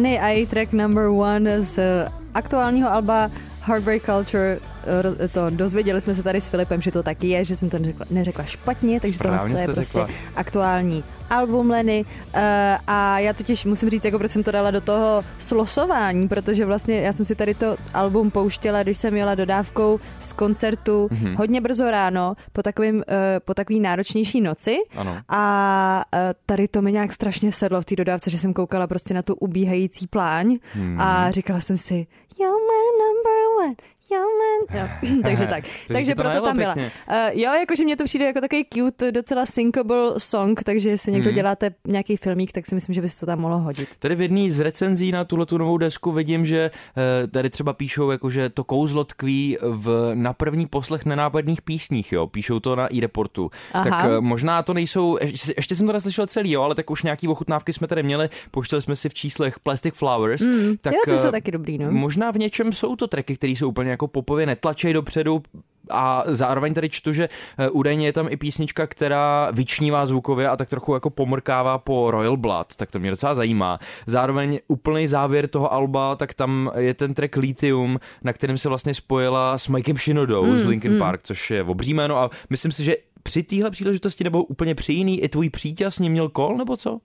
Lenny 0.04 0.20
a 0.20 0.28
její 0.28 0.46
track 0.46 0.74
number 0.74 1.08
one 1.08 1.62
z 1.62 1.80
aktuálního 2.34 2.92
alba 2.92 3.32
Heartbreak 3.66 4.04
Culture, 4.06 4.60
eh, 5.20 5.28
to 5.28 5.50
dozvěděli 5.50 6.02
jsme 6.02 6.16
se 6.16 6.24
tady 6.24 6.42
s 6.42 6.48
Filipem, 6.48 6.82
že 6.82 6.92
to 6.92 7.04
tak 7.04 7.24
je, 7.24 7.46
že 7.46 7.56
jsem 7.56 7.70
to 7.70 7.80
neřekla, 7.80 8.06
neřekla 8.10 8.44
špatně, 8.46 9.00
takže 9.00 9.20
tohle 9.20 9.38
je 9.62 9.66
prostě 9.68 10.00
řekla. 10.00 10.08
aktuální 10.36 11.04
album 11.30 11.70
Lenny 11.70 12.06
Eh, 12.36 12.78
a 12.88 13.20
já 13.20 13.34
totiž 13.34 13.66
musím 13.66 13.90
říct, 13.90 14.06
jako 14.06 14.18
proč 14.20 14.32
jsem 14.32 14.44
to 14.44 14.52
dala 14.52 14.72
do 14.72 14.82
toho 14.82 15.24
slosování, 15.38 16.28
protože 16.28 16.66
vlastně 16.66 17.02
já 17.02 17.14
jsem 17.14 17.26
si 17.26 17.36
tady 17.36 17.54
to 17.54 17.76
album 17.94 18.32
pouštěla, 18.32 18.84
když 18.84 18.98
jsem 18.98 19.16
jela 19.16 19.36
dodávkou 19.36 20.00
z 20.20 20.34
koncertu 20.34 21.08
Mhm. 21.12 21.36
hodně 21.36 21.62
brzo 21.62 21.92
ráno 21.92 22.36
po 22.54 22.64
takovým, 22.64 23.04
eh, 23.08 23.40
po 23.40 23.54
takový 23.54 23.80
náročnější 23.80 24.42
noci 24.42 24.78
Ano. 24.96 25.18
a 25.30 26.04
eh, 26.16 26.34
tady 26.46 26.68
to 26.68 26.82
mi 26.82 26.92
nějak 26.92 27.14
strašně 27.14 27.52
sedlo 27.52 27.82
v 27.82 27.86
té 27.86 27.96
dodávce, 27.96 28.30
že 28.30 28.38
jsem 28.38 28.54
koukala 28.54 28.88
prostě 28.88 29.14
na 29.14 29.22
tu 29.22 29.36
ubíhající 29.36 30.08
pláň 30.08 30.58
Hmm. 30.74 31.02
a 31.02 31.32
říkala 31.32 31.60
jsem 31.60 31.78
si, 31.78 32.08
yo 32.40 32.50
man 32.50 32.94
number 33.04 33.43
one, 33.64 33.78
man. 34.12 34.82
Jo, 34.82 34.88
takže 35.24 35.48
tak. 35.48 35.64
Takže 35.88 36.16
proto 36.16 36.42
tam 36.42 36.58
byla. 36.58 36.74
pěkně. 36.74 36.92
Uh, 37.10 37.40
jo, 37.42 37.52
jakože 37.54 37.84
mně 37.84 37.98
to 37.98 38.04
přijde 38.04 38.26
jako 38.26 38.42
takový 38.42 38.66
cute, 38.74 39.12
docela 39.12 39.46
syncable 39.46 40.14
song, 40.18 40.64
takže 40.64 40.90
jestli 40.90 41.12
někdo 41.12 41.30
Hmm. 41.30 41.36
děláte 41.36 41.72
nějaký 41.88 42.18
filmík, 42.18 42.52
tak 42.52 42.66
si 42.66 42.76
myslím, 42.76 42.94
že 42.96 43.02
by 43.02 43.10
se 43.10 43.20
to 43.20 43.26
tam 43.26 43.40
mohlo 43.40 43.58
hodit. 43.58 43.90
Tady 44.00 44.16
v 44.16 44.22
jedné 44.22 44.52
z 44.52 44.60
recenzí 44.60 45.12
na 45.12 45.24
tuhle 45.26 45.46
tu 45.46 45.58
novou 45.58 45.78
desku 45.78 46.12
vidím, 46.12 46.46
že 46.46 46.72
eh, 47.24 47.28
tady 47.28 47.50
třeba 47.50 47.74
píšou, 47.74 48.12
jako, 48.12 48.30
že 48.30 48.50
to 48.50 48.64
kouzlo 48.64 49.04
tkví 49.04 49.58
v, 49.62 50.12
na 50.14 50.34
první 50.34 50.66
poslech 50.66 51.06
nenápadných 51.06 51.62
písních, 51.62 52.12
jo. 52.12 52.28
Píšou 52.28 52.60
to 52.60 52.76
na 52.76 52.94
e-reportu. 52.96 53.52
Aha. 53.74 53.84
Tak 53.84 54.06
eh, 54.06 54.22
možná 54.22 54.64
to 54.64 54.74
nejsou, 54.74 55.18
ještě, 55.22 55.54
ještě 55.58 55.76
jsem 55.76 55.88
to 55.88 55.94
neslyšel 55.94 56.28
celý, 56.28 56.52
jo, 56.52 56.62
ale 56.62 56.76
tak 56.76 56.90
už 56.92 57.04
nějaký 57.04 57.28
ochutnávky 57.28 57.74
jsme 57.74 57.88
tady 57.88 58.04
měli, 58.04 58.30
pouštěli 58.52 58.82
jsme 58.82 58.96
si 58.96 59.10
v 59.10 59.14
číslech 59.14 59.60
Plastic 59.60 59.96
Flowers. 59.96 60.42
Mm, 60.42 60.78
tak, 60.82 60.94
jo, 60.94 61.00
to 61.06 61.18
jsou 61.18 61.32
taky 61.32 61.52
dobrý, 61.52 61.78
no. 61.78 61.92
Možná 61.92 62.32
v 62.32 62.38
něčem 62.38 62.74
jsou 62.74 62.96
to 62.96 63.08
tracky, 63.08 63.36
které 63.36 63.52
jsou 63.52 63.70
úplně 63.70 63.93
jako 63.94 64.08
popově 64.08 64.46
netlačej 64.46 64.94
dopředu, 64.94 65.42
a 65.90 66.24
zároveň 66.28 66.74
tady 66.74 66.90
čtu, 66.90 67.14
že 67.14 67.30
eh, 67.58 67.70
údajně 67.70 68.06
je 68.06 68.14
tam 68.14 68.28
i 68.30 68.38
písnička, 68.38 68.88
která 68.88 69.52
vyčnívá 69.52 70.06
zvukově 70.06 70.50
a 70.50 70.58
tak 70.58 70.70
trochu 70.70 70.94
jako 70.94 71.10
pomrkává 71.10 71.78
po 71.78 72.12
Royal 72.12 72.38
Blood, 72.38 72.76
tak 72.76 72.92
to 72.92 73.00
mě 73.00 73.10
docela 73.10 73.36
zajímá. 73.36 73.80
Zároveň 74.08 74.60
úplný 74.68 75.08
závěr 75.08 75.48
toho 75.48 75.74
alba, 75.74 76.16
tak 76.16 76.34
tam 76.34 76.72
je 76.78 76.94
ten 76.94 77.14
track 77.14 77.36
Lithium, 77.36 78.00
na 78.24 78.34
kterém 78.34 78.58
se 78.58 78.70
vlastně 78.70 78.94
spojila 78.94 79.58
s 79.58 79.68
Mikem 79.68 79.98
Shinodou 79.98 80.46
Mm, 80.46 80.60
z 80.60 80.68
Linkin 80.68 81.00
Park, 81.00 81.24
což 81.24 81.52
je 81.52 81.64
obří 81.64 81.94
jméno 81.94 82.18
a 82.18 82.30
myslím 82.50 82.72
si, 82.72 82.84
že 82.84 82.96
při 83.24 83.44
téhle 83.44 83.72
příležitosti 83.72 84.24
nebo 84.24 84.44
úplně 84.44 84.76
při 84.76 84.94
jiný 84.94 85.22
i 85.22 85.30
tvůj 85.30 85.50
přítel 85.50 85.92
s 85.92 86.00
ním 86.00 86.12
měl 86.12 86.30
kol 86.30 86.58
nebo 86.58 86.78
co? 86.78 87.00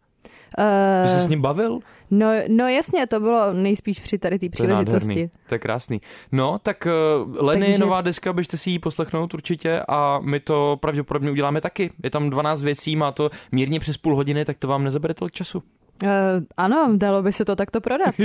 Že 1.02 1.08
se 1.08 1.20
s 1.20 1.24
Uh, 1.24 1.30
ním 1.30 1.40
bavil? 1.42 1.78
no, 2.10 2.26
no 2.48 2.68
jasně, 2.68 3.06
to 3.06 3.20
bylo 3.20 3.52
nejspíš 3.52 4.00
při 4.00 4.18
tady 4.18 4.38
té 4.38 4.38
To 4.38 4.44
je 4.46 4.50
příležitosti. 4.50 5.30
to 5.48 5.54
je 5.54 5.58
krásný. 5.58 6.00
No, 6.32 6.58
tak 6.62 6.86
uh, 7.26 7.36
Lenny, 7.46 7.66
Takže- 7.66 7.78
nová 7.78 8.00
deska, 8.00 8.32
běžte 8.32 8.56
si 8.56 8.70
ji 8.70 8.78
poslechnout 8.78 9.34
určitě 9.34 9.82
a 9.88 10.18
my 10.22 10.40
to 10.40 10.76
pravděpodobně 10.80 11.30
uděláme 11.30 11.60
taky. 11.60 11.90
Je 12.04 12.10
tam 12.10 12.30
12 12.30 12.62
věcí, 12.62 12.96
má 12.96 13.12
to 13.12 13.30
mírně 13.52 13.80
přes 13.80 13.96
půl 13.96 14.16
hodiny, 14.16 14.44
tak 14.44 14.56
to 14.58 14.68
vám 14.68 14.84
nezabere 14.84 15.14
tolik 15.14 15.32
času. 15.32 15.62
Uh, 16.02 16.08
ano, 16.56 16.88
dalo 16.96 17.22
by 17.22 17.32
se 17.32 17.44
to 17.44 17.56
takto 17.56 17.80
prodat. 17.80 18.14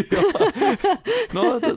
No, 1.34 1.60
to, 1.60 1.68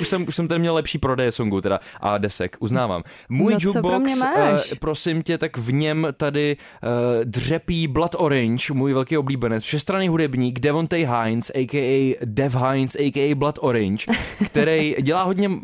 už, 0.00 0.08
jsem, 0.08 0.24
už 0.28 0.36
jsem 0.36 0.48
tady 0.48 0.58
měl 0.58 0.74
lepší 0.74 0.98
prodeje 0.98 1.32
songů 1.32 1.60
teda 1.60 1.80
a 2.00 2.18
desek, 2.18 2.56
uznávám. 2.60 3.02
Můj 3.28 3.52
No, 3.52 3.58
pro 3.60 3.68
jukebox, 3.68 4.04
mě 4.04 4.16
máš? 4.16 4.72
eh, 4.72 4.74
prosím 4.74 5.22
tě, 5.22 5.38
tak 5.38 5.56
v 5.56 5.72
něm 5.72 6.06
tady 6.16 6.56
uh, 6.82 6.88
dřepí 7.24 7.88
Blood 7.88 8.14
Orange, 8.18 8.72
můj 8.74 8.92
velký 8.94 9.18
oblíbenec, 9.18 9.64
všestranný 9.64 10.08
hudebník 10.08 10.60
Devontae 10.60 11.06
Hines, 11.06 11.50
a.k.a. 11.54 12.16
Dev 12.24 12.54
Hines, 12.54 12.94
a.k.a. 12.94 13.34
Blood 13.34 13.58
Orange, 13.62 14.06
který 14.46 14.96
dělá 15.02 15.22
hodně 15.22 15.48
uh, 15.48 15.54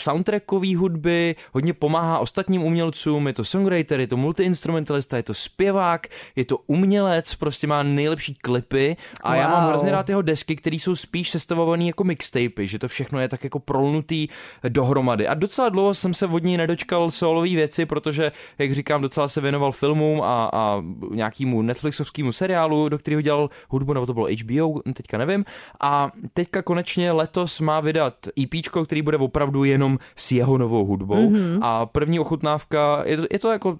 soundtrackový 0.00 0.74
hudby, 0.74 1.36
hodně 1.52 1.72
pomáhá 1.74 2.18
ostatním 2.18 2.62
umělcům, 2.62 3.26
je 3.26 3.32
to 3.32 3.44
songwriter, 3.44 4.00
je 4.00 4.06
to 4.06 4.16
multiinstrumentalista, 4.16 5.16
je 5.16 5.22
to 5.22 5.34
zpěvák, 5.34 6.06
je 6.36 6.44
to 6.44 6.58
umělec, 6.66 7.34
prostě 7.34 7.66
má 7.66 7.82
nejlepší 7.82 8.34
klipy 8.34 8.96
a 9.22 9.34
já 9.34 9.48
mám 9.48 9.62
Wow. 9.62 9.70
hrozně 9.70 9.90
rád 9.90 10.08
jeho 10.08 10.22
desky, 10.22 10.56
které 10.56 10.76
jsou 10.76 10.96
spíš 10.96 11.30
sestavované 11.30 11.84
jako 11.84 12.04
mixtapy, 12.04 12.66
že 12.66 12.78
to 12.78 12.88
všechno 12.88 13.20
je 13.20 13.28
tak 13.28 13.44
jako 13.44 13.58
prolnutý 13.58 14.28
dohromady. 14.68 15.28
A 15.28 15.34
docela 15.34 15.68
dlouho 15.68 15.94
jsem 15.94 16.14
se 16.14 16.26
od 16.26 16.44
ní 16.44 16.56
nedočkal 16.56 17.10
solový 17.10 17.56
věci, 17.56 17.86
protože, 17.86 18.32
jak 18.58 18.72
říkám, 18.72 19.02
docela 19.02 19.28
se 19.28 19.40
věnoval 19.40 19.72
filmům 19.72 20.22
a, 20.22 20.50
a 20.52 20.82
nějakému 21.10 21.62
Netflixovskému 21.62 22.32
seriálu, 22.32 22.88
do 22.88 22.98
kterého 22.98 23.20
dělal 23.20 23.50
hudbu, 23.68 23.92
nebo 23.92 24.06
to 24.06 24.14
bylo 24.14 24.28
HBO, 24.42 24.80
teďka 24.94 25.18
nevím. 25.18 25.44
A 25.80 26.10
teďka 26.34 26.62
konečně 26.62 27.12
letos 27.12 27.60
má 27.60 27.80
vydat 27.80 28.14
EP, 28.42 28.50
který 28.84 29.02
bude 29.02 29.16
opravdu 29.16 29.64
jenom 29.64 29.98
s 30.16 30.32
jeho 30.32 30.58
novou 30.58 30.84
hudbou. 30.84 31.30
Mm-hmm. 31.30 31.58
A 31.62 31.86
první 31.86 32.20
ochutnávka, 32.20 33.02
je 33.04 33.16
to, 33.16 33.26
je 33.30 33.38
to 33.38 33.52
jako 33.52 33.78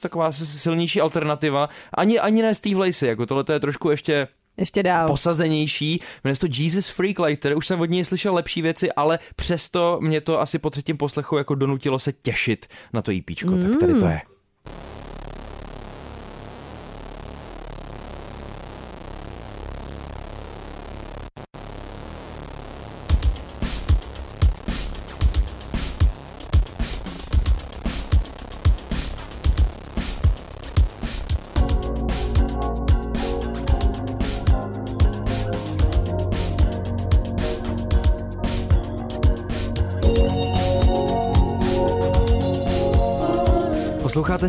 taková 0.00 0.32
silnější 0.32 1.00
alternativa, 1.00 1.68
ani, 1.94 2.20
ani 2.20 2.42
ne 2.42 2.54
Steve 2.54 2.80
Lacey, 2.80 3.08
jako 3.08 3.26
tohle 3.26 3.44
to 3.44 3.52
je 3.52 3.60
trošku 3.60 3.90
ještě 3.90 4.28
Ještě 4.56 4.82
dál. 4.82 5.06
posazenější. 5.06 6.00
Jmenuje 6.24 6.36
to 6.36 6.46
Jesus 6.50 6.88
Freak 6.88 7.18
Lighter, 7.18 7.56
už 7.56 7.66
jsem 7.66 7.80
od 7.80 7.90
něj 7.90 8.04
slyšel 8.04 8.34
lepší 8.34 8.62
věci, 8.62 8.92
ale 8.92 9.18
přesto 9.36 9.98
mě 10.02 10.20
to 10.20 10.40
asi 10.40 10.58
po 10.58 10.70
třetím 10.70 10.96
poslechu 10.96 11.36
jako 11.36 11.54
donutilo 11.54 11.98
se 11.98 12.12
těšit 12.12 12.66
na 12.92 13.02
to 13.02 13.12
EPčko, 13.12 13.50
mm. 13.50 13.62
tak 13.62 13.80
tady 13.80 13.94
to 13.94 14.06
je. 14.06 14.20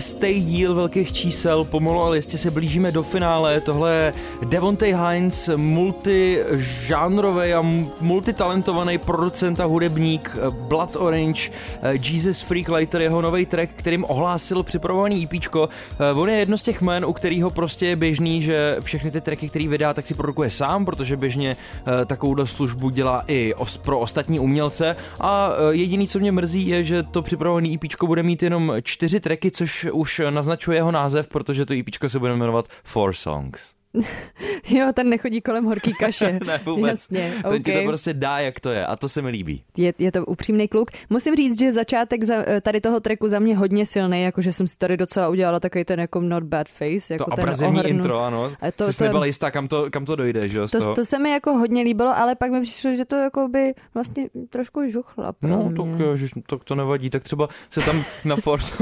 Stej 0.06 0.42
díl 0.42 0.76
velkých 0.76 1.14
čísel, 1.14 1.64
pomalu, 1.64 2.02
ale 2.02 2.16
jistě 2.16 2.38
se 2.38 2.52
blížíme 2.52 2.92
do 2.92 3.04
finále. 3.04 3.62
Tohle 3.62 3.94
je 3.94 4.14
Devontae 4.46 4.96
Hines, 4.96 5.50
multižánrový 5.56 7.54
a 7.54 7.62
multitalentovaný 8.02 8.98
producent 8.98 9.60
a 9.60 9.66
hudebník 9.66 10.38
Blood 10.50 10.96
Orange, 10.96 11.52
Jesus 11.92 12.42
Freak 12.42 12.70
Lighter, 12.70 13.02
jeho 13.02 13.22
nový 13.22 13.46
track, 13.46 13.72
kterým 13.76 14.06
ohlásil 14.08 14.64
připravovaný 14.64 15.24
EPčko. 15.24 15.70
On 16.16 16.30
je 16.30 16.36
jedno 16.36 16.58
z 16.58 16.64
těch 16.64 16.82
jmen, 16.82 17.06
u 17.06 17.14
kterého 17.14 17.50
prostě 17.50 17.86
je 17.86 17.96
běžný, 17.96 18.42
že 18.42 18.78
všechny 18.82 19.12
ty 19.12 19.22
tracky, 19.22 19.50
který 19.50 19.68
vydá, 19.68 19.94
tak 19.94 20.08
si 20.08 20.14
produkuje 20.14 20.50
sám, 20.50 20.86
protože 20.86 21.18
běžně 21.18 21.58
eh, 22.02 22.06
takovou 22.06 22.46
službu 22.46 22.90
dělá 22.90 23.24
i 23.28 23.54
pro 23.82 24.00
ostatní 24.00 24.40
umělce 24.40 24.96
a 25.20 25.50
eh, 25.50 25.76
jediný, 25.76 26.08
co 26.08 26.20
mě 26.20 26.32
mrzí, 26.32 26.68
je, 26.68 26.84
že 26.84 27.04
to 27.04 27.22
připravovaný 27.22 27.76
EPčko 27.76 28.08
bude 28.08 28.24
mít 28.24 28.44
jenom 28.44 28.74
čtyři 28.84 29.20
tracky, 29.20 29.52
což 29.52 29.88
už 29.96 30.22
naznačuje 30.30 30.78
jeho 30.78 30.92
název, 30.92 31.28
protože 31.28 31.66
to 31.66 31.74
EPčko 31.74 32.10
se 32.10 32.20
bude 32.20 32.36
jmenovat 32.36 32.68
Four 32.84 33.14
Songs. 33.14 33.74
Jo, 34.70 34.88
ten 34.94 35.10
nechodí 35.10 35.42
kolem 35.42 35.66
horký 35.66 35.94
kaše. 36.00 36.40
ne, 36.48 36.60
vůbec. 36.66 36.92
Jasně, 36.92 37.34
Ten 37.50 37.64
ti 37.64 37.72
to 37.72 37.78
okay. 37.78 37.88
prostě 37.88 38.14
dá, 38.14 38.40
jak 38.40 38.60
to 38.60 38.70
je 38.70 38.86
a 38.86 38.96
to 38.96 39.10
se 39.10 39.22
mi 39.22 39.30
líbí. 39.30 39.64
Je, 39.78 39.94
je 40.00 40.12
to 40.12 40.26
upřímný 40.26 40.68
kluk. 40.68 40.92
Musím 41.10 41.36
říct, 41.36 41.60
že 41.60 41.74
začátek 41.74 42.24
za, 42.24 42.36
eh, 42.48 42.62
tady 42.62 42.82
toho 42.82 43.00
treku 43.00 43.28
za 43.28 43.40
mě 43.40 43.58
hodně 43.58 43.86
silný, 43.86 44.24
jakože 44.24 44.54
jsem 44.54 44.68
si 44.68 44.78
tady 44.78 44.98
docela 44.98 45.30
udělala 45.30 45.60
takový 45.60 45.86
ten 45.86 46.00
jako 46.00 46.22
not 46.22 46.44
bad 46.44 46.70
face. 46.70 47.14
Jako 47.14 47.32
to 47.32 47.36
ten 47.36 47.50
ohrnu. 47.50 47.84
intro, 47.84 48.20
ano. 48.20 48.52
A 48.62 48.72
to- 48.72 48.86
To, 48.86 48.92
Jsi 48.92 48.98
to- 48.98 49.04
nebyla 49.04 49.26
jistá, 49.26 49.52
kam 49.52 49.68
to, 49.68 49.92
kam 49.92 50.06
to 50.06 50.16
dojde, 50.16 50.48
že 50.48 50.58
jo? 50.58 50.68
To, 50.68 50.96
to 50.96 51.06
se 51.06 51.20
mi 51.20 51.30
jako 51.30 51.54
hodně 51.54 51.84
líbilo, 51.84 52.18
ale 52.18 52.36
pak 52.36 52.52
mi 52.52 52.62
přišlo, 52.62 52.96
že 52.96 53.06
to 53.06 53.16
jako 53.16 53.48
by 53.48 53.74
vlastně 53.94 54.30
trošku 54.50 54.88
žuchla 54.88 55.34
No, 55.42 55.72
tak, 55.78 56.08
ježiš, 56.10 56.32
tak 56.48 56.64
to 56.64 56.76
nevadí, 56.76 57.10
tak 57.10 57.24
třeba 57.24 57.50
se 57.70 57.82
tam 57.82 58.04
na 58.26 58.36
Force 58.46 58.76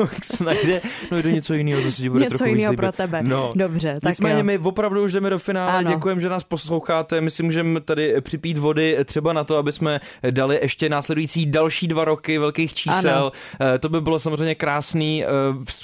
najde, 0.43 0.81
no 1.11 1.17
jde 1.21 1.31
něco 1.31 1.53
jiného, 1.53 1.81
co 1.81 1.91
se 1.91 2.01
ti 2.01 2.09
bude 2.09 2.23
Něco 2.23 2.37
trochu 2.37 2.55
jiného 2.55 2.73
pro 2.73 2.91
tebe. 2.91 3.23
No. 3.23 3.53
Dobře, 3.55 3.99
tak 4.01 4.09
Nicméně 4.11 4.37
jo. 4.37 4.43
my 4.43 4.57
opravdu 4.57 5.02
už 5.03 5.13
jdeme 5.13 5.29
do 5.29 5.39
finále, 5.39 5.83
děkujeme, 5.83 6.21
že 6.21 6.29
nás 6.29 6.43
posloucháte, 6.43 7.21
my 7.21 7.31
si 7.31 7.43
můžeme 7.43 7.81
tady 7.81 8.21
připít 8.21 8.57
vody 8.57 8.97
třeba 9.05 9.33
na 9.33 9.43
to, 9.43 9.57
aby 9.57 9.71
jsme 9.71 9.99
dali 10.31 10.59
ještě 10.61 10.89
následující 10.89 11.45
další 11.45 11.87
dva 11.87 12.05
roky 12.05 12.37
velkých 12.37 12.73
čísel. 12.73 13.17
Ano. 13.17 13.31
Eh, 13.75 13.79
To 13.79 13.89
by 13.89 14.01
bylo 14.01 14.19
samozřejmě 14.19 14.55
krásný, 14.55 15.23
eh, 15.25 15.27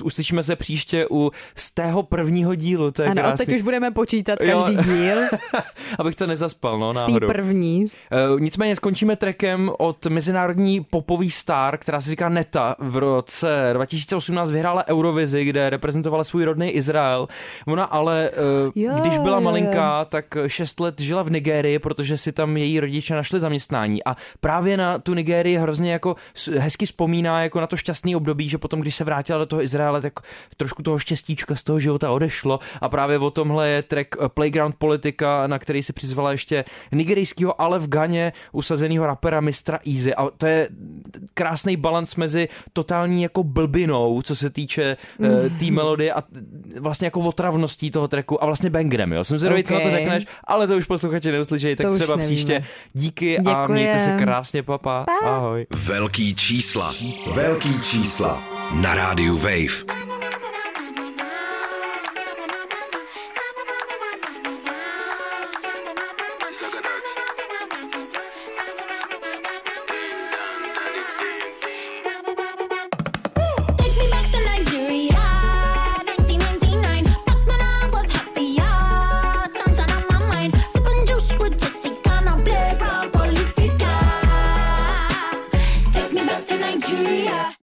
uslyšíme 0.03 0.43
se 0.43 0.55
příště 0.55 1.07
u 1.11 1.31
z 1.55 1.71
tého 1.71 2.03
prvního 2.03 2.55
dílu, 2.55 2.91
to 2.91 3.01
je 3.01 3.07
Ano, 3.07 3.21
a 3.21 3.25
krásný. 3.27 3.45
teď 3.45 3.55
už 3.55 3.61
budeme 3.61 3.91
počítat 3.91 4.41
Jo. 4.41 4.63
každý 4.67 4.91
díl 4.93 5.17
Abych 5.99 6.15
to 6.15 6.27
nezaspal, 6.27 6.79
no, 6.79 6.93
z 6.93 6.97
náhodou. 6.97 7.27
první. 7.27 7.83
Uh, 8.33 8.39
nicméně 8.39 8.75
skončíme 8.75 9.15
trekem 9.15 9.71
od 9.77 10.05
mezinárodní 10.05 10.81
popový 10.89 11.31
star, 11.31 11.77
která 11.77 12.01
se 12.01 12.09
říká 12.09 12.29
Neta. 12.29 12.75
V 12.79 12.97
roce 12.97 13.69
2018 13.73 14.51
vyhrála 14.51 14.87
Eurovizi, 14.87 15.45
kde 15.45 15.69
reprezentovala 15.69 16.23
svůj 16.23 16.43
rodný 16.43 16.69
Izrael. 16.69 17.27
Ona 17.67 17.83
ale, 17.83 18.29
Jo, 18.75 18.93
když 19.01 19.08
byla 19.17 19.35
jo, 19.35 19.41
malinká, 19.41 20.05
tak 20.05 20.25
6 20.47 20.79
let 20.79 21.01
žila 21.01 21.23
v 21.23 21.29
Nigérii, 21.29 21.79
protože 21.79 22.17
si 22.17 22.31
tam 22.31 22.57
její 22.57 22.79
rodiče 22.79 23.15
našli 23.15 23.39
zaměstnání. 23.39 24.03
A 24.03 24.15
právě 24.39 24.77
na 24.77 24.99
tu 24.99 25.13
Nigérii 25.13 25.57
hrozně 25.57 25.91
jako 25.91 26.15
hezky 26.57 26.85
vzpomíná 26.85 27.43
jako 27.43 27.59
na 27.61 27.67
to 27.67 27.77
šťastný 27.77 28.15
období, 28.15 28.49
že 28.49 28.57
potom, 28.57 28.81
když 28.81 28.95
se 28.95 29.03
vrátila 29.03 29.39
do 29.39 29.45
toho 29.45 29.63
Izraele, 29.63 30.01
tak 30.01 30.13
trošku 30.57 30.83
toho 30.83 30.99
štěstíčka 30.99 31.55
z 31.55 31.63
toho 31.63 31.79
života 31.79 32.11
odešlo. 32.11 32.59
A 32.81 32.89
právě 32.89 33.19
o 33.19 33.31
tomhle 33.31 33.69
je 33.69 33.83
track 33.83 34.07
eh, 34.19 34.29
Playground 34.29 34.75
Politika, 34.75 35.47
na 35.47 35.59
který 35.59 35.83
si 35.83 35.93
přizvala 35.93 36.31
ještě 36.31 36.65
nigerijského, 36.91 37.61
ale 37.61 37.79
v 37.79 37.87
Ganě 37.87 38.33
usazeného 38.51 39.07
rapera 39.07 39.41
Mistra 39.41 39.79
Easy. 39.87 40.15
A 40.15 40.29
to 40.37 40.45
je 40.45 40.69
krásný 41.33 41.77
balans 41.77 42.15
mezi 42.15 42.47
totální 42.73 43.23
jako 43.23 43.43
blbinou, 43.43 44.21
co 44.21 44.35
se 44.35 44.49
týče 44.49 44.97
mm. 45.19 45.59
té 45.59 45.65
melodie 45.71 46.13
a 46.13 46.23
vlastně 46.79 47.07
jako 47.07 47.19
otravností 47.19 47.91
toho 47.91 48.07
tracku 48.07 48.43
a 48.43 48.45
vlastně 48.45 48.69
bangrem, 48.89 49.13
jo. 49.13 49.23
Jsem 49.23 49.39
zvědavý, 49.39 49.63
co 49.63 49.73
na 49.73 49.79
to 49.79 49.91
řekneš, 49.91 50.25
ale 50.47 50.67
to 50.67 50.77
už 50.77 50.85
posluchači 50.85 51.31
neuslyšejí, 51.31 51.75
tak 51.75 51.87
To 51.87 51.93
třeba 51.95 52.15
nevíme. 52.15 52.33
příště. 52.35 52.63
Díky 52.93 53.37
a 53.37 53.41
Děkujem. 53.41 53.71
mějte 53.71 53.99
se 53.99 54.11
krásně, 54.11 54.63
papa. 54.63 55.05
Ahoj. 55.25 55.65
Velký 55.75 56.35
čísla. 56.35 56.93
Velký 57.33 57.81
čísla. 57.81 58.43
Na 58.73 58.95
rádiu 58.95 59.37
Wave. 59.37 59.98